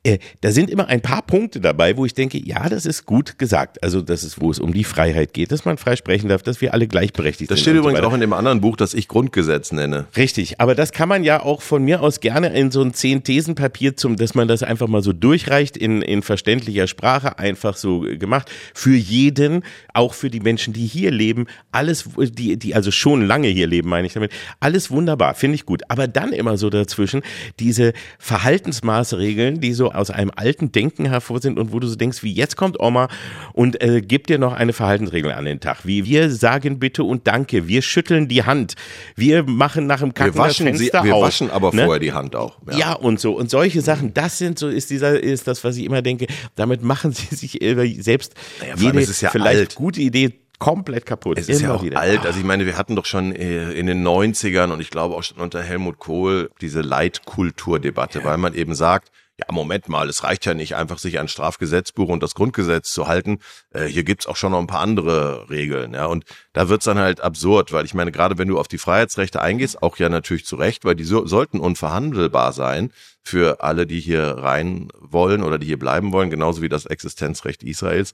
äh, 0.06 0.20
da 0.42 0.52
sind 0.52 0.70
immer 0.70 0.88
ein 0.88 1.02
paar 1.02 1.22
Punkte 1.22 1.62
dabei, 1.62 1.96
wo 1.96 2.06
ich 2.06 2.14
denke, 2.14 2.38
ja, 2.38 2.68
das 2.68 2.86
ist 2.86 3.06
gut 3.06 3.40
gesagt. 3.40 3.82
Also, 3.82 4.02
das 4.02 4.24
ist, 4.24 4.42
wo 4.42 4.52
es 4.52 4.60
um 4.60 4.74
die 4.74 4.84
Freiheit 4.84 5.34
geht, 5.34 5.52
dass 5.54 5.64
man 5.64 5.78
frei 5.78 5.96
sprechen 5.96 6.28
darf, 6.28 6.44
dass 6.44 6.60
wir 6.60 6.74
alle 6.74 6.88
gleichberechtigt 6.88 7.50
das 7.50 7.60
sind. 7.60 7.68
Das 7.68 7.72
steht 7.72 7.80
übrigens 7.80 8.02
so 8.02 8.08
auch 8.08 8.14
in 8.14 8.20
dem 8.20 8.34
anderen 8.34 8.60
Buch, 8.60 8.76
das 8.76 8.94
ich 8.94 9.08
Grundgesetz 9.08 9.72
nenne. 9.72 10.08
Richtig, 10.18 10.60
aber 10.60 10.76
das 10.76 10.92
kann 10.92 11.08
man 11.08 11.24
ja 11.24 11.42
auch 11.42 11.62
von 11.62 11.84
mir 11.84 12.02
aus 12.02 12.20
gerne 12.20 12.54
in 12.54 12.70
so 12.70 12.82
ein 12.82 12.94
Zehn-Thesen-Papier 12.94 13.96
zum, 13.96 14.18
dass 14.18 14.36
man 14.36 14.50
das 14.50 14.62
einfach 14.62 14.88
mal 14.88 15.02
so 15.02 15.14
durchreicht 15.14 15.78
in, 15.78 16.02
in 16.02 16.22
verständlicher 16.22 16.88
Sprache, 16.88 17.40
einfach 17.40 17.78
so 17.78 18.02
gemacht. 18.02 18.52
Für 18.74 18.96
jeden, 18.96 19.64
auch 19.94 20.14
für 20.14 20.30
die 20.30 20.42
Menschen, 20.42 20.74
die 20.74 20.86
hier 20.86 21.12
leben, 21.12 21.46
alles, 21.72 22.10
die, 22.18 22.58
die 22.58 22.76
also 22.76 22.92
schon 22.92 23.26
lange 23.26 23.48
hier 23.48 23.68
leben, 23.68 23.88
meine 23.88 24.08
ich 24.08 24.14
damit, 24.14 24.34
alles 24.60 24.92
wunderbar, 24.92 25.34
finde 25.34 25.56
ich 25.56 25.66
gut. 25.66 25.84
Aber 25.88 26.10
dann 26.10 26.34
immer 26.34 26.58
so 26.58 26.70
dazwischen 26.70 27.22
diese 27.60 27.94
Verhaltensmaßregeln, 28.20 29.62
die 29.62 29.72
so 29.72 29.93
aus 29.94 30.10
einem 30.10 30.32
alten 30.36 30.72
Denken 30.72 31.06
hervor 31.06 31.42
sind 31.42 31.60
und 31.60 31.72
wo 31.72 31.80
du 31.80 31.88
so 31.88 31.96
denkst, 31.96 32.24
wie 32.24 32.34
jetzt 32.34 32.56
kommt 32.58 32.80
Oma 32.80 33.08
und 33.54 33.82
äh, 33.82 34.02
gibt 34.02 34.30
dir 34.30 34.38
noch 34.38 34.54
eine 34.54 34.74
Verhaltensregel 34.74 35.32
an 35.32 35.46
den 35.46 35.60
Tag. 35.60 35.86
Wie 35.86 36.06
wir 36.06 36.30
sagen 36.30 36.80
bitte 36.80 37.04
und 37.04 37.28
danke, 37.28 37.68
wir 37.68 37.82
schütteln 37.82 38.28
die 38.28 38.44
Hand, 38.44 38.76
wir 39.16 39.44
machen 39.44 39.88
nach 39.88 40.00
dem 40.00 40.14
Kacken 40.14 40.36
wir 40.36 40.40
waschen 40.40 40.66
das 40.66 40.78
Fenster 40.78 41.02
sie, 41.02 41.08
Wir 41.08 41.16
auf, 41.16 41.24
waschen 41.24 41.50
aber 41.50 41.74
ne? 41.74 41.84
vorher 41.84 42.00
die 42.00 42.14
Hand 42.14 42.36
auch. 42.36 42.58
Ja. 42.70 42.78
ja. 42.78 42.94
und 42.94 43.20
so 43.20 43.38
und 43.38 43.50
solche 43.50 43.82
Sachen, 43.82 44.14
das 44.14 44.38
sind 44.38 44.60
so 44.60 44.68
ist 44.68 44.90
dieser 44.90 45.20
ist 45.20 45.48
das, 45.48 45.64
was 45.64 45.78
ich 45.78 45.86
immer 45.86 46.02
denke. 46.02 46.28
Damit 46.56 46.84
machen 46.84 47.12
sie 47.12 47.28
sich 47.36 47.60
selbst 48.02 48.34
naja, 48.60 48.76
jede 48.78 49.02
ja 49.02 49.30
vielleicht 49.30 49.60
alt. 49.60 49.76
gute 49.76 50.02
Idee 50.02 50.34
komplett 50.64 51.06
kaputt. 51.06 51.38
Es 51.38 51.50
ist 51.50 51.62
ja 51.62 51.74
auch 51.74 51.84
wieder. 51.84 52.00
alt. 52.00 52.26
Also 52.26 52.40
ich 52.40 52.46
meine, 52.46 52.66
wir 52.66 52.78
hatten 52.78 52.96
doch 52.96 53.06
schon 53.06 53.36
äh, 53.36 53.72
in 53.74 53.86
den 53.86 54.06
90ern 54.06 54.72
und 54.72 54.80
ich 54.80 54.90
glaube 54.90 55.16
auch 55.16 55.24
schon 55.24 55.38
unter 55.40 55.62
Helmut 55.62 56.00
Kohl 56.00 56.52
diese 56.62 56.80
Leitkulturdebatte, 56.80 58.20
ja. 58.20 58.26
weil 58.26 58.38
man 58.38 58.54
eben 58.54 58.74
sagt, 58.74 59.12
ja, 59.48 59.54
Moment 59.54 59.90
mal, 59.90 60.10
es 60.10 60.24
reicht 60.24 60.46
ja 60.46 60.54
nicht 60.54 60.76
einfach, 60.76 60.98
sich 60.98 61.20
an 61.20 61.28
Strafgesetzbuch 61.28 62.10
und 62.10 62.24
das 62.24 62.36
Grundgesetz 62.36 62.92
zu 62.92 63.08
halten. 63.08 63.40
Äh, 63.72 63.86
hier 63.86 64.04
gibt's 64.04 64.28
auch 64.28 64.36
schon 64.36 64.52
noch 64.52 64.60
ein 64.60 64.68
paar 64.68 64.82
andere 64.82 65.50
Regeln. 65.50 65.94
Ja, 65.94 66.06
und 66.06 66.26
da 66.54 66.70
wird's 66.70 66.86
dann 66.86 67.00
halt 67.00 67.22
absurd, 67.22 67.72
weil 67.72 67.86
ich 67.86 67.94
meine, 67.94 68.12
gerade 68.12 68.38
wenn 68.38 68.48
du 68.48 68.60
auf 68.60 68.68
die 68.68 68.78
Freiheitsrechte 68.78 69.42
eingehst, 69.42 69.82
auch 69.82 69.98
ja 69.98 70.10
natürlich 70.10 70.46
zu 70.46 70.56
Recht, 70.56 70.86
weil 70.86 70.96
die 70.96 71.04
so, 71.04 71.26
sollten 71.26 71.60
unverhandelbar 71.60 72.54
sein 72.54 72.92
für 73.24 73.64
alle, 73.64 73.86
die 73.88 74.00
hier 74.00 74.24
rein 74.24 74.90
wollen 75.00 75.44
oder 75.44 75.58
die 75.58 75.68
hier 75.68 75.80
bleiben 75.80 76.12
wollen, 76.12 76.30
genauso 76.30 76.62
wie 76.62 76.70
das 76.70 76.86
Existenzrecht 76.86 77.64
Israels. 77.64 78.14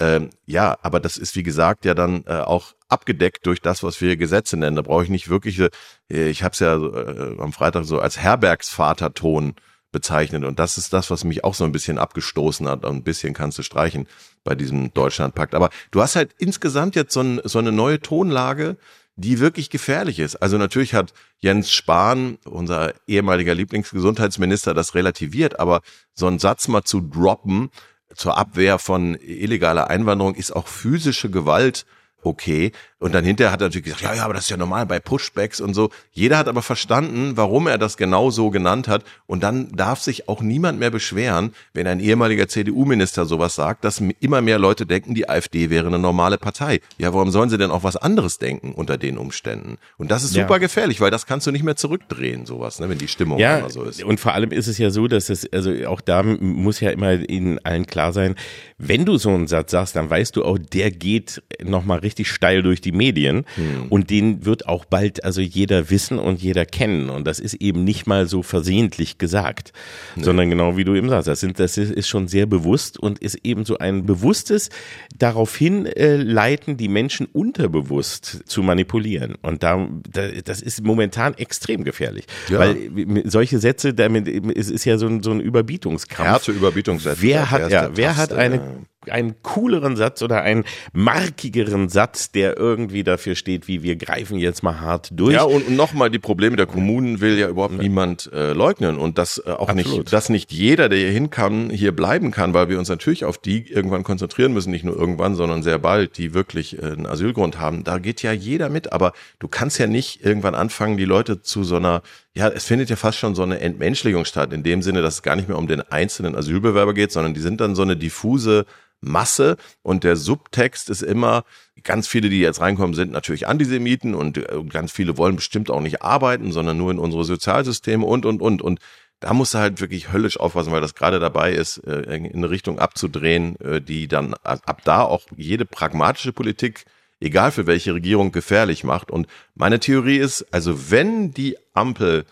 Ähm, 0.00 0.30
ja, 0.46 0.78
aber 0.82 1.00
das 1.00 1.16
ist 1.16 1.34
wie 1.34 1.42
gesagt 1.42 1.84
ja 1.84 1.94
dann 1.94 2.24
äh, 2.26 2.34
auch 2.34 2.74
abgedeckt 2.88 3.46
durch 3.46 3.60
das, 3.60 3.82
was 3.82 4.00
wir 4.00 4.16
Gesetze 4.16 4.56
nennen. 4.56 4.76
Da 4.76 4.82
brauche 4.82 5.02
ich 5.02 5.10
nicht 5.10 5.28
wirkliche, 5.28 5.70
äh, 6.10 6.28
ich 6.28 6.42
habe 6.44 6.52
es 6.52 6.60
ja 6.60 6.76
äh, 6.76 7.36
am 7.40 7.52
Freitag 7.52 7.84
so 7.84 7.98
als 7.98 8.18
Herbergsvaterton 8.18 9.54
bezeichnet. 9.90 10.44
Und 10.44 10.58
das 10.58 10.78
ist 10.78 10.92
das, 10.92 11.10
was 11.10 11.24
mich 11.24 11.44
auch 11.44 11.54
so 11.54 11.64
ein 11.64 11.72
bisschen 11.72 11.98
abgestoßen 11.98 12.68
hat. 12.68 12.84
ein 12.84 13.02
bisschen 13.02 13.34
kannst 13.34 13.58
du 13.58 13.62
streichen 13.62 14.06
bei 14.44 14.54
diesem 14.54 14.92
Deutschlandpakt. 14.92 15.54
Aber 15.54 15.70
du 15.90 16.02
hast 16.02 16.16
halt 16.16 16.34
insgesamt 16.38 16.96
jetzt 16.96 17.12
so, 17.12 17.20
ein, 17.20 17.40
so 17.44 17.58
eine 17.58 17.72
neue 17.72 18.00
Tonlage, 18.00 18.76
die 19.16 19.40
wirklich 19.40 19.68
gefährlich 19.70 20.20
ist. 20.20 20.36
Also 20.36 20.58
natürlich 20.58 20.94
hat 20.94 21.12
Jens 21.38 21.72
Spahn, 21.72 22.38
unser 22.44 22.94
ehemaliger 23.06 23.54
Lieblingsgesundheitsminister, 23.54 24.74
das 24.74 24.94
relativiert, 24.94 25.58
aber 25.58 25.80
so 26.14 26.26
einen 26.26 26.38
Satz 26.38 26.68
mal 26.68 26.84
zu 26.84 27.00
droppen 27.00 27.70
zur 28.14 28.38
Abwehr 28.38 28.78
von 28.78 29.16
illegaler 29.16 29.90
Einwanderung 29.90 30.34
ist 30.34 30.54
auch 30.54 30.68
physische 30.68 31.30
Gewalt 31.30 31.84
okay. 32.22 32.72
Und 33.00 33.14
dann 33.14 33.24
hinterher 33.24 33.52
hat 33.52 33.60
er 33.60 33.68
natürlich 33.68 33.84
gesagt, 33.84 34.02
ja, 34.02 34.14
ja, 34.14 34.24
aber 34.24 34.34
das 34.34 34.44
ist 34.44 34.50
ja 34.50 34.56
normal 34.56 34.84
bei 34.86 34.98
Pushbacks 34.98 35.60
und 35.60 35.72
so. 35.74 35.90
Jeder 36.12 36.36
hat 36.36 36.48
aber 36.48 36.62
verstanden, 36.62 37.36
warum 37.36 37.68
er 37.68 37.78
das 37.78 37.96
genau 37.96 38.30
so 38.30 38.50
genannt 38.50 38.88
hat. 38.88 39.04
Und 39.26 39.42
dann 39.44 39.70
darf 39.70 40.00
sich 40.00 40.28
auch 40.28 40.42
niemand 40.42 40.80
mehr 40.80 40.90
beschweren, 40.90 41.52
wenn 41.72 41.86
ein 41.86 42.00
ehemaliger 42.00 42.48
CDU-Minister 42.48 43.24
sowas 43.24 43.54
sagt, 43.54 43.84
dass 43.84 44.02
immer 44.18 44.40
mehr 44.40 44.58
Leute 44.58 44.84
denken, 44.84 45.14
die 45.14 45.28
AfD 45.28 45.70
wäre 45.70 45.86
eine 45.86 45.98
normale 45.98 46.38
Partei. 46.38 46.80
Ja, 46.98 47.14
warum 47.14 47.30
sollen 47.30 47.50
sie 47.50 47.58
denn 47.58 47.70
auch 47.70 47.84
was 47.84 47.96
anderes 47.96 48.38
denken 48.38 48.72
unter 48.72 48.98
den 48.98 49.16
Umständen? 49.16 49.78
Und 49.96 50.10
das 50.10 50.24
ist 50.24 50.32
super 50.32 50.54
ja. 50.54 50.58
gefährlich, 50.58 51.00
weil 51.00 51.12
das 51.12 51.26
kannst 51.26 51.46
du 51.46 51.52
nicht 51.52 51.62
mehr 51.62 51.76
zurückdrehen, 51.76 52.46
sowas, 52.46 52.80
ne, 52.80 52.88
wenn 52.88 52.98
die 52.98 53.08
Stimmung 53.08 53.38
ja, 53.38 53.58
immer 53.58 53.70
so 53.70 53.84
ist. 53.84 54.02
Und 54.02 54.18
vor 54.18 54.34
allem 54.34 54.50
ist 54.50 54.66
es 54.66 54.76
ja 54.78 54.90
so, 54.90 55.06
dass 55.06 55.28
es, 55.28 55.50
also 55.52 55.72
auch 55.86 56.00
da 56.00 56.24
muss 56.24 56.80
ja 56.80 56.90
immer 56.90 57.12
ihnen 57.12 57.60
allen 57.64 57.86
klar 57.86 58.12
sein, 58.12 58.34
wenn 58.76 59.04
du 59.04 59.18
so 59.18 59.30
einen 59.30 59.46
Satz 59.46 59.70
sagst, 59.70 59.94
dann 59.94 60.10
weißt 60.10 60.34
du 60.36 60.44
auch, 60.44 60.58
der 60.58 60.90
geht 60.90 61.42
nochmal 61.62 62.00
richtig 62.00 62.28
steil 62.28 62.62
durch 62.62 62.80
die 62.80 62.87
Medien 62.92 63.44
hm. 63.54 63.86
und 63.88 64.10
den 64.10 64.44
wird 64.44 64.66
auch 64.66 64.84
bald 64.84 65.24
also 65.24 65.40
jeder 65.40 65.90
wissen 65.90 66.18
und 66.18 66.40
jeder 66.40 66.64
kennen 66.64 67.10
und 67.10 67.26
das 67.26 67.38
ist 67.40 67.54
eben 67.54 67.84
nicht 67.84 68.06
mal 68.06 68.26
so 68.26 68.42
versehentlich 68.42 69.18
gesagt, 69.18 69.72
nee. 70.16 70.24
sondern 70.24 70.50
genau 70.50 70.76
wie 70.76 70.84
du 70.84 70.94
eben 70.94 71.08
sagst, 71.08 71.28
das, 71.28 71.40
sind, 71.40 71.58
das 71.58 71.76
ist 71.78 72.08
schon 72.08 72.28
sehr 72.28 72.46
bewusst 72.46 72.98
und 72.98 73.18
ist 73.18 73.38
eben 73.44 73.64
so 73.64 73.78
ein 73.78 74.06
bewusstes 74.06 74.70
daraufhin 75.16 75.86
äh, 75.86 76.16
leiten, 76.16 76.76
die 76.76 76.88
Menschen 76.88 77.26
unterbewusst 77.26 78.42
zu 78.46 78.62
manipulieren 78.62 79.34
und 79.42 79.62
da, 79.62 79.88
da 80.10 80.28
das 80.44 80.62
ist 80.62 80.82
momentan 80.82 81.34
extrem 81.34 81.84
gefährlich, 81.84 82.24
ja. 82.48 82.58
weil 82.58 82.76
solche 83.24 83.58
Sätze, 83.58 83.94
damit 83.94 84.28
ist, 84.28 84.70
ist 84.70 84.84
ja 84.84 84.98
so 84.98 85.06
ein, 85.06 85.22
so 85.22 85.30
ein 85.30 85.40
Überbietungskampf. 85.40 86.28
Härte 86.28 86.52
Überbietungssätze. 86.52 87.22
Wer 87.22 87.50
hat, 87.50 87.70
ja, 87.70 87.90
wer 87.94 88.16
hat 88.16 88.32
eine 88.32 88.60
einen 89.06 89.42
cooleren 89.42 89.96
Satz 89.96 90.22
oder 90.22 90.42
einen 90.42 90.64
markigeren 90.92 91.88
Satz, 91.88 92.32
der 92.32 92.56
irgendwie 92.56 93.04
dafür 93.04 93.36
steht, 93.36 93.68
wie 93.68 93.82
wir 93.82 93.96
greifen 93.96 94.38
jetzt 94.38 94.62
mal 94.62 94.80
hart 94.80 95.10
durch. 95.12 95.34
Ja, 95.34 95.44
und, 95.44 95.68
und 95.68 95.76
nochmal, 95.76 96.10
die 96.10 96.18
Probleme 96.18 96.56
der 96.56 96.66
Kommunen 96.66 97.20
will 97.20 97.38
ja 97.38 97.48
überhaupt 97.48 97.74
ja. 97.74 97.82
niemand 97.82 98.30
äh, 98.32 98.52
leugnen 98.52 98.98
und 98.98 99.16
dass 99.16 99.38
äh, 99.38 99.50
auch 99.50 99.68
Absolut. 99.68 99.98
nicht, 99.98 100.12
dass 100.12 100.28
nicht 100.28 100.52
jeder, 100.52 100.88
der 100.88 100.98
hier 100.98 101.10
hin 101.10 101.30
kann, 101.30 101.70
hier 101.70 101.92
bleiben 101.92 102.30
kann, 102.30 102.54
weil 102.54 102.68
wir 102.68 102.78
uns 102.78 102.88
natürlich 102.88 103.24
auf 103.24 103.38
die 103.38 103.70
irgendwann 103.70 104.02
konzentrieren 104.02 104.52
müssen, 104.52 104.70
nicht 104.70 104.84
nur 104.84 104.96
irgendwann, 104.96 105.34
sondern 105.34 105.62
sehr 105.62 105.78
bald, 105.78 106.18
die 106.18 106.34
wirklich 106.34 106.78
äh, 106.78 106.86
einen 106.86 107.06
Asylgrund 107.06 107.58
haben. 107.58 107.84
Da 107.84 107.98
geht 107.98 108.22
ja 108.22 108.32
jeder 108.32 108.68
mit, 108.68 108.92
aber 108.92 109.12
du 109.38 109.48
kannst 109.48 109.78
ja 109.78 109.86
nicht 109.86 110.24
irgendwann 110.24 110.54
anfangen, 110.54 110.96
die 110.96 111.04
Leute 111.04 111.40
zu 111.40 111.62
so 111.62 111.76
einer 111.76 112.02
ja, 112.34 112.48
es 112.48 112.64
findet 112.64 112.90
ja 112.90 112.96
fast 112.96 113.18
schon 113.18 113.34
so 113.34 113.42
eine 113.42 113.60
Entmenschlichung 113.60 114.24
statt, 114.24 114.52
in 114.52 114.62
dem 114.62 114.82
Sinne, 114.82 115.02
dass 115.02 115.14
es 115.14 115.22
gar 115.22 115.36
nicht 115.36 115.48
mehr 115.48 115.58
um 115.58 115.66
den 115.66 115.80
einzelnen 115.80 116.34
Asylbewerber 116.34 116.94
geht, 116.94 117.12
sondern 117.12 117.34
die 117.34 117.40
sind 117.40 117.60
dann 117.60 117.74
so 117.74 117.82
eine 117.82 117.96
diffuse 117.96 118.66
Masse 119.00 119.56
und 119.82 120.04
der 120.04 120.16
Subtext 120.16 120.90
ist 120.90 121.02
immer, 121.02 121.44
ganz 121.84 122.08
viele, 122.08 122.28
die 122.28 122.40
jetzt 122.40 122.60
reinkommen, 122.60 122.94
sind 122.94 123.12
natürlich 123.12 123.46
Antisemiten 123.46 124.14
und 124.14 124.38
äh, 124.38 124.64
ganz 124.68 124.92
viele 124.92 125.16
wollen 125.16 125.36
bestimmt 125.36 125.70
auch 125.70 125.80
nicht 125.80 126.02
arbeiten, 126.02 126.52
sondern 126.52 126.76
nur 126.76 126.90
in 126.90 126.98
unsere 126.98 127.24
Sozialsysteme 127.24 128.04
und, 128.04 128.26
und, 128.26 128.42
und. 128.42 128.62
Und 128.62 128.80
da 129.20 129.34
musst 129.34 129.54
du 129.54 129.58
halt 129.58 129.80
wirklich 129.80 130.12
höllisch 130.12 130.38
aufpassen, 130.38 130.72
weil 130.72 130.80
das 130.80 130.94
gerade 130.94 131.20
dabei 131.20 131.52
ist, 131.52 131.78
äh, 131.78 132.16
in 132.16 132.36
eine 132.36 132.50
Richtung 132.50 132.78
abzudrehen, 132.78 133.58
äh, 133.60 133.80
die 133.80 134.08
dann 134.08 134.34
ab 134.42 134.82
da 134.84 135.02
auch 135.02 135.26
jede 135.36 135.64
pragmatische 135.64 136.32
Politik, 136.32 136.84
egal 137.20 137.52
für 137.52 137.66
welche 137.66 137.94
Regierung, 137.94 138.32
gefährlich 138.32 138.84
macht. 138.84 139.10
Und 139.10 139.26
meine 139.54 139.80
Theorie 139.80 140.18
ist, 140.18 140.46
also 140.52 140.90
wenn 140.90 141.32
die 141.32 141.56
Ampel 141.74 142.24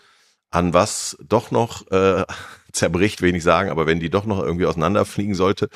an 0.49 0.73
was 0.73 1.17
doch 1.27 1.51
noch 1.51 1.89
äh, 1.91 2.23
zerbricht, 2.71 3.21
wenig 3.21 3.43
sagen, 3.43 3.69
aber 3.69 3.85
wenn 3.85 3.99
die 3.99 4.09
doch 4.09 4.25
noch 4.25 4.41
irgendwie 4.41 4.65
auseinanderfliegen 4.65 5.35
sollte, 5.35 5.69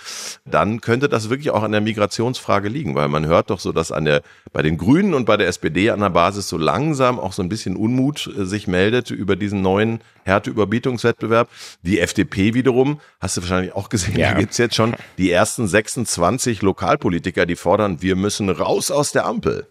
dann 0.45 0.82
könnte 0.82 1.10
das 1.10 1.30
wirklich 1.30 1.51
auch 1.51 1.63
an 1.63 1.71
der 1.71 1.82
Migrationsfrage 1.82 2.69
liegen, 2.69 2.95
weil 2.95 3.08
man 3.08 3.25
hört 3.25 3.49
doch 3.49 3.60
so, 3.60 3.71
dass 3.71 3.91
an 3.91 4.06
der, 4.06 4.21
bei 4.51 4.62
den 4.62 4.77
Grünen 4.77 5.13
und 5.13 5.25
bei 5.25 5.38
der 5.38 5.47
SPD 5.47 5.89
an 5.89 5.99
der 5.99 6.10
Basis 6.10 6.47
so 6.47 6.58
langsam 6.58 7.19
auch 7.19 7.34
so 7.34 7.41
ein 7.41 7.49
bisschen 7.49 7.75
Unmut 7.75 8.27
äh, 8.27 8.45
sich 8.45 8.67
meldet 8.67 9.12
über 9.12 9.36
diesen 9.36 9.62
neuen 9.62 10.01
Härteüberbietungswettbewerb. 10.23 11.49
Die 11.82 11.99
FDP 11.99 12.54
wiederum, 12.54 12.99
hast 13.19 13.38
du 13.38 13.41
wahrscheinlich 13.41 13.73
auch 13.73 13.89
gesehen, 13.89 14.17
ja. 14.17 14.32
da 14.32 14.39
gibt's 14.39 14.58
jetzt 14.58 14.75
schon 14.75 14.95
die 15.17 15.32
ersten 15.32 15.67
26 15.67 16.62
Lokalpolitiker, 16.62 17.45
die 17.45 17.56
fordern, 17.56 18.01
wir 18.01 18.15
müssen 18.15 18.49
raus 18.49 18.91
aus 18.91 19.12
der 19.12 19.25
Ampel. 19.25 19.67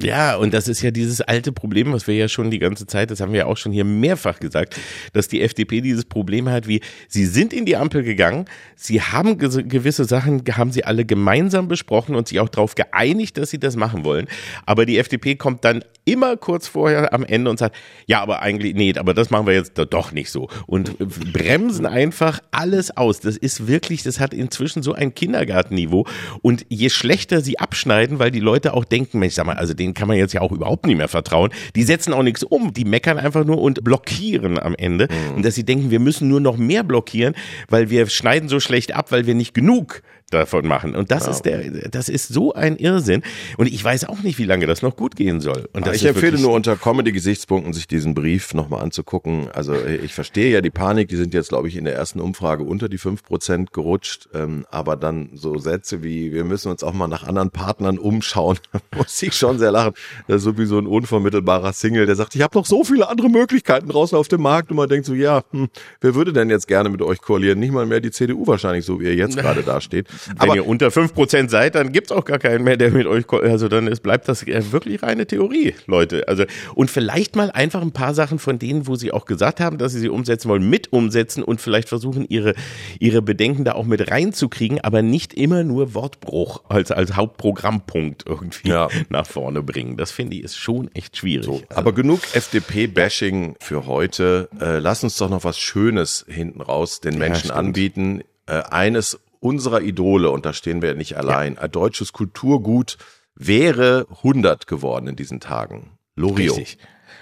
Ja, 0.00 0.36
und 0.36 0.54
das 0.54 0.68
ist 0.68 0.82
ja 0.82 0.90
dieses 0.90 1.20
alte 1.20 1.52
Problem, 1.52 1.92
was 1.92 2.06
wir 2.06 2.14
ja 2.14 2.28
schon 2.28 2.50
die 2.50 2.58
ganze 2.58 2.86
Zeit, 2.86 3.10
das 3.10 3.20
haben 3.20 3.32
wir 3.32 3.40
ja 3.40 3.46
auch 3.46 3.56
schon 3.56 3.72
hier 3.72 3.84
mehrfach 3.84 4.40
gesagt, 4.40 4.76
dass 5.12 5.28
die 5.28 5.42
FDP 5.42 5.80
dieses 5.80 6.04
Problem 6.04 6.48
hat, 6.48 6.68
wie 6.68 6.80
sie 7.08 7.26
sind 7.26 7.52
in 7.52 7.64
die 7.64 7.76
Ampel 7.76 8.02
gegangen, 8.02 8.46
sie 8.76 9.02
haben 9.02 9.38
gewisse 9.38 10.04
Sachen, 10.04 10.42
haben 10.52 10.72
sie 10.72 10.84
alle 10.84 11.04
gemeinsam 11.04 11.68
besprochen 11.68 12.14
und 12.14 12.28
sich 12.28 12.40
auch 12.40 12.48
darauf 12.48 12.74
geeinigt, 12.74 13.38
dass 13.38 13.50
sie 13.50 13.58
das 13.58 13.76
machen 13.76 14.04
wollen. 14.04 14.28
Aber 14.66 14.86
die 14.86 14.98
FDP 14.98 15.36
kommt 15.36 15.64
dann 15.64 15.84
immer 16.04 16.36
kurz 16.36 16.68
vorher 16.68 17.12
am 17.12 17.24
Ende 17.24 17.50
und 17.50 17.58
sagt, 17.58 17.76
ja, 18.06 18.22
aber 18.22 18.40
eigentlich, 18.40 18.74
nee, 18.74 18.94
aber 18.96 19.12
das 19.12 19.30
machen 19.30 19.46
wir 19.46 19.54
jetzt 19.54 19.74
doch 19.90 20.12
nicht 20.12 20.30
so. 20.30 20.48
Und 20.66 20.96
bremsen 20.98 21.84
einfach 21.86 22.40
alles 22.50 22.96
aus. 22.96 23.20
Das 23.20 23.36
ist 23.36 23.66
wirklich, 23.66 24.02
das 24.02 24.18
hat 24.18 24.32
inzwischen 24.32 24.82
so 24.82 24.94
ein 24.94 25.14
Kindergartenniveau. 25.14 26.06
Und 26.40 26.64
je 26.68 26.88
schlechter 26.88 27.42
sie 27.42 27.58
abschneiden, 27.58 28.18
weil 28.18 28.30
die 28.30 28.40
Leute 28.40 28.72
auch 28.72 28.84
denken, 28.84 29.18
Mensch, 29.18 29.34
sag 29.34 29.46
mal, 29.46 29.57
also 29.58 29.74
denen 29.74 29.94
kann 29.94 30.08
man 30.08 30.16
jetzt 30.16 30.32
ja 30.32 30.40
auch 30.40 30.52
überhaupt 30.52 30.86
nicht 30.86 30.96
mehr 30.96 31.08
vertrauen. 31.08 31.50
Die 31.76 31.82
setzen 31.82 32.12
auch 32.12 32.22
nichts 32.22 32.42
um. 32.42 32.72
Die 32.72 32.84
meckern 32.84 33.18
einfach 33.18 33.44
nur 33.44 33.60
und 33.60 33.84
blockieren 33.84 34.58
am 34.58 34.74
Ende. 34.74 35.08
Mhm. 35.10 35.36
Und 35.36 35.44
dass 35.44 35.54
sie 35.54 35.64
denken, 35.64 35.90
wir 35.90 36.00
müssen 36.00 36.28
nur 36.28 36.40
noch 36.40 36.56
mehr 36.56 36.84
blockieren, 36.84 37.34
weil 37.68 37.90
wir 37.90 38.08
schneiden 38.08 38.48
so 38.48 38.60
schlecht 38.60 38.94
ab, 38.94 39.12
weil 39.12 39.26
wir 39.26 39.34
nicht 39.34 39.54
genug 39.54 40.02
davon 40.30 40.66
machen. 40.66 40.94
Und 40.94 41.10
das 41.10 41.26
wow. 41.26 41.30
ist 41.30 41.42
der, 41.42 41.88
das 41.88 42.08
ist 42.08 42.28
so 42.28 42.52
ein 42.52 42.76
Irrsinn. 42.76 43.22
Und 43.56 43.66
ich 43.66 43.82
weiß 43.82 44.04
auch 44.04 44.22
nicht, 44.22 44.38
wie 44.38 44.44
lange 44.44 44.66
das 44.66 44.82
noch 44.82 44.96
gut 44.96 45.16
gehen 45.16 45.40
soll. 45.40 45.68
Und 45.72 45.86
ich 45.88 46.04
empfehle 46.04 46.38
nur 46.38 46.52
unter 46.52 46.76
Comedy-Gesichtspunkten 46.76 47.72
sich 47.72 47.86
diesen 47.86 48.14
Brief 48.14 48.54
nochmal 48.54 48.82
anzugucken. 48.82 49.48
Also 49.52 49.74
ich 49.74 50.12
verstehe 50.12 50.50
ja 50.52 50.60
die 50.60 50.70
Panik, 50.70 51.08
die 51.08 51.16
sind 51.16 51.34
jetzt, 51.34 51.48
glaube 51.48 51.68
ich, 51.68 51.76
in 51.76 51.84
der 51.84 51.94
ersten 51.94 52.20
Umfrage 52.20 52.62
unter 52.64 52.88
die 52.88 52.98
fünf 52.98 53.22
Prozent 53.22 53.72
gerutscht. 53.72 54.28
Ähm, 54.34 54.66
aber 54.70 54.96
dann 54.96 55.30
so 55.34 55.58
Sätze 55.58 56.02
wie, 56.02 56.32
wir 56.32 56.44
müssen 56.44 56.70
uns 56.70 56.82
auch 56.82 56.92
mal 56.92 57.08
nach 57.08 57.24
anderen 57.24 57.50
Partnern 57.50 57.98
umschauen, 57.98 58.58
muss 58.96 59.22
ich 59.22 59.34
schon 59.34 59.58
sehr 59.58 59.72
lachen. 59.72 59.94
Das 60.26 60.38
ist 60.38 60.42
so 60.44 60.58
wie 60.58 60.66
so 60.66 60.78
ein 60.78 60.86
unvermittelbarer 60.86 61.72
Single, 61.72 62.06
der 62.06 62.16
sagt, 62.16 62.34
ich 62.34 62.42
habe 62.42 62.56
noch 62.56 62.66
so 62.66 62.84
viele 62.84 63.08
andere 63.08 63.30
Möglichkeiten 63.30 63.88
draußen 63.88 64.16
auf 64.16 64.28
dem 64.28 64.42
Markt. 64.42 64.70
Und 64.70 64.76
man 64.76 64.88
denkt 64.88 65.06
so, 65.06 65.14
ja, 65.14 65.42
hm, 65.52 65.68
wer 66.00 66.14
würde 66.14 66.32
denn 66.32 66.50
jetzt 66.50 66.68
gerne 66.68 66.90
mit 66.90 67.02
euch 67.02 67.20
koalieren? 67.20 67.58
Nicht 67.58 67.72
mal 67.72 67.86
mehr 67.86 68.00
die 68.00 68.10
CDU 68.10 68.46
wahrscheinlich, 68.46 68.84
so 68.84 69.00
wie 69.00 69.04
ihr 69.04 69.14
jetzt 69.14 69.36
gerade 69.38 69.62
dasteht. 69.62 70.06
Wenn 70.26 70.38
aber, 70.38 70.56
ihr 70.56 70.66
unter 70.66 70.90
fünf 70.90 71.14
Prozent 71.14 71.50
seid, 71.50 71.74
dann 71.74 71.92
gibt's 71.92 72.12
auch 72.12 72.24
gar 72.24 72.38
keinen 72.38 72.64
mehr, 72.64 72.76
der 72.76 72.90
mit 72.90 73.06
euch, 73.06 73.24
also 73.32 73.68
dann 73.68 73.86
ist, 73.86 74.02
bleibt 74.02 74.28
das 74.28 74.46
wirklich 74.46 75.02
reine 75.02 75.26
Theorie, 75.26 75.74
Leute. 75.86 76.26
Also, 76.28 76.44
und 76.74 76.90
vielleicht 76.90 77.36
mal 77.36 77.50
einfach 77.50 77.82
ein 77.82 77.92
paar 77.92 78.14
Sachen 78.14 78.38
von 78.38 78.58
denen, 78.58 78.86
wo 78.86 78.96
sie 78.96 79.12
auch 79.12 79.24
gesagt 79.24 79.60
haben, 79.60 79.78
dass 79.78 79.92
sie 79.92 80.00
sie 80.00 80.08
umsetzen 80.08 80.48
wollen, 80.48 80.68
mit 80.68 80.92
umsetzen 80.92 81.42
und 81.42 81.60
vielleicht 81.60 81.88
versuchen, 81.88 82.26
ihre, 82.28 82.54
ihre 82.98 83.22
Bedenken 83.22 83.64
da 83.64 83.72
auch 83.72 83.84
mit 83.84 84.10
reinzukriegen, 84.10 84.80
aber 84.80 85.02
nicht 85.02 85.34
immer 85.34 85.64
nur 85.64 85.94
Wortbruch 85.94 86.62
als, 86.68 86.90
als 86.90 87.16
Hauptprogrammpunkt 87.16 88.24
irgendwie 88.26 88.68
ja. 88.68 88.88
nach 89.08 89.26
vorne 89.26 89.62
bringen. 89.62 89.96
Das 89.96 90.10
finde 90.10 90.36
ich 90.36 90.42
ist 90.42 90.56
schon 90.56 90.90
echt 90.94 91.16
schwierig. 91.16 91.44
So, 91.44 91.54
also, 91.54 91.66
aber 91.70 91.92
genug 91.92 92.20
FDP-Bashing 92.32 93.56
für 93.60 93.86
heute. 93.86 94.48
Äh, 94.60 94.78
lass 94.78 95.04
uns 95.04 95.16
doch 95.16 95.28
noch 95.28 95.44
was 95.44 95.58
Schönes 95.58 96.24
hinten 96.28 96.60
raus 96.60 97.00
den 97.00 97.18
Menschen 97.18 97.48
ja, 97.48 97.54
anbieten. 97.54 98.22
Äh, 98.46 98.62
eines 98.70 99.20
unserer 99.40 99.80
Idole, 99.80 100.30
und 100.30 100.46
da 100.46 100.52
stehen 100.52 100.82
wir 100.82 100.94
nicht 100.94 101.16
allein, 101.16 101.54
ja. 101.54 101.62
ein 101.62 101.70
deutsches 101.70 102.12
Kulturgut 102.12 102.96
wäre 103.34 104.06
100 104.18 104.66
geworden 104.66 105.06
in 105.08 105.16
diesen 105.16 105.40
Tagen. 105.40 105.98
Lorio. 106.16 106.54
Richtig. 106.54 106.78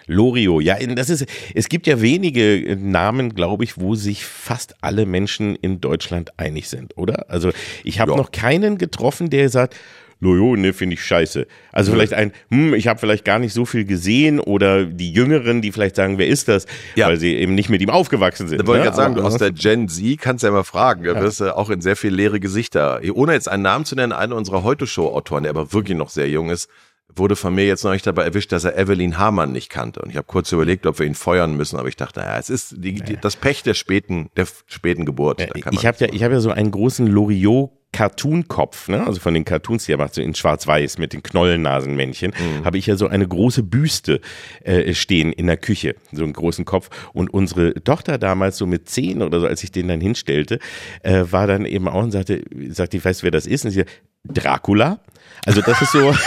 Lorio, 0.06 0.60
ja, 0.60 0.76
das 0.78 1.10
ist, 1.10 1.26
es 1.54 1.68
gibt 1.68 1.86
ja 1.86 2.00
wenige 2.00 2.76
Namen, 2.80 3.34
glaube 3.34 3.64
ich, 3.64 3.78
wo 3.78 3.96
sich 3.96 4.24
fast 4.24 4.76
alle 4.80 5.04
Menschen 5.04 5.56
in 5.56 5.80
Deutschland 5.80 6.38
einig 6.38 6.68
sind, 6.68 6.96
oder? 6.96 7.28
Also 7.28 7.50
ich 7.82 7.98
habe 7.98 8.12
ja. 8.12 8.16
noch 8.16 8.30
keinen 8.30 8.78
getroffen, 8.78 9.30
der 9.30 9.48
sagt, 9.48 9.76
Lojo, 10.20 10.56
ne, 10.56 10.72
finde 10.72 10.94
ich 10.94 11.04
scheiße. 11.04 11.46
Also 11.72 11.92
vielleicht 11.92 12.14
ein, 12.14 12.32
hm, 12.50 12.72
ich 12.74 12.88
habe 12.88 12.98
vielleicht 12.98 13.24
gar 13.24 13.38
nicht 13.38 13.52
so 13.52 13.66
viel 13.66 13.84
gesehen 13.84 14.40
oder 14.40 14.86
die 14.86 15.12
Jüngeren, 15.12 15.60
die 15.60 15.72
vielleicht 15.72 15.96
sagen, 15.96 16.16
wer 16.16 16.26
ist 16.26 16.48
das? 16.48 16.66
Ja. 16.94 17.08
Weil 17.08 17.18
sie 17.18 17.34
eben 17.34 17.54
nicht 17.54 17.68
mit 17.68 17.82
ihm 17.82 17.90
aufgewachsen 17.90 18.48
sind. 18.48 18.58
Da 18.62 18.66
wollte 18.66 18.82
ne? 18.82 18.88
ich 18.88 18.94
gerade 18.94 18.96
sagen, 18.96 19.14
du 19.14 19.22
aus 19.22 19.36
der 19.36 19.52
Gen 19.52 19.88
Z 19.88 20.18
kannst 20.18 20.42
ja 20.42 20.48
immer 20.48 20.64
fragen. 20.64 21.04
Da 21.04 21.12
ja. 21.12 21.20
wirst 21.20 21.40
du 21.40 21.54
auch 21.54 21.68
in 21.68 21.82
sehr 21.82 21.96
viel 21.96 22.14
leere 22.14 22.40
Gesichter. 22.40 23.00
Ohne 23.12 23.34
jetzt 23.34 23.48
einen 23.48 23.62
Namen 23.62 23.84
zu 23.84 23.94
nennen, 23.94 24.12
einer 24.12 24.36
unserer 24.36 24.62
Heute-Show-Autoren, 24.62 25.42
der 25.42 25.50
aber 25.50 25.72
wirklich 25.74 25.98
noch 25.98 26.08
sehr 26.08 26.28
jung 26.30 26.48
ist, 26.48 26.70
wurde 27.14 27.36
von 27.36 27.54
mir 27.54 27.66
jetzt 27.66 27.84
noch 27.84 27.92
nicht 27.92 28.06
dabei 28.06 28.24
erwischt, 28.24 28.52
dass 28.52 28.64
er 28.64 28.76
Evelyn 28.76 29.18
Hamann 29.18 29.52
nicht 29.52 29.70
kannte. 29.70 30.00
Und 30.00 30.10
ich 30.10 30.16
habe 30.16 30.26
kurz 30.26 30.50
überlegt, 30.52 30.86
ob 30.86 30.98
wir 30.98 31.06
ihn 31.06 31.14
feuern 31.14 31.56
müssen, 31.56 31.78
aber 31.78 31.88
ich 31.88 31.96
dachte, 31.96 32.20
ja, 32.20 32.38
es 32.38 32.50
ist 32.50 32.74
die, 32.78 32.94
die, 32.94 33.16
das 33.16 33.36
Pech 33.36 33.62
der 33.62 33.74
späten, 33.74 34.30
der 34.36 34.46
späten 34.66 35.04
Geburt. 35.04 35.40
ich 35.70 35.86
habe 35.86 35.96
ja, 36.00 36.08
ich 36.12 36.22
habe 36.22 36.34
ja 36.34 36.40
so 36.40 36.50
einen 36.50 36.70
großen 36.70 37.06
Loriot 37.06 37.70
Cartoon-Kopf, 37.96 38.88
ne? 38.88 39.06
also 39.06 39.20
von 39.20 39.32
den 39.32 39.46
Cartoons, 39.46 39.86
die 39.86 39.92
er 39.92 39.96
macht, 39.96 40.12
so 40.12 40.20
in 40.20 40.34
schwarz-weiß 40.34 40.98
mit 40.98 41.14
den 41.14 41.22
Knollennasenmännchen, 41.22 42.34
mhm. 42.36 42.64
habe 42.66 42.76
ich 42.76 42.86
ja 42.86 42.96
so 42.96 43.08
eine 43.08 43.26
große 43.26 43.62
Büste 43.62 44.20
äh, 44.64 44.92
stehen 44.92 45.32
in 45.32 45.46
der 45.46 45.56
Küche, 45.56 45.94
so 46.12 46.22
einen 46.22 46.34
großen 46.34 46.66
Kopf. 46.66 46.90
Und 47.14 47.32
unsere 47.32 47.72
Tochter 47.82 48.18
damals 48.18 48.58
so 48.58 48.66
mit 48.66 48.90
zehn 48.90 49.22
oder 49.22 49.40
so, 49.40 49.46
als 49.46 49.64
ich 49.64 49.72
den 49.72 49.88
dann 49.88 50.02
hinstellte, 50.02 50.58
äh, 51.02 51.24
war 51.30 51.46
dann 51.46 51.64
eben 51.64 51.88
auch 51.88 52.02
und 52.02 52.10
sagte, 52.10 52.42
sagte, 52.68 52.98
ich 52.98 53.04
weiß, 53.06 53.22
wer 53.22 53.30
das 53.30 53.46
ist. 53.46 53.64
Und 53.64 53.70
sie 53.70 53.84
Dracula. 54.24 55.00
Also 55.46 55.62
das 55.62 55.80
ist 55.80 55.92
so. 55.92 56.14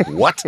What? 0.06 0.44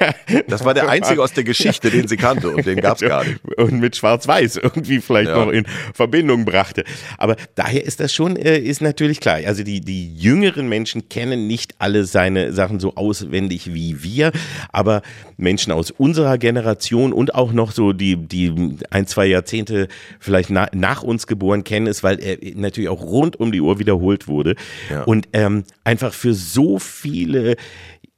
Ja, 0.00 0.14
das 0.48 0.64
war 0.64 0.74
der 0.74 0.88
einzige 0.88 1.22
aus 1.22 1.32
der 1.32 1.44
Geschichte, 1.44 1.90
den 1.90 2.08
sie 2.08 2.16
kannte 2.16 2.50
und 2.50 2.66
den 2.66 2.80
gab's 2.80 3.00
gar 3.00 3.24
nicht. 3.24 3.40
Und 3.56 3.80
mit 3.80 3.96
Schwarz-Weiß 3.96 4.56
irgendwie 4.56 5.00
vielleicht 5.00 5.30
ja. 5.30 5.44
noch 5.44 5.52
in 5.52 5.66
Verbindung 5.94 6.44
brachte. 6.44 6.84
Aber 7.18 7.36
daher 7.54 7.84
ist 7.84 8.00
das 8.00 8.12
schon, 8.12 8.36
äh, 8.36 8.58
ist 8.58 8.80
natürlich 8.80 9.20
klar. 9.20 9.40
Also 9.46 9.62
die, 9.62 9.80
die 9.80 10.14
jüngeren 10.14 10.68
Menschen 10.68 11.08
kennen 11.08 11.46
nicht 11.46 11.74
alle 11.78 12.04
seine 12.04 12.52
Sachen 12.52 12.80
so 12.80 12.94
auswendig 12.94 13.74
wie 13.74 14.02
wir, 14.02 14.32
aber 14.70 15.02
Menschen 15.36 15.72
aus 15.72 15.90
unserer 15.90 16.38
Generation 16.38 17.12
und 17.12 17.34
auch 17.34 17.52
noch 17.52 17.72
so 17.72 17.92
die, 17.92 18.16
die 18.16 18.76
ein, 18.90 19.06
zwei 19.06 19.26
Jahrzehnte 19.26 19.88
vielleicht 20.20 20.50
na, 20.50 20.68
nach 20.72 21.02
uns 21.02 21.26
geboren 21.26 21.64
kennen 21.64 21.86
es, 21.86 22.02
weil 22.02 22.20
er 22.20 22.38
natürlich 22.54 22.88
auch 22.88 23.02
rund 23.02 23.38
um 23.38 23.52
die 23.52 23.60
Uhr 23.60 23.78
wiederholt 23.78 24.28
wurde. 24.28 24.54
Ja. 24.90 25.02
Und 25.02 25.28
ähm, 25.32 25.64
einfach 25.84 26.14
für 26.14 26.34
so 26.34 26.78
viele 26.78 27.56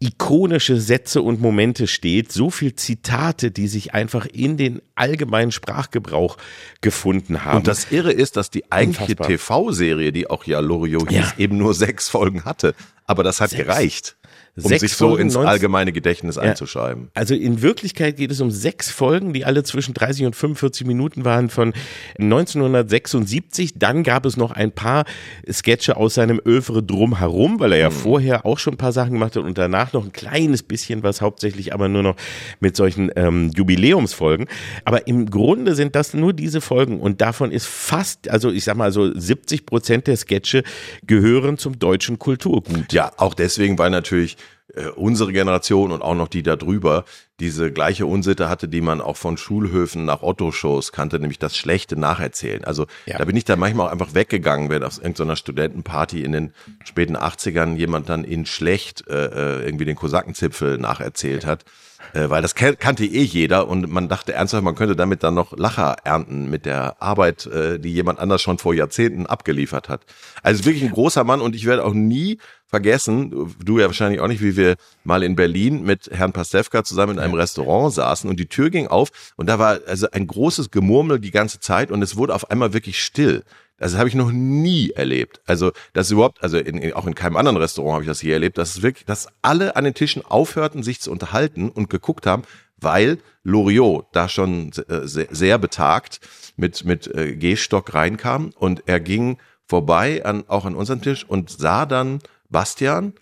ikonische 0.04 0.78
Sätze 0.78 1.22
und 1.22 1.40
Momente 1.40 1.86
steht, 1.86 2.30
so 2.30 2.50
viel 2.50 2.74
Zitate, 2.74 3.50
die 3.50 3.68
sich 3.68 3.94
einfach 3.94 4.26
in 4.26 4.56
den 4.56 4.82
allgemeinen 4.94 5.50
Sprachgebrauch 5.50 6.36
gefunden 6.82 7.44
haben. 7.44 7.58
Und 7.58 7.68
das 7.68 7.90
Irre 7.90 8.12
ist, 8.12 8.36
dass 8.36 8.50
die 8.50 8.70
eigentliche 8.70 9.16
TV-Serie, 9.16 10.12
die 10.12 10.28
auch 10.28 10.44
ja 10.44 10.60
Loriot 10.60 11.08
hieß, 11.08 11.18
ja. 11.18 11.32
eben 11.38 11.56
nur 11.56 11.74
sechs 11.74 12.08
Folgen 12.08 12.44
hatte. 12.44 12.74
Aber 13.06 13.22
das 13.22 13.40
hat 13.40 13.50
sechs. 13.50 13.64
gereicht 13.64 14.16
um 14.56 14.68
sechs 14.68 14.80
sich 14.82 14.94
so 14.94 15.08
Folgen, 15.08 15.24
ins 15.24 15.36
allgemeine 15.36 15.92
Gedächtnis 15.92 16.36
ja. 16.36 16.42
einzuschreiben. 16.42 17.08
Also 17.14 17.34
in 17.34 17.60
Wirklichkeit 17.60 18.16
geht 18.16 18.30
es 18.30 18.40
um 18.40 18.52
sechs 18.52 18.88
Folgen, 18.88 19.32
die 19.32 19.44
alle 19.44 19.64
zwischen 19.64 19.94
30 19.94 20.26
und 20.26 20.36
45 20.36 20.86
Minuten 20.86 21.24
waren 21.24 21.50
von 21.50 21.72
1976. 22.18 23.74
Dann 23.76 24.04
gab 24.04 24.24
es 24.26 24.36
noch 24.36 24.52
ein 24.52 24.70
paar 24.70 25.06
Sketche 25.50 25.96
aus 25.96 26.14
seinem 26.14 26.40
Övre 26.46 26.84
drumherum, 26.84 27.58
weil 27.58 27.72
er 27.72 27.78
ja 27.78 27.86
hm. 27.88 27.92
vorher 27.92 28.46
auch 28.46 28.58
schon 28.58 28.74
ein 28.74 28.78
paar 28.78 28.92
Sachen 28.92 29.14
gemacht 29.14 29.34
hat 29.34 29.42
und 29.42 29.58
danach 29.58 29.92
noch 29.92 30.04
ein 30.04 30.12
kleines 30.12 30.62
bisschen 30.62 31.02
was, 31.02 31.20
hauptsächlich 31.20 31.74
aber 31.74 31.88
nur 31.88 32.04
noch 32.04 32.16
mit 32.60 32.76
solchen 32.76 33.10
ähm, 33.16 33.50
Jubiläumsfolgen. 33.54 34.46
Aber 34.84 35.08
im 35.08 35.30
Grunde 35.30 35.74
sind 35.74 35.96
das 35.96 36.14
nur 36.14 36.32
diese 36.32 36.60
Folgen 36.60 37.00
und 37.00 37.20
davon 37.20 37.50
ist 37.50 37.66
fast, 37.66 38.30
also 38.30 38.52
ich 38.52 38.62
sag 38.62 38.76
mal 38.76 38.92
so 38.92 39.12
70 39.12 39.66
Prozent 39.66 40.06
der 40.06 40.16
Sketche 40.16 40.62
gehören 41.06 41.58
zum 41.58 41.80
deutschen 41.80 42.20
Kulturgut. 42.20 42.92
Ja, 42.92 43.10
auch 43.16 43.34
deswegen, 43.34 43.78
weil 43.78 43.90
natürlich 43.90 44.36
äh, 44.74 44.88
unsere 44.88 45.32
Generation 45.32 45.92
und 45.92 46.02
auch 46.02 46.14
noch 46.14 46.28
die 46.28 46.42
da 46.42 46.56
drüber 46.56 47.04
diese 47.40 47.72
gleiche 47.72 48.06
Unsitte 48.06 48.48
hatte, 48.48 48.68
die 48.68 48.80
man 48.80 49.00
auch 49.00 49.16
von 49.16 49.36
Schulhöfen 49.36 50.04
nach 50.04 50.22
Otto-Shows 50.22 50.92
kannte, 50.92 51.18
nämlich 51.18 51.38
das 51.38 51.56
schlechte 51.56 51.96
Nacherzählen. 51.96 52.64
Also 52.64 52.86
ja. 53.06 53.18
da 53.18 53.24
bin 53.24 53.36
ich 53.36 53.44
dann 53.44 53.58
manchmal 53.58 53.88
auch 53.88 53.92
einfach 53.92 54.14
weggegangen, 54.14 54.70
wenn 54.70 54.82
auf 54.82 54.98
irgendeiner 54.98 55.36
Studentenparty 55.36 56.22
in 56.22 56.32
den 56.32 56.54
späten 56.84 57.16
80ern 57.16 57.76
jemand 57.76 58.08
dann 58.08 58.24
in 58.24 58.46
schlecht 58.46 59.06
äh, 59.08 59.26
äh, 59.26 59.64
irgendwie 59.64 59.84
den 59.84 59.96
Kosakenzipfel 59.96 60.78
nacherzählt 60.78 61.44
hat. 61.44 61.64
Äh, 62.12 62.30
weil 62.30 62.42
das 62.42 62.54
kannte 62.54 63.04
eh 63.04 63.22
jeder 63.22 63.68
und 63.68 63.90
man 63.90 64.08
dachte 64.08 64.34
ernsthaft, 64.34 64.62
man 64.62 64.74
könnte 64.74 64.94
damit 64.94 65.22
dann 65.22 65.34
noch 65.34 65.56
Lacher 65.56 65.96
ernten 66.04 66.50
mit 66.50 66.66
der 66.66 67.02
Arbeit, 67.02 67.46
äh, 67.46 67.78
die 67.78 67.92
jemand 67.92 68.18
anders 68.18 68.42
schon 68.42 68.58
vor 68.58 68.74
Jahrzehnten 68.74 69.26
abgeliefert 69.26 69.88
hat. 69.88 70.02
Also 70.42 70.64
wirklich 70.64 70.84
ein 70.84 70.90
großer 70.90 71.24
Mann 71.24 71.40
und 71.40 71.56
ich 71.56 71.66
werde 71.66 71.84
auch 71.84 71.94
nie 71.94 72.38
vergessen, 72.74 73.54
du 73.64 73.78
ja 73.78 73.86
wahrscheinlich 73.86 74.20
auch 74.20 74.26
nicht, 74.26 74.42
wie 74.42 74.56
wir 74.56 74.74
mal 75.04 75.22
in 75.22 75.36
Berlin 75.36 75.84
mit 75.84 76.10
Herrn 76.10 76.32
Pastewka 76.32 76.82
zusammen 76.82 77.12
in 77.12 77.18
einem. 77.20 77.34
Restaurant 77.34 77.94
saßen 77.94 78.28
und 78.28 78.40
die 78.40 78.46
Tür 78.46 78.70
ging 78.70 78.88
auf 78.88 79.10
und 79.36 79.46
da 79.48 79.60
war 79.60 79.78
also 79.86 80.08
ein 80.10 80.26
großes 80.26 80.72
Gemurmel 80.72 81.20
die 81.20 81.30
ganze 81.30 81.60
Zeit 81.60 81.92
und 81.92 82.02
es 82.02 82.16
wurde 82.16 82.34
auf 82.34 82.50
einmal 82.50 82.72
wirklich 82.72 83.00
still. 83.00 83.44
Das 83.78 83.96
habe 83.96 84.08
ich 84.08 84.16
noch 84.16 84.32
nie 84.32 84.90
erlebt. 84.90 85.40
Also 85.46 85.70
das 85.92 86.10
überhaupt, 86.10 86.42
also 86.42 86.58
in, 86.58 86.78
in, 86.78 86.92
auch 86.94 87.06
in 87.06 87.14
keinem 87.14 87.36
anderen 87.36 87.56
Restaurant 87.56 87.94
habe 87.94 88.02
ich 88.04 88.08
das 88.08 88.22
je 88.22 88.32
erlebt, 88.32 88.58
dass 88.58 88.76
es 88.76 88.82
wirklich, 88.82 89.04
dass 89.04 89.28
alle 89.42 89.76
an 89.76 89.84
den 89.84 89.94
Tischen 89.94 90.24
aufhörten, 90.24 90.82
sich 90.82 91.00
zu 91.00 91.12
unterhalten 91.12 91.68
und 91.68 91.90
geguckt 91.90 92.26
haben, 92.26 92.42
weil 92.80 93.18
Loriot 93.44 94.06
da 94.12 94.28
schon 94.28 94.72
äh, 94.88 95.06
sehr, 95.06 95.28
sehr 95.30 95.58
betagt 95.58 96.20
mit 96.56 96.84
mit 96.84 97.06
äh, 97.06 97.36
Gehstock 97.36 97.94
reinkam 97.94 98.50
und 98.56 98.82
er 98.86 98.98
ging 98.98 99.38
vorbei 99.66 100.24
an 100.24 100.44
auch 100.48 100.64
an 100.64 100.74
unseren 100.74 101.02
Tisch 101.02 101.24
und 101.24 101.50
sah 101.50 101.86
dann 101.86 102.20
Bastian 102.48 103.14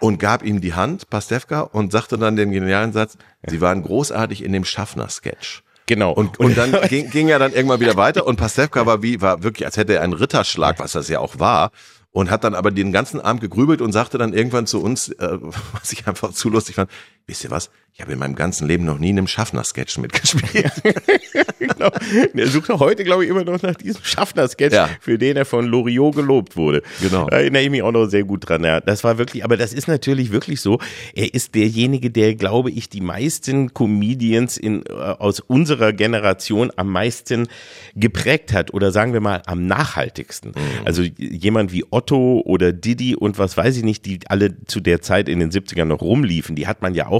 und 0.00 0.18
gab 0.18 0.42
ihm 0.44 0.60
die 0.60 0.74
Hand, 0.74 1.08
Pastewka, 1.10 1.60
und 1.60 1.92
sagte 1.92 2.18
dann 2.18 2.36
den 2.36 2.50
genialen 2.50 2.92
Satz, 2.92 3.16
Sie 3.46 3.60
waren 3.60 3.82
großartig 3.82 4.44
in 4.44 4.52
dem 4.52 4.64
Schaffner-Sketch. 4.64 5.62
Genau. 5.86 6.12
Und, 6.12 6.38
und 6.38 6.56
dann 6.58 6.72
ging, 6.88 7.10
ging 7.10 7.28
er 7.28 7.38
dann 7.38 7.52
irgendwann 7.52 7.80
wieder 7.80 7.96
weiter 7.96 8.26
und 8.26 8.36
Pastewka 8.36 8.86
war 8.86 9.02
wie, 9.02 9.20
war 9.20 9.42
wirklich, 9.42 9.64
als 9.64 9.76
hätte 9.76 9.94
er 9.94 10.02
einen 10.02 10.12
Ritterschlag, 10.12 10.78
was 10.78 10.92
das 10.92 11.08
ja 11.08 11.20
auch 11.20 11.38
war, 11.38 11.70
und 12.10 12.30
hat 12.30 12.44
dann 12.44 12.54
aber 12.54 12.70
den 12.70 12.92
ganzen 12.92 13.20
Abend 13.20 13.40
gegrübelt 13.40 13.80
und 13.80 13.92
sagte 13.92 14.18
dann 14.18 14.32
irgendwann 14.32 14.66
zu 14.66 14.82
uns, 14.82 15.10
äh, 15.10 15.38
was 15.72 15.92
ich 15.92 16.06
einfach 16.06 16.32
zu 16.32 16.50
lustig 16.50 16.74
fand, 16.74 16.90
wisst 17.26 17.44
ihr 17.44 17.50
was, 17.50 17.70
ich 17.92 18.02
habe 18.02 18.12
in 18.12 18.18
meinem 18.18 18.34
ganzen 18.34 18.68
Leben 18.68 18.84
noch 18.84 18.98
nie 18.98 19.08
in 19.08 19.16
einem 19.16 19.26
Schaffner-Sketch 19.26 19.96
mitgespielt. 19.96 20.70
genau. 21.58 21.90
Er 22.34 22.46
sucht 22.46 22.70
auch 22.70 22.80
heute, 22.80 23.04
glaube 23.04 23.24
ich, 23.24 23.30
immer 23.30 23.42
noch 23.42 23.62
nach 23.62 23.74
diesem 23.74 24.04
Schaffner-Sketch, 24.04 24.74
Ja. 24.74 24.90
für 25.00 25.16
den 25.16 25.34
er 25.38 25.46
von 25.46 25.64
Loriot 25.64 26.14
gelobt 26.14 26.56
wurde. 26.58 26.82
Genau. 27.00 27.26
Da 27.30 27.38
erinnere 27.38 27.62
ich 27.62 27.70
mich 27.70 27.82
auch 27.82 27.92
noch 27.92 28.04
sehr 28.04 28.24
gut 28.24 28.46
dran. 28.46 28.62
Ja, 28.64 28.80
das 28.82 29.02
war 29.02 29.16
wirklich, 29.16 29.44
aber 29.44 29.56
das 29.56 29.72
ist 29.72 29.88
natürlich 29.88 30.30
wirklich 30.30 30.60
so. 30.60 30.78
Er 31.14 31.32
ist 31.32 31.54
derjenige, 31.54 32.10
der, 32.10 32.34
glaube 32.34 32.70
ich, 32.70 32.90
die 32.90 33.00
meisten 33.00 33.72
Comedians 33.72 34.58
in, 34.58 34.84
äh, 34.84 34.92
aus 34.92 35.40
unserer 35.40 35.94
Generation 35.94 36.70
am 36.76 36.90
meisten 36.92 37.48
geprägt 37.94 38.52
hat 38.52 38.74
oder 38.74 38.92
sagen 38.92 39.14
wir 39.14 39.20
mal 39.22 39.40
am 39.46 39.66
nachhaltigsten. 39.66 40.52
Also 40.84 41.02
jemand 41.16 41.72
wie 41.72 41.84
Otto 41.90 42.42
oder 42.44 42.74
Didi 42.74 43.16
und 43.16 43.38
was 43.38 43.56
weiß 43.56 43.74
ich 43.78 43.84
nicht, 43.84 44.04
die 44.04 44.20
alle 44.28 44.62
zu 44.66 44.80
der 44.80 45.00
Zeit 45.00 45.30
in 45.30 45.40
den 45.40 45.50
70ern 45.50 45.86
noch 45.86 46.02
rumliefen, 46.02 46.56
die 46.56 46.66
hat 46.66 46.82
man 46.82 46.94
ja 46.94 47.06
auch 47.06 47.15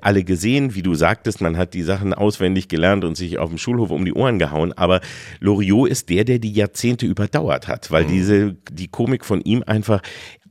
alle 0.00 0.24
gesehen, 0.24 0.74
wie 0.74 0.82
du 0.82 0.94
sagtest, 0.94 1.40
man 1.40 1.56
hat 1.56 1.74
die 1.74 1.82
Sachen 1.82 2.12
auswendig 2.12 2.68
gelernt 2.68 3.04
und 3.04 3.16
sich 3.16 3.38
auf 3.38 3.50
dem 3.50 3.58
Schulhof 3.58 3.90
um 3.90 4.04
die 4.04 4.14
Ohren 4.14 4.38
gehauen, 4.40 4.72
aber 4.72 5.00
Loriot 5.38 5.88
ist 5.88 6.08
der, 6.08 6.24
der 6.24 6.40
die 6.40 6.52
Jahrzehnte 6.52 7.06
überdauert 7.06 7.68
hat, 7.68 7.90
weil 7.90 8.04
diese, 8.06 8.56
die 8.70 8.88
Komik 8.88 9.24
von 9.24 9.40
ihm 9.42 9.62
einfach 9.66 10.02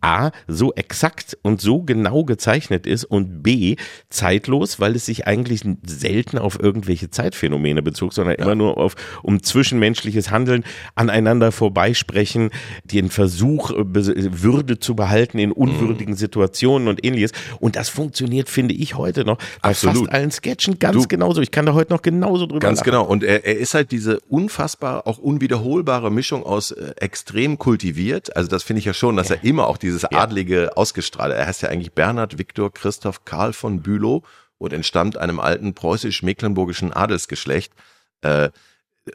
A, 0.06 0.32
so 0.48 0.72
exakt 0.76 1.36
und 1.42 1.60
so 1.62 1.82
genau 1.82 2.24
gezeichnet 2.26 2.86
ist 2.86 3.06
und 3.06 3.42
B, 3.42 3.76
zeitlos, 4.12 4.80
weil 4.80 4.96
es 4.96 5.08
sich 5.08 5.26
eigentlich 5.26 5.62
selten 5.84 6.38
auf 6.38 6.60
irgendwelche 6.60 7.10
Zeitphänomene 7.10 7.82
bezog, 7.82 8.14
sondern 8.14 8.36
immer 8.36 8.54
nur 8.54 8.78
auf 8.78 8.94
um 9.24 9.42
zwischenmenschliches 9.42 10.30
Handeln, 10.30 10.64
aneinander 10.94 11.52
vorbeisprechen, 11.52 12.52
den 12.84 13.10
Versuch, 13.10 13.72
äh, 13.72 13.84
Würde 13.86 14.78
zu 14.80 14.96
behalten 14.96 15.40
in 15.40 15.52
unwürdigen 15.52 16.16
Situationen 16.16 16.88
und 16.88 17.04
ähnliches. 17.04 17.32
Und 17.60 17.76
das 17.76 17.90
funktioniert, 17.90 18.48
finde 18.48 18.76
ich, 18.76 18.96
heute 18.96 19.26
noch 19.26 19.38
bei 19.64 19.70
Absolut. 19.70 19.98
fast 20.06 20.12
allen 20.12 20.30
Sketchen 20.32 20.78
ganz 20.78 21.02
Du- 21.02 21.08
genauso. 21.08 21.42
Ich 21.42 21.50
kann 21.50 21.66
da 21.66 21.74
heute 21.74 21.92
noch 21.92 22.04
genauso 22.04 22.46
drüber 22.46 22.60
Ganz 22.60 22.80
lachen. 22.82 22.92
genau. 22.92 23.06
Und 23.06 23.24
er, 23.24 23.44
er 23.44 23.58
ist 23.58 23.74
halt 23.74 23.92
diese 23.92 24.20
unfassbar, 24.30 25.08
auch 25.08 25.18
unwiederholbare 25.18 26.12
Mischung 26.12 26.44
aus 26.44 26.70
äh, 26.72 26.94
extrem 26.98 27.58
kultiviert. 27.58 28.36
Also 28.36 28.50
das 28.50 28.62
finde 28.64 28.80
ich 28.80 28.86
ja 28.86 28.94
schon, 28.94 29.16
dass 29.18 29.32
er 29.32 29.44
immer 29.44 29.68
auch 29.68 29.78
dieses 29.96 30.12
Adlige 30.12 30.76
ausgestrahlt. 30.78 31.34
Er 31.34 31.48
heißt 31.48 31.62
ja 31.62 31.70
eigentlich 31.70 31.94
Bernhard 31.94 32.38
Viktor 32.38 32.72
Christoph 32.74 33.26
Karl 33.26 33.54
von 33.54 33.82
Bülow 33.82 34.24
und 34.58 34.74
entstammt 34.74 35.18
einem 35.18 35.40
alten 35.40 35.74
preußisch-mecklenburgischen 35.74 36.94
Adelsgeschlecht. 36.94 37.74
Äh, 38.22 38.50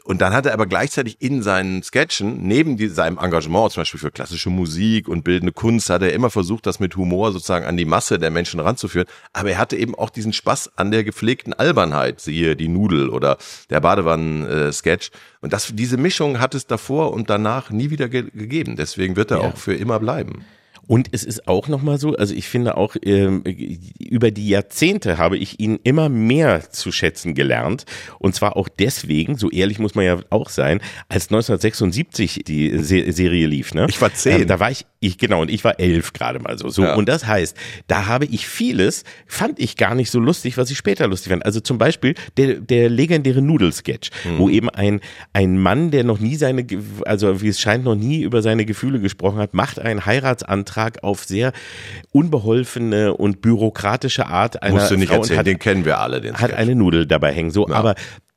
und 0.04 0.20
dann 0.20 0.32
hat 0.32 0.46
er 0.46 0.52
aber 0.52 0.66
gleichzeitig 0.66 1.16
in 1.20 1.42
seinen 1.42 1.82
Sketchen, 1.82 2.46
neben 2.46 2.76
die, 2.76 2.86
seinem 2.86 3.18
Engagement 3.18 3.72
zum 3.72 3.80
Beispiel 3.80 3.98
für 3.98 4.12
klassische 4.12 4.48
Musik 4.48 5.08
und 5.08 5.24
bildende 5.24 5.52
Kunst, 5.52 5.90
hat 5.90 6.02
er 6.02 6.12
immer 6.12 6.30
versucht, 6.30 6.66
das 6.66 6.78
mit 6.78 6.94
Humor 6.94 7.32
sozusagen 7.32 7.66
an 7.66 7.76
die 7.76 7.84
Masse 7.84 8.20
der 8.20 8.30
Menschen 8.30 8.60
ranzuführen. 8.60 9.08
Aber 9.32 9.50
er 9.50 9.58
hatte 9.58 9.76
eben 9.76 9.96
auch 9.96 10.10
diesen 10.10 10.32
Spaß 10.32 10.78
an 10.78 10.92
der 10.92 11.02
gepflegten 11.02 11.54
Albernheit, 11.54 12.20
siehe 12.20 12.54
die 12.54 12.68
Nudel 12.68 13.08
oder 13.08 13.36
der 13.68 13.80
Badewannen-Sketch. 13.80 15.10
Und 15.40 15.52
das, 15.52 15.72
diese 15.74 15.96
Mischung 15.96 16.38
hat 16.38 16.54
es 16.54 16.68
davor 16.68 17.12
und 17.12 17.28
danach 17.28 17.70
nie 17.70 17.90
wieder 17.90 18.08
ge 18.08 18.30
gegeben. 18.32 18.76
Deswegen 18.76 19.16
wird 19.16 19.32
er 19.32 19.38
Ja. 19.38 19.48
auch 19.48 19.56
für 19.56 19.74
immer 19.74 19.98
bleiben. 19.98 20.44
Und 20.91 21.11
es 21.12 21.22
ist 21.22 21.47
auch 21.47 21.68
nochmal 21.68 21.99
so, 21.99 22.16
also 22.16 22.34
ich 22.34 22.49
finde 22.49 22.76
auch, 22.76 22.97
ähm, 23.05 23.45
über 23.45 24.32
die 24.32 24.49
Jahrzehnte 24.49 25.18
habe 25.18 25.38
ich 25.38 25.61
ihn 25.61 25.78
immer 25.84 26.09
mehr 26.09 26.68
zu 26.72 26.91
schätzen 26.91 27.36
gelernt. 27.36 27.84
Und 28.18 28.34
zwar 28.34 28.57
auch 28.57 28.68
deswegen, 28.68 29.36
so 29.36 29.53
ehrlich 29.53 29.78
muss 29.78 29.95
man 29.95 30.05
ja 30.05 30.18
auch 30.30 30.49
sein, 30.49 30.80
als 31.09 31.26
1976 31.26 32.43
die 32.45 32.76
Se 32.78 33.12
Serie 33.12 33.47
lief. 33.47 33.72
Ne? 33.72 33.86
Ich 33.88 34.03
war 34.03 34.12
zehn. 34.12 34.43
Ähm, 34.43 34.49
da 34.49 34.59
war 34.59 34.72
ich, 34.72 34.84
ich, 34.99 35.16
genau, 35.16 35.43
und 35.43 35.49
ich 35.49 35.62
war 35.62 35.78
elf 35.78 36.12
gerade 36.12 36.41
mal 36.41 36.59
so. 36.59 36.68
so. 36.70 36.82
Ja. 36.82 36.97
Und 36.97 37.09
das 37.09 37.24
heißt, 37.24 37.57
da 37.86 38.07
habe 38.07 38.24
ich 38.24 38.49
vieles, 38.49 39.05
fand 39.28 39.61
ich 39.61 39.76
gar 39.76 39.95
nicht 39.95 40.11
so 40.11 40.18
lustig, 40.18 40.59
was 40.59 40.72
ich 40.72 40.76
später 40.76 41.07
lustig 41.07 41.30
fand. 41.30 41.45
Also 41.45 41.61
zum 41.61 41.78
Beispiel 41.78 42.16
der, 42.36 42.55
der 42.55 42.88
legendäre 42.88 43.43
Nudelsketch, 43.43 44.11
wo 44.38 44.49
eben 44.49 44.68
ein, 44.68 45.01
ein 45.34 45.57
Mann, 45.57 45.93
der 45.93 46.03
noch 46.03 46.18
nie 46.18 46.34
seine, 46.34 46.66
also 47.05 47.43
wie 47.43 47.49
es 47.49 47.61
scheint, 47.61 47.84
noch 47.84 47.95
nie 47.95 48.22
über 48.22 48.43
seine 48.43 48.64
Gefühle 48.64 48.99
gesprochen 48.99 49.38
hat, 49.38 49.55
macht 49.55 49.78
einen 49.78 50.05
Heiratsantrag 50.05 50.79
auf 51.02 51.24
sehr 51.24 51.52
unbeholfene 52.12 53.14
und 53.14 53.40
bürokratische 53.40 54.26
Art 54.26 54.62
einer 54.62 54.74
Musst 54.74 54.90
du 54.90 54.96
nicht 54.96 55.08
Frau 55.08 55.16
erzählen, 55.16 55.38
hat, 55.38 55.46
den 55.46 55.58
kennen 55.58 55.84
wir 55.84 55.98
alle, 55.98 56.20
den 56.20 56.34
hat 56.34 56.50
Sketch. 56.50 56.58
eine 56.58 56.74
Nudel 56.74 57.06
dabei 57.06 57.32
hängen. 57.32 57.50
So, 57.50 57.68
aber 57.68 57.94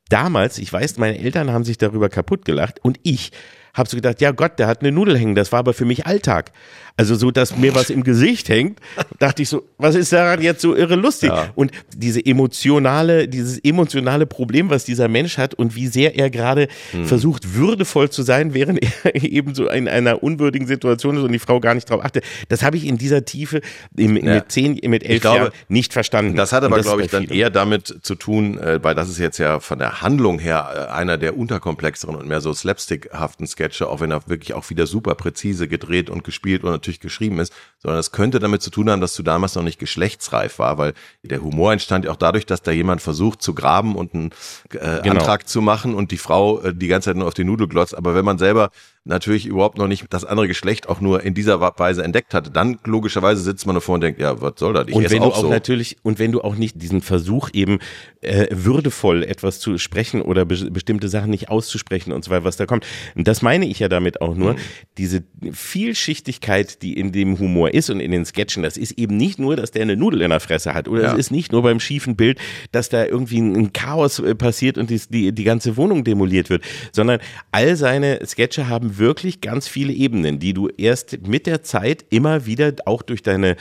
damals, 0.08 0.58
ich 0.58 0.72
weiß, 0.72 0.98
meine 0.98 1.18
Eltern 1.18 1.50
haben 1.50 1.64
sich 1.64 1.78
darüber 1.78 2.08
kaputt 2.08 2.44
gelacht 2.44 2.78
und 2.82 2.98
ich 3.02 3.32
habe 3.74 3.88
so 3.88 3.96
gedacht, 3.96 4.20
ja 4.20 4.30
Gott, 4.30 4.58
der 4.58 4.68
hat 4.68 4.80
eine 4.80 4.92
Nudel 4.92 5.18
hängen. 5.18 5.34
Das 5.34 5.52
war 5.52 5.58
aber 5.58 5.74
für 5.74 5.84
mich 5.84 6.06
Alltag. 6.06 6.52
Also 6.96 7.16
so, 7.16 7.32
dass 7.32 7.56
mir 7.56 7.74
was 7.74 7.90
im 7.90 8.04
Gesicht 8.04 8.48
hängt, 8.48 8.78
dachte 9.18 9.42
ich 9.42 9.48
so, 9.48 9.64
was 9.78 9.96
ist 9.96 10.12
daran 10.12 10.40
jetzt 10.40 10.60
so 10.60 10.76
irre 10.76 10.94
lustig? 10.94 11.30
Ja. 11.30 11.50
Und 11.56 11.72
diese 11.96 12.24
emotionale, 12.24 13.26
dieses 13.26 13.58
emotionale 13.64 14.26
Problem, 14.26 14.70
was 14.70 14.84
dieser 14.84 15.08
Mensch 15.08 15.36
hat 15.36 15.54
und 15.54 15.74
wie 15.74 15.88
sehr 15.88 16.16
er 16.16 16.30
gerade 16.30 16.68
Hm. 16.92 17.06
versucht, 17.06 17.54
würdevoll 17.54 18.10
zu 18.10 18.22
sein, 18.22 18.54
während 18.54 18.80
er 19.04 19.14
eben 19.24 19.54
so 19.56 19.68
in 19.68 19.88
einer 19.88 20.22
unwürdigen 20.22 20.68
Situation 20.68 21.16
ist 21.16 21.24
und 21.24 21.32
die 21.32 21.38
Frau 21.40 21.58
gar 21.58 21.74
nicht 21.74 21.90
drauf 21.90 22.04
achtet. 22.04 22.24
Das 22.48 22.62
habe 22.62 22.76
ich 22.76 22.86
in 22.86 22.96
dieser 22.96 23.24
Tiefe 23.24 23.60
im, 23.96 24.16
Ja. 24.16 24.34
mit 24.34 24.52
zehn, 24.52 24.78
mit 24.84 25.02
elf 25.04 25.20
glaube, 25.22 25.38
Jahren 25.38 25.52
nicht 25.68 25.92
verstanden. 25.92 26.36
Das 26.36 26.52
hat 26.52 26.62
aber, 26.62 26.80
glaube 26.80 27.02
ich, 27.02 27.10
dann 27.10 27.24
eher 27.24 27.50
damit 27.50 27.98
zu 28.02 28.14
tun, 28.14 28.56
äh, 28.58 28.78
weil 28.84 28.94
das 28.94 29.08
ist 29.08 29.18
jetzt 29.18 29.38
ja 29.38 29.58
von 29.58 29.80
der 29.80 30.00
Handlung 30.02 30.38
her 30.38 30.88
äh, 30.90 30.92
einer 30.92 31.18
der 31.18 31.36
unterkomplexeren 31.36 32.14
und 32.14 32.28
mehr 32.28 32.40
so 32.40 32.52
slapstickhaften 32.54 33.46
Sketche, 33.48 33.88
auch 33.88 34.00
wenn 34.00 34.12
er 34.12 34.28
wirklich 34.28 34.54
auch 34.54 34.70
wieder 34.70 34.86
super 34.86 35.14
präzise 35.16 35.66
gedreht 35.66 36.08
und 36.08 36.22
gespielt 36.22 36.62
und 36.62 36.70
natürlich 36.84 37.00
geschrieben 37.00 37.40
ist, 37.40 37.52
sondern 37.78 37.98
es 37.98 38.12
könnte 38.12 38.38
damit 38.38 38.62
zu 38.62 38.70
tun 38.70 38.90
haben, 38.90 39.00
dass 39.00 39.14
du 39.14 39.22
damals 39.22 39.54
noch 39.54 39.62
nicht 39.62 39.78
geschlechtsreif 39.78 40.58
war, 40.58 40.78
weil 40.78 40.94
der 41.22 41.42
Humor 41.42 41.72
entstand 41.72 42.04
ja 42.04 42.10
auch 42.12 42.16
dadurch, 42.16 42.46
dass 42.46 42.62
da 42.62 42.70
jemand 42.70 43.00
versucht 43.02 43.42
zu 43.42 43.54
graben 43.54 43.96
und 43.96 44.14
einen 44.14 44.30
äh, 44.72 45.00
Genau. 45.02 45.20
Antrag 45.20 45.48
zu 45.48 45.60
machen 45.60 45.94
und 45.94 46.10
die 46.10 46.18
Frau 46.18 46.60
äh, 46.60 46.74
die 46.74 46.88
ganze 46.88 47.10
Zeit 47.10 47.16
nur 47.16 47.26
auf 47.26 47.34
die 47.34 47.44
Nudel 47.44 47.68
glotzt. 47.68 47.96
Aber 47.96 48.14
wenn 48.14 48.24
man 48.24 48.38
selber 48.38 48.70
natürlich 49.04 49.46
überhaupt 49.46 49.76
noch 49.76 49.86
nicht 49.86 50.06
das 50.10 50.24
andere 50.24 50.48
Geschlecht 50.48 50.88
auch 50.88 51.00
nur 51.00 51.22
in 51.22 51.34
dieser 51.34 51.60
Weise 51.60 52.02
entdeckt 52.02 52.32
hatte, 52.32 52.50
dann 52.50 52.78
logischerweise 52.84 53.42
sitzt 53.42 53.66
man 53.66 53.74
davor 53.74 53.96
und 53.96 54.00
denkt, 54.00 54.18
ja, 54.20 54.40
was 54.40 54.54
soll 54.56 54.72
das? 54.72 54.88
Ich 54.88 54.94
Und 54.94 55.10
wenn 55.10 55.18
du 55.22 55.28
auch 55.28 55.34
auch 55.36 55.42
so. 55.42 55.50
natürlich, 55.50 55.98
und 56.02 56.18
wenn 56.18 56.32
du 56.32 56.40
auch 56.40 56.56
nicht 56.56 56.80
diesen 56.80 57.02
Versuch 57.02 57.50
eben 57.52 57.80
äh, 58.22 58.46
würdevoll 58.50 59.22
etwas 59.22 59.60
zu 59.60 59.76
sprechen 59.78 60.22
oder 60.22 60.44
be 60.46 60.70
bestimmte 60.70 61.08
Sachen 61.08 61.30
nicht 61.30 61.50
auszusprechen 61.50 62.12
und 62.12 62.24
so 62.24 62.30
weiter, 62.30 62.44
was 62.44 62.56
da 62.56 62.64
kommt. 62.64 62.86
Und 63.14 63.28
das 63.28 63.42
meine 63.42 63.66
ich 63.66 63.78
ja 63.80 63.88
damit 63.88 64.22
auch 64.22 64.34
nur, 64.34 64.56
diese 64.96 65.22
Vielschichtigkeit, 65.52 66.80
die 66.82 66.94
in 66.94 67.12
dem 67.12 67.38
Humor 67.38 67.74
ist 67.74 67.90
und 67.90 68.00
in 68.00 68.10
den 68.10 68.24
Sketchen, 68.24 68.62
das 68.62 68.76
ist 68.76 68.92
eben 68.92 69.16
nicht 69.16 69.38
nur, 69.38 69.56
dass 69.56 69.70
der 69.70 69.82
eine 69.82 69.96
Nudel 69.96 70.22
in 70.22 70.30
der 70.30 70.40
Fresse 70.40 70.72
hat 70.72 70.88
oder 70.88 71.02
Ja. 71.02 71.12
es 71.12 71.18
ist 71.18 71.30
nicht 71.30 71.52
nur 71.52 71.62
beim 71.62 71.80
schiefen 71.80 72.16
Bild, 72.16 72.38
dass 72.72 72.88
da 72.88 73.04
irgendwie 73.04 73.40
ein, 73.40 73.54
ein 73.54 73.72
Chaos 73.72 74.18
äh, 74.20 74.34
passiert 74.34 74.78
und 74.78 74.88
die, 74.88 75.00
die, 75.10 75.32
die 75.32 75.44
ganze 75.44 75.76
Wohnung 75.76 76.04
demoliert 76.04 76.48
wird, 76.48 76.62
sondern 76.92 77.20
all 77.52 77.76
seine 77.76 78.20
Sketche 78.24 78.68
haben 78.68 78.93
wirklich 78.98 79.40
ganz 79.40 79.68
viele 79.68 79.92
Ebenen, 79.92 80.38
die 80.38 80.54
du 80.54 80.68
erst 80.68 81.26
mit 81.26 81.46
der 81.46 81.62
Zeit 81.62 82.04
immer 82.10 82.46
wieder 82.46 82.72
auch 82.86 83.02
durch 83.02 83.22
deine 83.22 83.56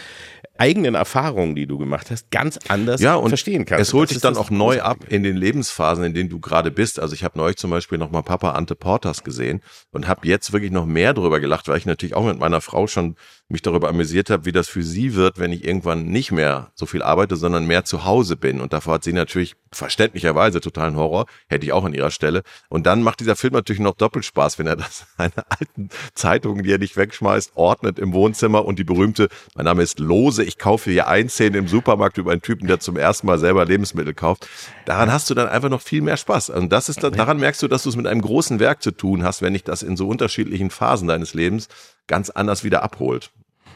eigenen 0.57 0.93
Erfahrungen, 0.93 1.55
die 1.55 1.65
du 1.65 1.77
gemacht 1.77 2.11
hast, 2.11 2.29
ganz 2.29 2.59
anders 2.67 3.01
ja, 3.01 3.15
und 3.15 3.29
verstehen 3.29 3.65
kannst. 3.65 3.81
Es 3.81 3.93
holt 3.93 4.11
dich 4.11 4.19
dann 4.19 4.37
auch 4.37 4.51
neu 4.51 4.81
ab 4.81 5.05
in 5.09 5.23
den 5.23 5.35
Lebensphasen, 5.35 6.03
in 6.03 6.13
denen 6.13 6.29
du 6.29 6.39
gerade 6.39 6.69
bist. 6.69 6.99
Also 6.99 7.15
ich 7.15 7.23
habe 7.23 7.37
neulich 7.39 7.57
zum 7.57 7.71
Beispiel 7.71 7.97
noch 7.97 8.11
mal 8.11 8.21
Papa 8.21 8.51
Ante 8.51 8.75
Portas 8.75 9.23
gesehen 9.23 9.61
und 9.91 10.07
habe 10.07 10.27
jetzt 10.27 10.53
wirklich 10.53 10.71
noch 10.71 10.85
mehr 10.85 11.13
drüber 11.13 11.39
gelacht, 11.39 11.67
weil 11.67 11.77
ich 11.77 11.85
natürlich 11.85 12.13
auch 12.13 12.25
mit 12.25 12.37
meiner 12.39 12.61
Frau 12.61 12.85
schon 12.85 13.15
mich 13.49 13.61
darüber 13.61 13.89
amüsiert 13.89 14.29
habe, 14.29 14.45
wie 14.45 14.51
das 14.51 14.69
für 14.69 14.83
sie 14.83 15.15
wird, 15.15 15.37
wenn 15.37 15.51
ich 15.51 15.65
irgendwann 15.65 16.05
nicht 16.05 16.31
mehr 16.31 16.71
so 16.75 16.85
viel 16.85 17.03
arbeite, 17.03 17.35
sondern 17.35 17.67
mehr 17.67 17.85
zu 17.85 18.05
Hause 18.05 18.35
bin. 18.35 18.61
Und 18.61 18.73
davor 18.73 18.95
hat 18.95 19.03
sie 19.03 19.13
natürlich 19.13 19.55
verständlicherweise 19.71 20.61
totalen 20.61 20.95
Horror, 20.95 21.25
hätte 21.47 21.65
ich 21.65 21.73
auch 21.73 21.83
an 21.83 21.93
ihrer 21.93 22.11
Stelle. 22.11 22.43
Und 22.69 22.85
dann 22.85 23.03
macht 23.03 23.19
dieser 23.19 23.35
Film 23.35 23.53
natürlich 23.53 23.81
noch 23.81 23.95
doppelt 23.95 24.25
Spaß, 24.25 24.59
wenn 24.59 24.67
er 24.67 24.75
das 24.75 25.05
seine 25.17 25.43
alten 25.49 25.89
Zeitungen, 26.13 26.63
die 26.63 26.71
er 26.71 26.77
nicht 26.77 26.95
wegschmeißt, 26.95 27.51
ordnet 27.55 27.99
im 27.99 28.13
Wohnzimmer 28.13 28.65
und 28.65 28.79
die 28.79 28.83
berühmte, 28.83 29.27
mein 29.55 29.65
Name 29.65 29.83
ist 29.83 29.99
Lose, 29.99 30.43
ich 30.43 30.57
kaufe 30.57 30.89
hier 30.89 31.07
ein 31.07 31.29
Szene 31.29 31.57
im 31.57 31.67
Supermarkt 31.67 32.17
über 32.17 32.31
einen 32.31 32.41
Typen, 32.41 32.67
der 32.67 32.79
zum 32.79 32.97
ersten 32.97 33.27
Mal 33.27 33.39
selber 33.39 33.65
Lebensmittel 33.65 34.13
kauft. 34.13 34.47
Daran 34.85 35.11
hast 35.11 35.29
du 35.29 35.33
dann 35.33 35.47
einfach 35.47 35.69
noch 35.69 35.81
viel 35.81 36.01
mehr 36.01 36.17
Spaß. 36.17 36.49
Und 36.49 36.71
das 36.71 36.89
ist, 36.89 37.03
daran 37.03 37.37
merkst 37.37 37.61
du, 37.61 37.67
dass 37.67 37.83
du 37.83 37.89
es 37.89 37.95
mit 37.95 38.07
einem 38.07 38.21
großen 38.21 38.59
Werk 38.59 38.81
zu 38.81 38.91
tun 38.91 39.23
hast, 39.23 39.41
wenn 39.41 39.53
dich 39.53 39.63
das 39.63 39.83
in 39.83 39.97
so 39.97 40.07
unterschiedlichen 40.07 40.69
Phasen 40.69 41.07
deines 41.07 41.33
Lebens 41.33 41.67
ganz 42.07 42.29
anders 42.29 42.63
wieder 42.63 42.83
abholt. 42.83 43.31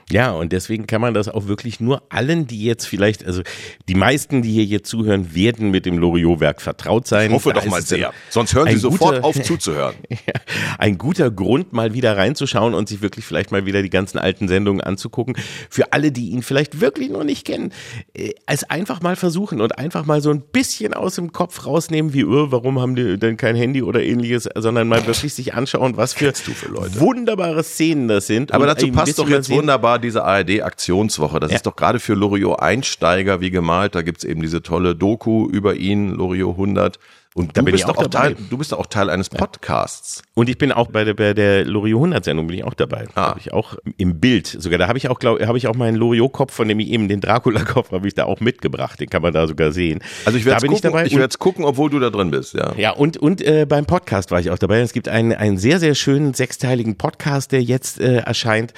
Ja, 0.09 0.31
und 0.31 0.53
deswegen 0.53 0.87
kann 0.87 1.01
man 1.01 1.13
das 1.13 1.27
auch 1.27 1.47
wirklich 1.47 1.81
nur 1.81 2.01
allen, 2.09 2.47
die 2.47 2.63
jetzt 2.63 2.85
vielleicht, 2.87 3.25
also 3.25 3.41
die 3.89 3.95
meisten, 3.95 4.41
die 4.41 4.51
hier 4.53 4.63
jetzt 4.63 4.89
zuhören, 4.89 5.35
werden 5.35 5.69
mit 5.69 5.85
dem 5.85 5.97
Loriot-Werk 5.97 6.61
vertraut 6.61 7.07
sein. 7.07 7.27
Ich 7.29 7.35
hoffe 7.35 7.51
Da 7.51 7.59
doch 7.59 7.65
mal 7.67 7.81
sehr. 7.81 8.13
Sonst 8.29 8.53
hören 8.55 8.69
Sie 8.69 8.77
sofort 8.77 9.15
guter- 9.15 9.25
auf 9.25 9.41
zuzuhören. 9.43 9.95
Ja, 10.09 10.33
ein 10.77 10.97
guter 10.97 11.29
Grund, 11.29 11.73
mal 11.73 11.93
wieder 11.93 12.15
reinzuschauen 12.15 12.73
und 12.73 12.87
sich 12.87 13.01
wirklich 13.01 13.25
vielleicht 13.25 13.51
mal 13.51 13.65
wieder 13.65 13.81
die 13.81 13.89
ganzen 13.89 14.17
alten 14.17 14.47
Sendungen 14.47 14.79
anzugucken. 14.81 15.35
Für 15.69 15.91
alle, 15.91 16.13
die 16.13 16.29
ihn 16.29 16.41
vielleicht 16.41 16.79
wirklich 16.79 17.09
noch 17.09 17.25
nicht 17.25 17.45
kennen, 17.45 17.73
äh, 18.13 18.31
es 18.45 18.63
einfach 18.63 19.01
mal 19.01 19.17
versuchen 19.17 19.59
und 19.59 19.77
einfach 19.77 20.05
mal 20.05 20.21
so 20.21 20.29
ein 20.29 20.39
bisschen 20.41 20.93
aus 20.93 21.15
dem 21.15 21.33
Kopf 21.33 21.65
rausnehmen, 21.65 22.13
wie, 22.13 22.23
oh, 22.23 22.47
warum 22.49 22.79
haben 22.79 22.95
die 22.95 23.17
denn 23.19 23.35
kein 23.35 23.57
Handy 23.57 23.81
oder 23.81 24.01
ähnliches, 24.01 24.47
sondern 24.55 24.87
mal 24.87 25.05
wirklich 25.05 25.33
sich 25.33 25.53
anschauen, 25.53 25.97
was 25.97 26.13
für, 26.13 26.31
du 26.31 26.51
für 26.53 26.69
Leute? 26.71 26.97
wunderbare 27.01 27.61
Szenen 27.63 28.07
das 28.07 28.27
sind. 28.27 28.53
Aber 28.53 28.67
dazu 28.67 28.85
passt 28.93 29.19
doch 29.19 29.27
jetzt 29.27 29.47
sehen- 29.47 29.57
wunderbar 29.97 29.99
diese 29.99 30.23
ARD-Aktionswoche. 30.23 31.39
Das 31.39 31.51
Ja. 31.51 31.57
ist 31.57 31.65
doch 31.65 31.75
gerade 31.75 31.99
für 31.99 32.13
Loriot 32.13 32.59
Einsteiger 32.61 33.41
wie 33.41 33.51
gemalt. 33.51 33.95
Da 33.95 34.01
gibt's 34.01 34.23
eben 34.23 34.41
diese 34.41 34.61
tolle 34.61 34.95
Doku 34.95 35.47
über 35.49 35.75
ihn, 35.75 36.11
Loriot 36.11 36.57
100. 36.57 36.99
Und 37.35 37.55
Da 37.55 37.61
du 37.61 37.71
bist 37.71 37.85
auch 37.87 37.97
auch 37.97 38.07
Teil, 38.07 38.35
du 38.49 38.57
bist 38.57 38.73
auch 38.73 38.87
Teil 38.87 39.11
eines 39.11 39.29
Podcasts. 39.29 40.23
Und 40.33 40.49
ich 40.49 40.57
bin 40.57 40.71
auch 40.71 40.87
bei 40.87 41.03
der, 41.03 41.13
bei 41.13 41.35
der 41.35 41.65
Loriot 41.65 41.99
100 41.99 42.25
Sendung 42.25 42.47
bin 42.47 42.57
ich 42.57 42.63
auch 42.63 42.73
dabei. 42.73 43.05
Ah. 43.13 43.27
Habe 43.29 43.39
ich 43.39 43.53
auch 43.53 43.75
im 43.97 44.19
Bild 44.19 44.47
sogar. 44.47 44.79
Da 44.79 44.87
habe 44.87 44.97
ich 44.97 45.07
auch 45.07 45.19
glaub, 45.19 45.39
habe 45.39 45.55
ich 45.55 45.67
auch 45.67 45.75
meinen 45.75 45.97
Loriot 45.97 46.31
Kopf, 46.33 46.51
von 46.51 46.67
dem 46.67 46.79
ich 46.79 46.87
eben 46.89 47.07
den 47.07 47.21
Dracula 47.21 47.63
Kopf 47.63 47.91
habe 47.91 48.07
ich 48.07 48.15
da 48.15 48.23
auch 48.25 48.39
mitgebracht. 48.39 48.99
Den 48.99 49.09
kann 49.09 49.21
man 49.21 49.33
da 49.33 49.45
sogar 49.45 49.71
sehen. 49.71 49.99
Also 50.25 50.39
ich 50.39 50.45
werde 50.45 50.61
gucken, 50.61 50.75
ich 50.77 50.81
dabei. 50.81 51.05
ich 51.05 51.13
Und- 51.13 51.19
werde 51.19 51.37
gucken, 51.37 51.63
obwohl 51.63 51.91
du 51.91 51.99
da 51.99 52.09
drin 52.09 52.31
bist, 52.31 52.55
ja. 52.55 52.73
ja, 52.75 52.89
und, 52.91 53.17
und 53.17 53.43
äh, 53.43 53.67
beim 53.69 53.85
Podcast 53.85 54.31
war 54.31 54.39
ich 54.39 54.49
auch 54.49 54.57
dabei. 54.57 54.79
Es 54.79 54.93
gibt 54.93 55.07
einen, 55.07 55.31
einen 55.33 55.59
sehr, 55.59 55.79
sehr 55.79 55.93
schönen 55.93 56.33
sechsteiligen 56.33 56.97
Podcast, 56.97 57.51
der 57.51 57.61
jetzt 57.61 57.99
äh, 57.99 58.17
erscheint 58.17 58.73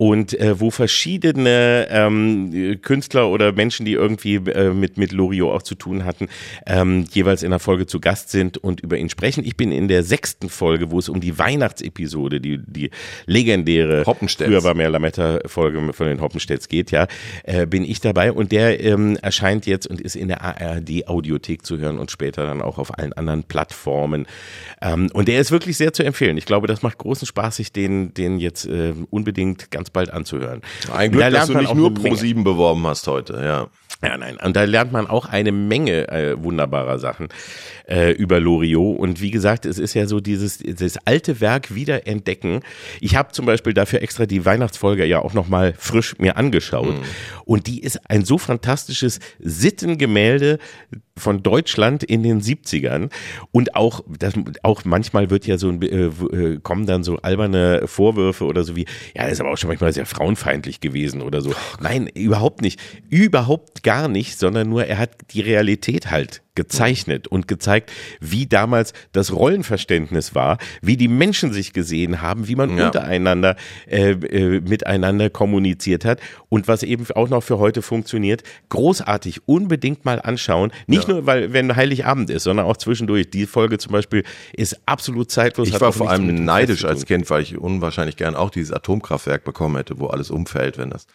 und 0.00 0.32
äh, 0.40 0.58
wo 0.58 0.70
verschiedene 0.70 1.86
ähm, 1.90 2.78
Künstler 2.80 3.28
oder 3.28 3.52
Menschen, 3.52 3.84
die 3.84 3.92
irgendwie 3.92 4.36
äh, 4.36 4.72
mit, 4.72 4.96
mit 4.96 5.12
Loriot 5.12 5.52
auch 5.52 5.62
zu 5.62 5.74
tun 5.74 6.06
hatten, 6.06 6.28
ähm, 6.64 7.04
jeweils 7.12 7.42
in 7.42 7.50
der 7.50 7.58
Folge 7.58 7.84
zu 7.84 8.00
Gast 8.00 8.30
sind 8.30 8.56
und 8.56 8.80
über 8.80 8.96
ihn 8.96 9.10
sprechen. 9.10 9.44
Ich 9.44 9.58
bin 9.58 9.70
in 9.72 9.88
der 9.88 10.02
sechsten 10.02 10.48
Folge, 10.48 10.90
wo 10.90 10.98
es 10.98 11.10
um 11.10 11.20
die 11.20 11.38
Weihnachtsepisode, 11.38 12.40
die, 12.40 12.62
die 12.66 12.88
legendäre 13.26 14.04
früher 14.06 14.64
war 14.64 14.72
mehr 14.72 14.88
Lametta-Folge 14.88 15.92
von 15.92 16.06
den 16.06 16.22
Hoppenstedts 16.22 16.68
geht, 16.68 16.92
ja, 16.92 17.06
äh, 17.44 17.66
bin 17.66 17.84
ich 17.84 18.00
dabei 18.00 18.32
und 18.32 18.52
der 18.52 18.82
ähm, 18.82 19.18
erscheint 19.20 19.66
jetzt 19.66 19.86
und 19.86 20.00
ist 20.00 20.16
in 20.16 20.28
der 20.28 20.40
ARD-Audiothek 20.40 21.66
zu 21.66 21.76
hören 21.76 21.98
und 21.98 22.10
später 22.10 22.46
dann 22.46 22.62
auch 22.62 22.78
auf 22.78 22.98
allen 22.98 23.12
anderen 23.12 23.44
Plattformen. 23.44 24.26
Ähm, 24.80 25.10
und 25.12 25.28
der 25.28 25.40
ist 25.40 25.50
wirklich 25.50 25.76
sehr 25.76 25.92
zu 25.92 26.04
empfehlen. 26.04 26.38
Ich 26.38 26.46
glaube, 26.46 26.68
das 26.68 26.80
macht 26.80 26.96
großen 26.96 27.26
Spaß, 27.26 27.56
sich 27.56 27.70
den, 27.70 28.14
den 28.14 28.38
jetzt 28.38 28.64
äh, 28.64 28.94
unbedingt 29.10 29.70
ganz 29.70 29.89
bald 29.92 30.10
anzuhören. 30.10 30.62
Ein 30.92 31.12
Da 31.12 31.18
Glück, 31.18 31.22
dass 31.22 31.32
lernt 31.32 31.48
du 31.50 31.54
nicht 31.58 31.74
nur 31.74 31.86
eine 31.88 31.98
Menge. 31.98 32.08
Pro 32.10 32.14
7 32.16 32.44
beworben 32.44 32.86
hast 32.86 33.06
heute, 33.06 33.34
ja. 33.42 33.66
Ja, 34.02 34.16
nein. 34.16 34.38
Und 34.42 34.56
da 34.56 34.64
lernt 34.64 34.92
man 34.92 35.06
auch 35.06 35.26
eine 35.26 35.52
Menge 35.52 36.08
äh, 36.08 36.42
wunderbarer 36.42 36.98
Sachen 36.98 37.28
äh, 37.86 38.12
über 38.12 38.40
Loriot. 38.40 38.98
Und 38.98 39.20
wie 39.20 39.30
gesagt, 39.30 39.66
es 39.66 39.78
ist 39.78 39.94
ja 39.94 40.06
so 40.06 40.20
dieses, 40.20 40.58
dieses 40.58 40.98
alte 41.06 41.40
Werk 41.40 41.74
wieder 41.74 42.06
entdecken. 42.06 42.60
Ich 43.00 43.16
habe 43.16 43.32
zum 43.32 43.46
Beispiel 43.46 43.74
dafür 43.74 44.00
extra 44.00 44.26
die 44.26 44.44
Weihnachtsfolge 44.44 45.04
ja 45.04 45.20
auch 45.20 45.34
nochmal 45.34 45.74
frisch 45.76 46.18
mir 46.18 46.36
angeschaut. 46.36 46.94
Und 47.44 47.66
die 47.66 47.80
ist 47.82 48.00
ein 48.10 48.24
so 48.24 48.38
fantastisches 48.38 49.20
Sittengemälde 49.38 50.58
von 51.20 51.42
Deutschland 51.42 52.02
in 52.02 52.22
den 52.22 52.40
70ern. 52.40 53.10
Und 53.52 53.76
auch, 53.76 54.02
das, 54.18 54.34
auch 54.62 54.84
manchmal 54.84 55.30
wird 55.30 55.46
ja 55.46 55.58
so 55.58 55.68
ein, 55.68 55.82
äh, 55.82 56.06
äh, 56.06 56.58
kommen 56.60 56.86
dann 56.86 57.04
so 57.04 57.18
alberne 57.18 57.82
Vorwürfe 57.86 58.44
oder 58.46 58.64
so 58.64 58.74
wie, 58.74 58.86
ja, 59.14 59.24
das 59.24 59.32
ist 59.32 59.40
aber 59.40 59.52
auch 59.52 59.58
schon 59.58 59.68
manchmal 59.68 59.92
sehr 59.92 60.06
frauenfeindlich 60.06 60.80
gewesen 60.80 61.22
oder 61.22 61.42
so. 61.42 61.52
Nein, 61.80 62.08
überhaupt 62.08 62.62
nicht. 62.62 62.80
Überhaupt 63.10 63.79
gar 63.82 64.08
nicht, 64.08 64.38
sondern 64.38 64.68
nur 64.68 64.84
er 64.86 64.98
hat 64.98 65.10
die 65.32 65.40
Realität 65.40 66.10
halt 66.10 66.42
gezeichnet 66.56 67.26
und 67.28 67.48
gezeigt, 67.48 67.90
wie 68.20 68.46
damals 68.46 68.92
das 69.12 69.32
Rollenverständnis 69.32 70.34
war, 70.34 70.58
wie 70.82 70.96
die 70.96 71.08
Menschen 71.08 71.52
sich 71.52 71.72
gesehen 71.72 72.20
haben, 72.22 72.48
wie 72.48 72.56
man 72.56 72.76
Ja. 72.76 72.86
untereinander 72.86 73.56
äh, 73.86 74.10
äh, 74.10 74.60
miteinander 74.60 75.30
kommuniziert 75.30 76.04
hat 76.04 76.20
und 76.48 76.68
was 76.68 76.82
eben 76.82 77.06
auch 77.14 77.28
noch 77.28 77.42
für 77.42 77.58
heute 77.58 77.82
funktioniert. 77.82 78.42
Großartig, 78.68 79.42
unbedingt 79.46 80.04
mal 80.04 80.20
anschauen. 80.20 80.72
Nicht 80.86 81.08
nur, 81.08 81.24
weil 81.24 81.52
wenn 81.52 81.76
Heiligabend 81.76 82.30
ist, 82.30 82.42
sondern 82.42 82.66
auch 82.66 82.76
zwischendurch. 82.76 83.30
Die 83.30 83.46
Folge 83.46 83.78
zum 83.78 83.92
Beispiel 83.92 84.24
ist 84.52 84.80
absolut 84.86 85.30
zeitlos. 85.30 85.68
Ich 85.68 85.80
war 85.80 85.92
vor 85.92 86.10
allem 86.10 86.44
neidisch 86.44 86.84
als. 86.84 87.06
Kind, 87.06 87.30
weil 87.30 87.42
ich 87.42 87.56
unwahrscheinlich 87.56 88.16
gern 88.16 88.34
auch 88.34 88.50
dieses 88.50 88.72
Atomkraftwerk 88.72 89.44
bekommen 89.44 89.76
hätte, 89.76 89.98
wo 89.98 90.08
alles 90.08 90.30
umfällt, 90.30 90.76
wenn 90.78 90.90
das 90.90 91.06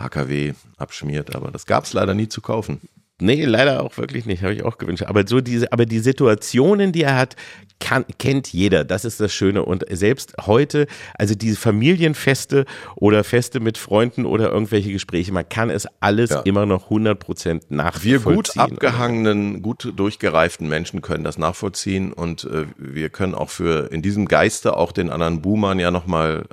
AKW 0.00 0.52
abschmiert. 0.76 1.34
Aber 1.34 1.50
das 1.50 1.66
gab's 1.66 1.92
leider 1.92 2.14
nie 2.14 2.28
zu 2.28 2.40
kaufen. 2.40 2.80
Nee, 3.22 3.44
leider 3.44 3.82
auch 3.82 3.98
wirklich 3.98 4.24
nicht, 4.24 4.42
habe 4.42 4.54
ich 4.54 4.62
auch 4.64 4.78
gewünscht. 4.78 5.02
Aber 5.02 5.26
so 5.26 5.42
diese, 5.42 5.70
aber 5.74 5.84
die 5.84 5.98
Situationen, 5.98 6.90
die 6.90 7.02
er 7.02 7.16
hat, 7.18 7.36
kann, 7.78 8.06
kennt 8.18 8.50
jeder. 8.50 8.82
Das 8.82 9.04
ist 9.04 9.20
das 9.20 9.30
Schöne. 9.34 9.62
Und 9.62 9.84
selbst 9.90 10.34
heute, 10.46 10.86
also 11.18 11.34
diese 11.34 11.56
Familienfeste 11.56 12.64
oder 12.96 13.22
Feste 13.22 13.60
mit 13.60 13.76
Freunden 13.76 14.24
oder 14.24 14.50
irgendwelche 14.50 14.90
Gespräche, 14.92 15.32
man 15.32 15.46
kann 15.48 15.68
es 15.68 15.86
alles 16.00 16.30
Ja. 16.30 16.40
immer 16.40 16.64
noch 16.64 16.84
100 16.84 17.18
Prozent 17.18 17.64
Wir 17.68 17.76
nachvollziehen. 17.76 18.34
gut 18.34 18.56
abgehangenen, 18.58 19.60
gut 19.60 19.92
durchgereiften 19.96 20.66
Menschen 20.68 21.02
können 21.02 21.24
das 21.24 21.36
nachvollziehen 21.36 22.12
und 22.14 22.44
äh, 22.44 22.64
wir 22.78 23.10
können 23.10 23.34
auch 23.34 23.50
für 23.50 23.90
in 23.92 24.00
diesem 24.00 24.28
Geiste 24.28 24.76
auch 24.78 24.92
den 24.92 25.10
anderen 25.10 25.42
Boomern 25.42 25.78
ja 25.78 25.90
nochmal 25.90 26.44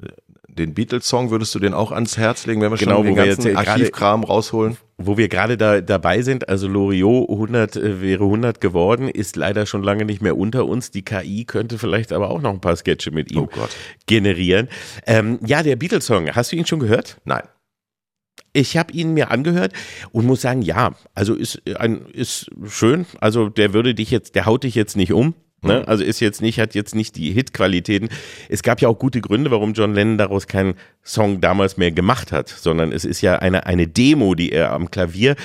äh, 0.00 0.06
den 0.54 0.74
Beatles-Song, 0.74 1.30
würdest 1.30 1.54
du 1.54 1.58
den 1.58 1.74
auch 1.74 1.92
ans 1.92 2.16
Herz 2.16 2.46
legen, 2.46 2.60
wenn 2.60 2.70
wir 2.70 2.78
Genau, 2.78 2.96
schon 2.96 3.06
den 3.06 3.14
ganzen 3.16 3.46
jetzt, 3.46 3.66
äh, 3.66 3.70
Archivkram 3.70 4.24
rausholen? 4.24 4.76
Wo 4.96 5.16
wir 5.16 5.28
gerade 5.28 5.56
da 5.56 5.80
dabei 5.80 6.22
sind, 6.22 6.48
also 6.48 6.68
Loriot 6.68 7.28
100 7.28 7.76
äh, 7.76 8.00
wäre 8.00 8.24
100 8.24 8.60
geworden, 8.60 9.08
ist 9.08 9.36
leider 9.36 9.66
schon 9.66 9.82
lange 9.82 10.04
nicht 10.04 10.22
mehr 10.22 10.36
unter 10.36 10.66
uns. 10.66 10.90
Die 10.90 11.02
KI 11.02 11.44
könnte 11.44 11.78
vielleicht 11.78 12.12
aber 12.12 12.30
auch 12.30 12.40
noch 12.40 12.50
ein 12.50 12.60
paar 12.60 12.76
Sketche 12.76 13.10
mit 13.10 13.32
ihm 13.32 13.38
Oh 13.38 13.48
generieren. 14.06 14.68
Ähm, 15.06 15.38
ja, 15.44 15.62
der 15.62 15.76
Beatles-Song, 15.76 16.30
hast 16.30 16.52
du 16.52 16.56
ihn 16.56 16.66
schon 16.66 16.80
gehört? 16.80 17.18
Nein. 17.24 17.42
Ich 18.52 18.76
habe 18.76 18.92
ihn 18.92 19.14
mir 19.14 19.32
angehört 19.32 19.72
und 20.12 20.26
muss 20.26 20.42
sagen, 20.42 20.62
ja, 20.62 20.94
also 21.12 21.34
ist 21.34 21.60
ein 21.76 22.06
ist 22.12 22.50
schön. 22.66 23.04
Also 23.20 23.48
der 23.48 23.72
würde 23.72 23.96
dich 23.96 24.12
jetzt, 24.12 24.36
der 24.36 24.46
haut 24.46 24.62
dich 24.62 24.76
jetzt 24.76 24.96
nicht 24.96 25.12
um. 25.12 25.34
Ne? 25.64 25.86
Also 25.88 26.04
ist 26.04 26.20
jetzt 26.20 26.42
nicht, 26.42 26.60
hat 26.60 26.74
jetzt 26.74 26.94
nicht 26.94 27.16
die 27.16 27.32
Hitqualitäten. 27.32 28.08
Es 28.48 28.62
gab 28.62 28.80
ja 28.80 28.88
auch 28.88 28.98
gute 28.98 29.20
Gründe, 29.20 29.50
warum 29.50 29.72
John 29.72 29.94
Lennon 29.94 30.18
daraus 30.18 30.46
keinen 30.46 30.74
Song 31.04 31.42
damals 31.42 31.76
mehr 31.76 31.92
gemacht 31.92 32.32
hat, 32.32 32.48
sondern 32.48 32.90
es 32.90 33.04
ist 33.04 33.20
ja 33.20 33.36
eine, 33.36 33.66
eine 33.66 33.86
Demo, 33.86 34.34
die 34.34 34.52
er 34.52 34.72
am 34.72 34.90
Klavier 34.90 35.36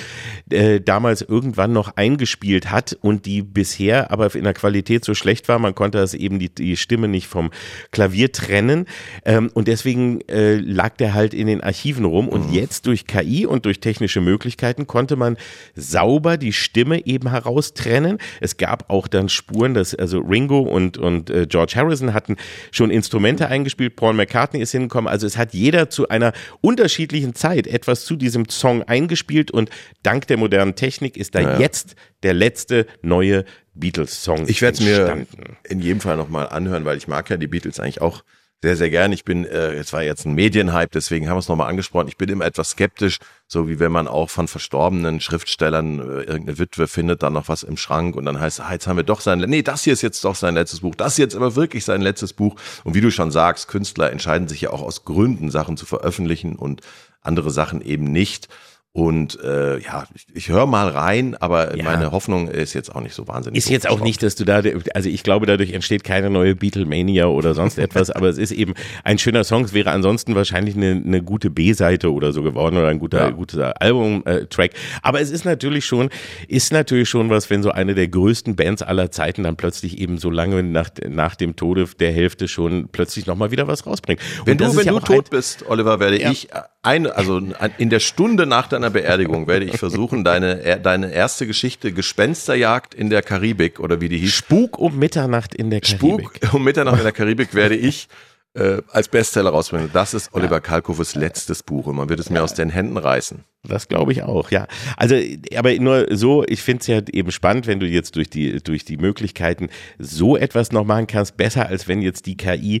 äh, 0.50 0.80
damals 0.80 1.20
irgendwann 1.20 1.72
noch 1.72 1.96
eingespielt 1.96 2.70
hat 2.70 2.96
und 3.02 3.26
die 3.26 3.42
bisher 3.42 4.10
aber 4.10 4.34
in 4.34 4.44
der 4.44 4.54
Qualität 4.54 5.04
so 5.04 5.14
schlecht 5.14 5.48
war, 5.48 5.58
man 5.58 5.74
konnte 5.74 5.98
das 5.98 6.14
eben 6.14 6.38
die, 6.38 6.48
die 6.48 6.78
Stimme 6.78 7.08
nicht 7.08 7.26
vom 7.26 7.50
Klavier 7.90 8.32
trennen 8.32 8.86
ähm, 9.26 9.50
und 9.52 9.68
deswegen 9.68 10.22
äh, 10.28 10.54
lag 10.54 10.96
der 10.96 11.12
halt 11.12 11.34
in 11.34 11.46
den 11.46 11.60
Archiven 11.60 12.06
rum 12.06 12.28
und 12.28 12.52
jetzt 12.52 12.86
durch 12.86 13.06
KI 13.06 13.44
und 13.44 13.66
durch 13.66 13.80
technische 13.80 14.22
Möglichkeiten 14.22 14.86
konnte 14.86 15.16
man 15.16 15.36
sauber 15.74 16.38
die 16.38 16.54
Stimme 16.54 17.06
eben 17.06 17.28
heraustrennen. 17.28 18.16
Es 18.40 18.56
gab 18.56 18.88
auch 18.88 19.08
dann 19.08 19.28
Spuren, 19.28 19.74
dass 19.74 19.94
also 19.94 20.09
Ringo 20.18 20.60
und 20.60 20.98
und 20.98 21.30
äh, 21.30 21.46
George 21.46 21.74
Harrison 21.76 22.14
hatten 22.14 22.36
schon 22.70 22.90
Instrumente 22.90 23.48
eingespielt, 23.48 23.96
Paul 23.96 24.14
McCartney 24.14 24.60
ist 24.60 24.72
hingekommen, 24.72 25.08
also 25.08 25.26
es 25.26 25.36
hat 25.36 25.54
jeder 25.54 25.90
zu 25.90 26.08
einer 26.08 26.32
unterschiedlichen 26.60 27.34
Zeit 27.34 27.66
etwas 27.66 28.04
zu 28.04 28.16
diesem 28.16 28.48
Song 28.48 28.82
eingespielt 28.82 29.50
und 29.50 29.70
dank 30.02 30.26
der 30.26 30.36
modernen 30.36 30.74
Technik 30.74 31.16
ist 31.16 31.34
da 31.34 31.40
Ja, 31.40 31.58
jetzt 31.58 31.94
der 32.22 32.34
letzte 32.34 32.86
neue 33.02 33.44
Beatles-Song 33.74 34.46
Ich 34.48 34.62
werde 34.62 34.78
es 34.78 34.84
mir 34.84 35.26
in 35.68 35.80
jedem 35.80 36.00
Fall 36.00 36.16
nochmal 36.16 36.48
anhören, 36.48 36.84
weil 36.84 36.96
ich 36.96 37.08
mag 37.08 37.30
ja 37.30 37.36
die 37.36 37.46
Beatles 37.46 37.80
eigentlich 37.80 38.00
auch 38.00 38.22
sehr, 38.62 38.76
sehr 38.76 38.90
gern. 38.90 39.12
Ich 39.12 39.24
bin, 39.24 39.46
äh, 39.46 39.72
es 39.72 39.92
war 39.92 40.02
jetzt 40.02 40.26
ein 40.26 40.34
Medienhype, 40.34 40.90
deswegen 40.92 41.28
haben 41.28 41.36
wir 41.36 41.40
es 41.40 41.48
nochmal 41.48 41.70
angesprochen. 41.70 42.08
Ich 42.08 42.18
bin 42.18 42.28
immer 42.28 42.44
etwas 42.44 42.70
skeptisch, 42.70 43.18
so 43.46 43.68
wie 43.68 43.78
wenn 43.78 43.90
man 43.90 44.06
auch 44.06 44.28
von 44.28 44.48
verstorbenen 44.48 45.20
Schriftstellern 45.20 45.98
äh, 45.98 46.22
irgendeine 46.24 46.58
Witwe 46.58 46.86
findet, 46.86 47.22
dann 47.22 47.32
noch 47.32 47.48
was 47.48 47.62
im 47.62 47.78
Schrank 47.78 48.16
und 48.16 48.26
dann 48.26 48.38
heißt, 48.38 48.60
ah, 48.60 48.72
jetzt 48.72 48.86
haben 48.86 48.96
wir 48.96 49.04
doch 49.04 49.22
sein, 49.22 49.38
nee, 49.38 49.62
das 49.62 49.84
hier 49.84 49.94
ist 49.94 50.02
jetzt 50.02 50.22
doch 50.24 50.34
sein 50.34 50.54
letztes 50.54 50.80
Buch, 50.80 50.94
das 50.94 51.12
ist 51.12 51.18
jetzt 51.18 51.36
aber 51.36 51.56
wirklich 51.56 51.84
sein 51.86 52.02
letztes 52.02 52.34
Buch. 52.34 52.56
Und 52.84 52.94
wie 52.94 53.00
du 53.00 53.10
schon 53.10 53.30
sagst, 53.30 53.68
Künstler 53.68 54.12
entscheiden 54.12 54.46
sich 54.46 54.60
ja 54.60 54.70
auch 54.70 54.82
aus 54.82 55.04
Gründen, 55.04 55.50
Sachen 55.50 55.78
zu 55.78 55.86
veröffentlichen 55.86 56.56
und 56.56 56.82
andere 57.22 57.50
Sachen 57.50 57.80
eben 57.80 58.04
nicht. 58.04 58.48
Und 58.92 59.38
äh, 59.44 59.78
ja, 59.78 60.04
ich, 60.14 60.26
ich 60.34 60.48
höre 60.48 60.66
mal 60.66 60.88
rein, 60.88 61.36
aber 61.36 61.76
ja. 61.76 61.84
meine 61.84 62.10
Hoffnung 62.10 62.48
ist 62.48 62.74
jetzt 62.74 62.92
auch 62.92 63.00
nicht 63.00 63.14
so 63.14 63.28
wahnsinnig. 63.28 63.56
Ist 63.56 63.70
jetzt 63.70 63.88
auch 63.88 64.00
nicht, 64.00 64.20
dass 64.20 64.34
du 64.34 64.44
da, 64.44 64.62
also 64.94 65.08
ich 65.08 65.22
glaube, 65.22 65.46
dadurch 65.46 65.72
entsteht 65.72 66.02
keine 66.02 66.28
neue 66.28 66.56
Beatlemania 66.56 67.26
oder 67.26 67.54
sonst 67.54 67.78
etwas, 67.78 68.10
aber 68.10 68.28
es 68.28 68.36
ist 68.36 68.50
eben 68.50 68.74
ein 69.04 69.18
schöner 69.18 69.44
Song. 69.44 69.64
Es 69.64 69.74
wäre 69.74 69.92
ansonsten 69.92 70.34
wahrscheinlich 70.34 70.74
eine, 70.74 70.90
eine 70.90 71.22
gute 71.22 71.50
B-Seite 71.50 72.12
oder 72.12 72.32
so 72.32 72.42
geworden 72.42 72.78
oder 72.78 72.88
ein 72.88 72.98
guter, 72.98 73.26
ja. 73.26 73.30
guter 73.30 73.80
Album-Track. 73.80 74.72
aber 75.02 75.20
es 75.20 75.30
ist 75.30 75.44
natürlich 75.44 75.84
schon, 75.84 76.10
ist 76.48 76.72
natürlich 76.72 77.08
schon 77.08 77.30
was, 77.30 77.48
wenn 77.48 77.62
so 77.62 77.70
eine 77.70 77.94
der 77.94 78.08
größten 78.08 78.56
Bands 78.56 78.82
aller 78.82 79.12
Zeiten 79.12 79.44
dann 79.44 79.54
plötzlich 79.54 79.98
eben 79.98 80.18
so 80.18 80.30
lange 80.30 80.64
nach, 80.64 80.90
nach 81.08 81.36
dem 81.36 81.54
Tode 81.54 81.86
der 82.00 82.10
Hälfte 82.10 82.48
schon 82.48 82.88
plötzlich 82.90 83.26
nochmal 83.26 83.52
wieder 83.52 83.68
was 83.68 83.86
rausbringt. 83.86 84.20
Wenn 84.44 84.58
du, 84.58 84.76
wenn 84.76 84.84
ja 84.84 84.92
du 84.92 84.98
tot 84.98 85.30
bist, 85.30 85.64
Oliver, 85.68 86.00
werde 86.00 86.16
ich 86.16 86.48
ein, 86.82 87.06
also 87.06 87.40
in 87.78 87.90
der 87.90 88.00
Stunde 88.00 88.46
nach 88.46 88.66
deiner 88.80 88.92
Beerdigung 88.92 89.46
werde 89.46 89.66
ich 89.66 89.78
versuchen, 89.78 90.24
deine, 90.24 90.80
deine 90.80 91.12
erste 91.12 91.46
Geschichte 91.46 91.92
Gespensterjagd 91.92 92.94
in 92.94 93.10
der 93.10 93.22
Karibik 93.22 93.80
oder 93.80 94.00
wie 94.00 94.08
die 94.08 94.18
hieß. 94.18 94.32
Spuk 94.32 94.78
um 94.78 94.98
Mitternacht 94.98 95.54
in 95.54 95.70
der 95.70 95.80
Karibik. 95.80 96.30
Spuk 96.36 96.54
um 96.54 96.64
Mitternacht 96.64 96.98
in 96.98 97.04
der 97.04 97.12
Karibik 97.12 97.54
werde 97.54 97.76
ich 97.76 98.08
äh, 98.54 98.82
als 98.88 99.08
Bestseller 99.08 99.50
rausbringen. 99.50 99.90
Das 99.92 100.14
ist 100.14 100.34
Oliver 100.34 100.56
ja. 100.56 100.60
Kalkofes 100.60 101.14
letztes 101.14 101.62
Buch 101.62 101.86
und 101.86 101.96
man 101.96 102.08
wird 102.08 102.20
es 102.20 102.30
mir 102.30 102.42
aus 102.42 102.54
den 102.54 102.70
Händen 102.70 102.96
reißen. 102.96 103.44
Das 103.62 103.88
glaube 103.88 104.12
ich 104.12 104.22
auch, 104.22 104.50
ja. 104.50 104.66
Also, 104.96 105.16
aber 105.54 105.72
nur 105.74 106.06
so, 106.16 106.44
ich 106.46 106.62
finde 106.62 106.80
es 106.80 106.86
ja 106.86 107.00
eben 107.12 107.30
spannend, 107.30 107.66
wenn 107.66 107.80
du 107.80 107.86
jetzt 107.86 108.16
durch 108.16 108.30
die, 108.30 108.62
durch 108.62 108.84
die 108.84 108.96
Möglichkeiten 108.96 109.68
so 109.98 110.36
etwas 110.36 110.72
noch 110.72 110.84
machen 110.84 111.06
kannst, 111.06 111.36
besser 111.36 111.66
als 111.66 111.86
wenn 111.86 112.02
jetzt 112.02 112.26
die 112.26 112.36
KI 112.36 112.80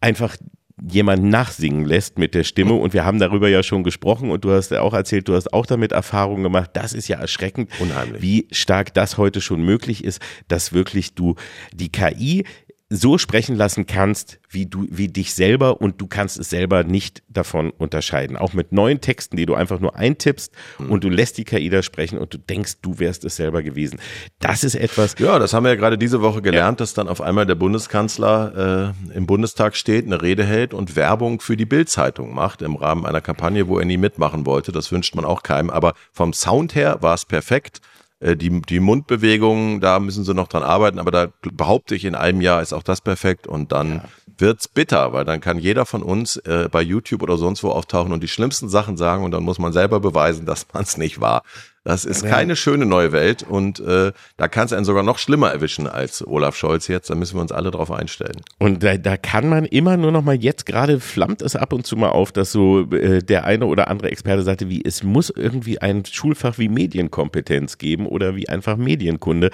einfach 0.00 0.36
jemand 0.80 1.24
nachsingen 1.24 1.84
lässt 1.84 2.18
mit 2.18 2.34
der 2.34 2.44
Stimme. 2.44 2.74
Und 2.74 2.92
wir 2.92 3.04
haben 3.04 3.18
darüber 3.18 3.48
ja 3.48 3.62
schon 3.62 3.84
gesprochen 3.84 4.30
und 4.30 4.44
du 4.44 4.52
hast 4.52 4.70
ja 4.70 4.80
auch 4.80 4.94
erzählt, 4.94 5.28
du 5.28 5.34
hast 5.34 5.52
auch 5.52 5.66
damit 5.66 5.92
Erfahrungen 5.92 6.42
gemacht. 6.42 6.70
Das 6.74 6.92
ist 6.92 7.08
ja 7.08 7.18
erschreckend, 7.18 7.70
Unheimlich. 7.80 8.22
wie 8.22 8.48
stark 8.50 8.94
das 8.94 9.18
heute 9.18 9.40
schon 9.40 9.62
möglich 9.62 10.04
ist, 10.04 10.20
dass 10.48 10.72
wirklich 10.72 11.14
du 11.14 11.34
die 11.74 11.90
KI 11.90 12.44
so 12.92 13.16
sprechen 13.16 13.56
lassen 13.56 13.86
kannst, 13.86 14.38
wie 14.50 14.66
du, 14.66 14.86
wie 14.90 15.08
dich 15.08 15.34
selber 15.34 15.80
und 15.80 16.00
du 16.00 16.06
kannst 16.06 16.38
es 16.38 16.50
selber 16.50 16.84
nicht 16.84 17.22
davon 17.28 17.70
unterscheiden. 17.70 18.36
Auch 18.36 18.52
mit 18.52 18.72
neuen 18.72 19.00
Texten, 19.00 19.36
die 19.36 19.46
du 19.46 19.54
einfach 19.54 19.80
nur 19.80 19.96
eintippst 19.96 20.52
mhm. 20.78 20.90
und 20.90 21.04
du 21.04 21.08
lässt 21.08 21.38
die 21.38 21.44
KI 21.44 21.70
da 21.70 21.82
sprechen 21.82 22.18
und 22.18 22.34
du 22.34 22.38
denkst, 22.38 22.74
du 22.82 22.98
wärst 22.98 23.24
es 23.24 23.36
selber 23.36 23.62
gewesen. 23.62 23.98
Das 24.40 24.62
ist 24.62 24.74
etwas. 24.74 25.14
Ja, 25.18 25.38
das 25.38 25.54
haben 25.54 25.64
wir 25.64 25.70
ja 25.70 25.76
gerade 25.76 25.96
diese 25.96 26.20
Woche 26.20 26.42
gelernt, 26.42 26.80
ja. 26.80 26.82
dass 26.82 26.92
dann 26.92 27.08
auf 27.08 27.22
einmal 27.22 27.46
der 27.46 27.54
Bundeskanzler 27.54 28.92
äh, 29.10 29.16
im 29.16 29.26
Bundestag 29.26 29.74
steht, 29.74 30.04
eine 30.04 30.20
Rede 30.20 30.44
hält 30.44 30.74
und 30.74 30.94
Werbung 30.94 31.40
für 31.40 31.56
die 31.56 31.66
Bildzeitung 31.66 32.34
macht 32.34 32.60
im 32.60 32.76
Rahmen 32.76 33.06
einer 33.06 33.22
Kampagne, 33.22 33.68
wo 33.68 33.78
er 33.78 33.86
nie 33.86 33.96
mitmachen 33.96 34.44
wollte. 34.44 34.70
Das 34.70 34.92
wünscht 34.92 35.14
man 35.14 35.24
auch 35.24 35.42
keinem. 35.42 35.70
Aber 35.70 35.94
vom 36.12 36.34
Sound 36.34 36.74
her 36.74 36.98
war 37.00 37.14
es 37.14 37.24
perfekt. 37.24 37.80
Äh, 38.22 38.36
die, 38.36 38.62
die 38.62 38.80
Mundbewegungen, 38.80 39.80
da 39.80 39.98
müssen 39.98 40.24
sie 40.24 40.34
noch 40.34 40.48
dran 40.48 40.62
arbeiten, 40.62 40.98
aber 40.98 41.10
da 41.10 41.28
behaupte 41.42 41.94
ich, 41.94 42.04
in 42.04 42.14
einem 42.14 42.40
Jahr 42.40 42.62
ist 42.62 42.72
auch 42.72 42.84
das 42.84 43.00
perfekt 43.00 43.46
und 43.46 43.72
dann 43.72 43.96
ja. 43.96 44.04
wird's 44.38 44.68
bitter, 44.68 45.12
weil 45.12 45.24
dann 45.24 45.40
kann 45.40 45.58
jeder 45.58 45.86
von 45.86 46.02
uns 46.02 46.36
äh, 46.36 46.68
bei 46.70 46.82
YouTube 46.82 47.22
oder 47.22 47.36
sonst 47.36 47.64
wo 47.64 47.70
auftauchen 47.70 48.12
und 48.12 48.22
die 48.22 48.28
schlimmsten 48.28 48.68
Sachen 48.68 48.96
sagen 48.96 49.24
und 49.24 49.32
dann 49.32 49.42
muss 49.42 49.58
man 49.58 49.72
selber 49.72 49.98
beweisen, 49.98 50.46
dass 50.46 50.66
man 50.72 50.84
es 50.84 50.96
nicht 50.96 51.20
war. 51.20 51.42
Das 51.84 52.04
ist 52.04 52.24
keine 52.24 52.54
schöne 52.54 52.86
neue 52.86 53.10
Welt 53.10 53.42
und 53.42 53.80
äh, 53.80 54.12
da 54.36 54.48
kann 54.48 54.66
es 54.66 54.72
einen 54.72 54.84
sogar 54.84 55.02
noch 55.02 55.18
schlimmer 55.18 55.50
erwischen 55.50 55.88
als 55.88 56.24
Olaf 56.24 56.54
Scholz 56.54 56.86
jetzt. 56.86 57.10
Da 57.10 57.16
müssen 57.16 57.36
wir 57.36 57.42
uns 57.42 57.50
alle 57.50 57.72
drauf 57.72 57.90
einstellen. 57.90 58.40
Und 58.60 58.84
da, 58.84 58.96
da 58.96 59.16
kann 59.16 59.48
man 59.48 59.64
immer 59.64 59.96
nur 59.96 60.12
noch 60.12 60.22
mal 60.22 60.36
jetzt 60.36 60.64
gerade 60.64 61.00
flammt 61.00 61.42
es 61.42 61.56
ab 61.56 61.72
und 61.72 61.84
zu 61.84 61.96
mal 61.96 62.10
auf, 62.10 62.30
dass 62.30 62.52
so 62.52 62.82
äh, 62.92 63.20
der 63.20 63.44
eine 63.46 63.66
oder 63.66 63.88
andere 63.88 64.12
Experte 64.12 64.44
sagte, 64.44 64.68
wie 64.68 64.80
es 64.84 65.02
muss 65.02 65.28
irgendwie 65.30 65.80
ein 65.80 66.04
Schulfach 66.04 66.56
wie 66.58 66.68
Medienkompetenz 66.68 67.78
geben 67.78 68.06
oder 68.06 68.36
wie 68.36 68.48
einfach 68.48 68.76
Medienkunde. 68.76 69.50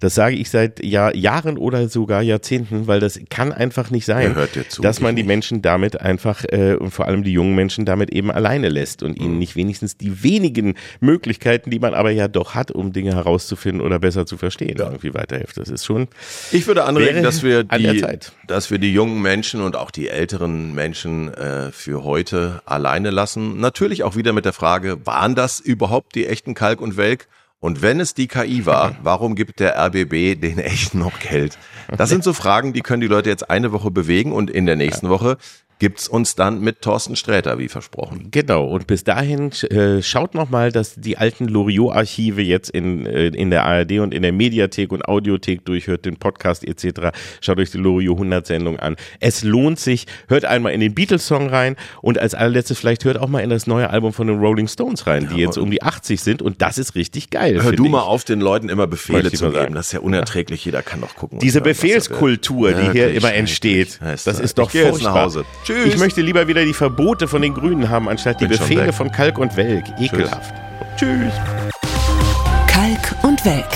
Das 0.00 0.14
sage 0.14 0.36
ich 0.36 0.50
seit 0.50 0.84
Jahr, 0.84 1.16
Jahren 1.16 1.56
oder 1.56 1.88
sogar 1.88 2.20
Jahrzehnten, 2.20 2.88
weil 2.88 3.00
das 3.00 3.18
kann 3.30 3.52
einfach 3.52 3.90
nicht 3.90 4.04
sein, 4.04 4.36
zu, 4.68 4.82
dass 4.82 5.00
man 5.00 5.16
die 5.16 5.24
Menschen 5.24 5.62
damit 5.62 5.98
einfach 5.98 6.44
äh, 6.44 6.74
und 6.74 6.90
vor 6.90 7.06
allem 7.06 7.22
die 7.22 7.32
jungen 7.32 7.54
Menschen 7.54 7.86
damit 7.86 8.10
eben 8.10 8.30
alleine 8.30 8.68
lässt 8.68 9.02
und 9.02 9.18
ihnen 9.18 9.32
mhm. 9.32 9.38
nicht 9.38 9.56
wenigstens 9.56 9.96
die 9.96 10.22
wenigen 10.22 10.74
Möglichkeiten 11.00 11.69
die 11.70 11.78
man 11.78 11.94
aber 11.94 12.10
ja 12.10 12.28
doch 12.28 12.54
hat, 12.54 12.70
um 12.70 12.92
Dinge 12.92 13.14
herauszufinden 13.14 13.80
oder 13.80 13.98
besser 13.98 14.26
zu 14.26 14.36
verstehen, 14.36 14.76
ja. 14.78 14.86
irgendwie 14.86 15.14
weiterhilft. 15.14 15.56
Das 15.56 15.68
ist 15.68 15.84
schon. 15.84 16.08
Ich 16.52 16.66
würde 16.66 16.84
anregen, 16.84 17.22
dass 17.22 17.42
wir 17.42 17.64
die, 17.64 18.04
dass 18.46 18.70
wir 18.70 18.78
die 18.78 18.92
jungen 18.92 19.22
Menschen 19.22 19.62
und 19.62 19.76
auch 19.76 19.90
die 19.90 20.08
älteren 20.08 20.74
Menschen 20.74 21.32
äh, 21.32 21.70
für 21.72 22.04
heute 22.04 22.62
alleine 22.66 23.10
lassen. 23.10 23.60
Natürlich 23.60 24.02
auch 24.02 24.16
wieder 24.16 24.32
mit 24.32 24.44
der 24.44 24.52
Frage, 24.52 25.06
waren 25.06 25.34
das 25.34 25.60
überhaupt 25.60 26.14
die 26.14 26.26
echten 26.26 26.54
Kalk 26.54 26.80
und 26.80 26.96
Welk? 26.96 27.28
Und 27.60 27.82
wenn 27.82 28.00
es 28.00 28.14
die 28.14 28.26
KI 28.26 28.66
war, 28.66 28.96
warum 29.02 29.34
gibt 29.34 29.60
der 29.60 29.76
RBB 29.78 30.40
den 30.40 30.58
echten 30.58 30.98
noch 30.98 31.18
Geld? 31.20 31.58
Das 31.96 32.08
sind 32.08 32.24
so 32.24 32.32
Fragen, 32.32 32.72
die 32.72 32.80
können 32.80 33.00
die 33.00 33.06
Leute 33.06 33.28
jetzt 33.28 33.50
eine 33.50 33.72
Woche 33.72 33.90
bewegen 33.90 34.32
und 34.32 34.50
in 34.50 34.66
der 34.66 34.76
nächsten 34.76 35.08
Woche 35.08 35.36
gibt's 35.80 36.06
uns 36.06 36.36
dann 36.36 36.60
mit 36.60 36.82
Thorsten 36.82 37.16
Sträter, 37.16 37.58
wie 37.58 37.68
versprochen. 37.68 38.28
Genau. 38.30 38.66
Und 38.66 38.86
bis 38.86 39.02
dahin 39.02 39.50
äh, 39.70 40.02
schaut 40.02 40.34
nochmal, 40.34 40.70
dass 40.70 40.94
die 40.94 41.16
alten 41.16 41.48
Loriot-Archive 41.48 42.42
jetzt 42.42 42.70
in, 42.70 43.06
äh, 43.06 43.28
in 43.28 43.50
der 43.50 43.64
ARD 43.64 43.98
und 43.98 44.14
in 44.14 44.22
der 44.22 44.32
Mediathek 44.32 44.92
und 44.92 45.08
Audiothek 45.08 45.64
durchhört, 45.64 46.04
den 46.04 46.16
Podcast 46.16 46.64
etc. 46.64 47.16
Schaut 47.40 47.58
euch 47.58 47.70
die 47.70 47.78
Loriot 47.78 48.16
100 48.16 48.46
Sendung 48.46 48.78
an. 48.78 48.96
Es 49.20 49.42
lohnt 49.42 49.80
sich. 49.80 50.06
Hört 50.28 50.44
einmal 50.44 50.72
in 50.72 50.80
den 50.80 50.94
Beatles-Song 50.94 51.48
rein 51.48 51.76
und 52.02 52.18
als 52.18 52.34
allerletztes 52.34 52.78
vielleicht 52.78 53.04
hört 53.04 53.18
auch 53.18 53.28
mal 53.28 53.40
in 53.40 53.50
das 53.50 53.66
neue 53.66 53.88
Album 53.88 54.12
von 54.12 54.26
den 54.26 54.38
Rolling 54.38 54.68
Stones 54.68 55.06
rein, 55.06 55.28
die 55.32 55.40
ja, 55.40 55.46
jetzt 55.46 55.56
um 55.56 55.70
die 55.70 55.82
80 55.82 56.20
sind 56.20 56.42
und 56.42 56.60
das 56.60 56.76
ist 56.76 56.94
richtig 56.94 57.30
geil. 57.30 57.62
Hör 57.62 57.72
du 57.72 57.86
ich. 57.86 57.90
mal 57.90 58.02
auf, 58.02 58.24
den 58.24 58.40
Leuten 58.40 58.68
immer 58.68 58.86
Befehle 58.86 59.32
zu 59.32 59.50
geben. 59.50 59.74
Das 59.74 59.86
ist 59.86 59.92
ja 59.92 60.00
unerträglich. 60.00 60.62
Jeder 60.62 60.82
kann 60.82 61.00
doch 61.00 61.16
gucken. 61.16 61.38
Diese 61.38 61.62
Befehlskultur, 61.62 62.72
die 62.72 62.92
hier 62.92 63.14
immer 63.14 63.32
entsteht, 63.32 63.98
das 64.02 64.26
ist 64.26 64.58
doch 64.58 64.74
ich 64.74 64.82
furchtbar. 64.82 65.14
nach 65.14 65.22
Hause. 65.22 65.44
Tschüss. 65.64 65.69
Ich 65.70 65.98
möchte 65.98 66.20
lieber 66.20 66.48
wieder 66.48 66.64
die 66.64 66.74
Verbote 66.74 67.28
von 67.28 67.42
den 67.42 67.54
Grünen 67.54 67.88
haben, 67.88 68.08
anstatt 68.08 68.40
die 68.40 68.46
Bin 68.46 68.58
Befehle 68.58 68.92
von 68.92 69.10
Kalk 69.10 69.38
und 69.38 69.56
Welk. 69.56 69.84
Ekelhaft. 69.98 70.54
Tschüss. 70.96 71.32
Kalk 72.66 73.14
und 73.22 73.44
Welk. 73.44 73.66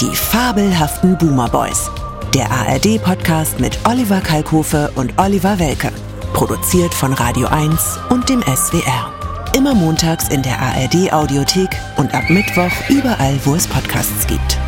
Die 0.00 0.14
fabelhaften 0.14 1.16
Boomer 1.16 1.48
Boys. 1.48 1.90
Der 2.34 2.50
ARD-Podcast 2.50 3.60
mit 3.60 3.78
Oliver 3.88 4.20
Kalkofe 4.20 4.90
und 4.94 5.12
Oliver 5.18 5.58
Welke. 5.58 5.90
Produziert 6.32 6.92
von 6.92 7.12
Radio 7.14 7.48
1 7.48 7.98
und 8.10 8.28
dem 8.28 8.42
SWR. 8.42 9.12
Immer 9.56 9.74
montags 9.74 10.28
in 10.28 10.42
der 10.42 10.60
ARD-Audiothek 10.60 11.70
und 11.96 12.12
ab 12.14 12.28
Mittwoch 12.28 12.72
überall, 12.90 13.38
wo 13.44 13.54
es 13.54 13.66
Podcasts 13.66 14.26
gibt. 14.26 14.58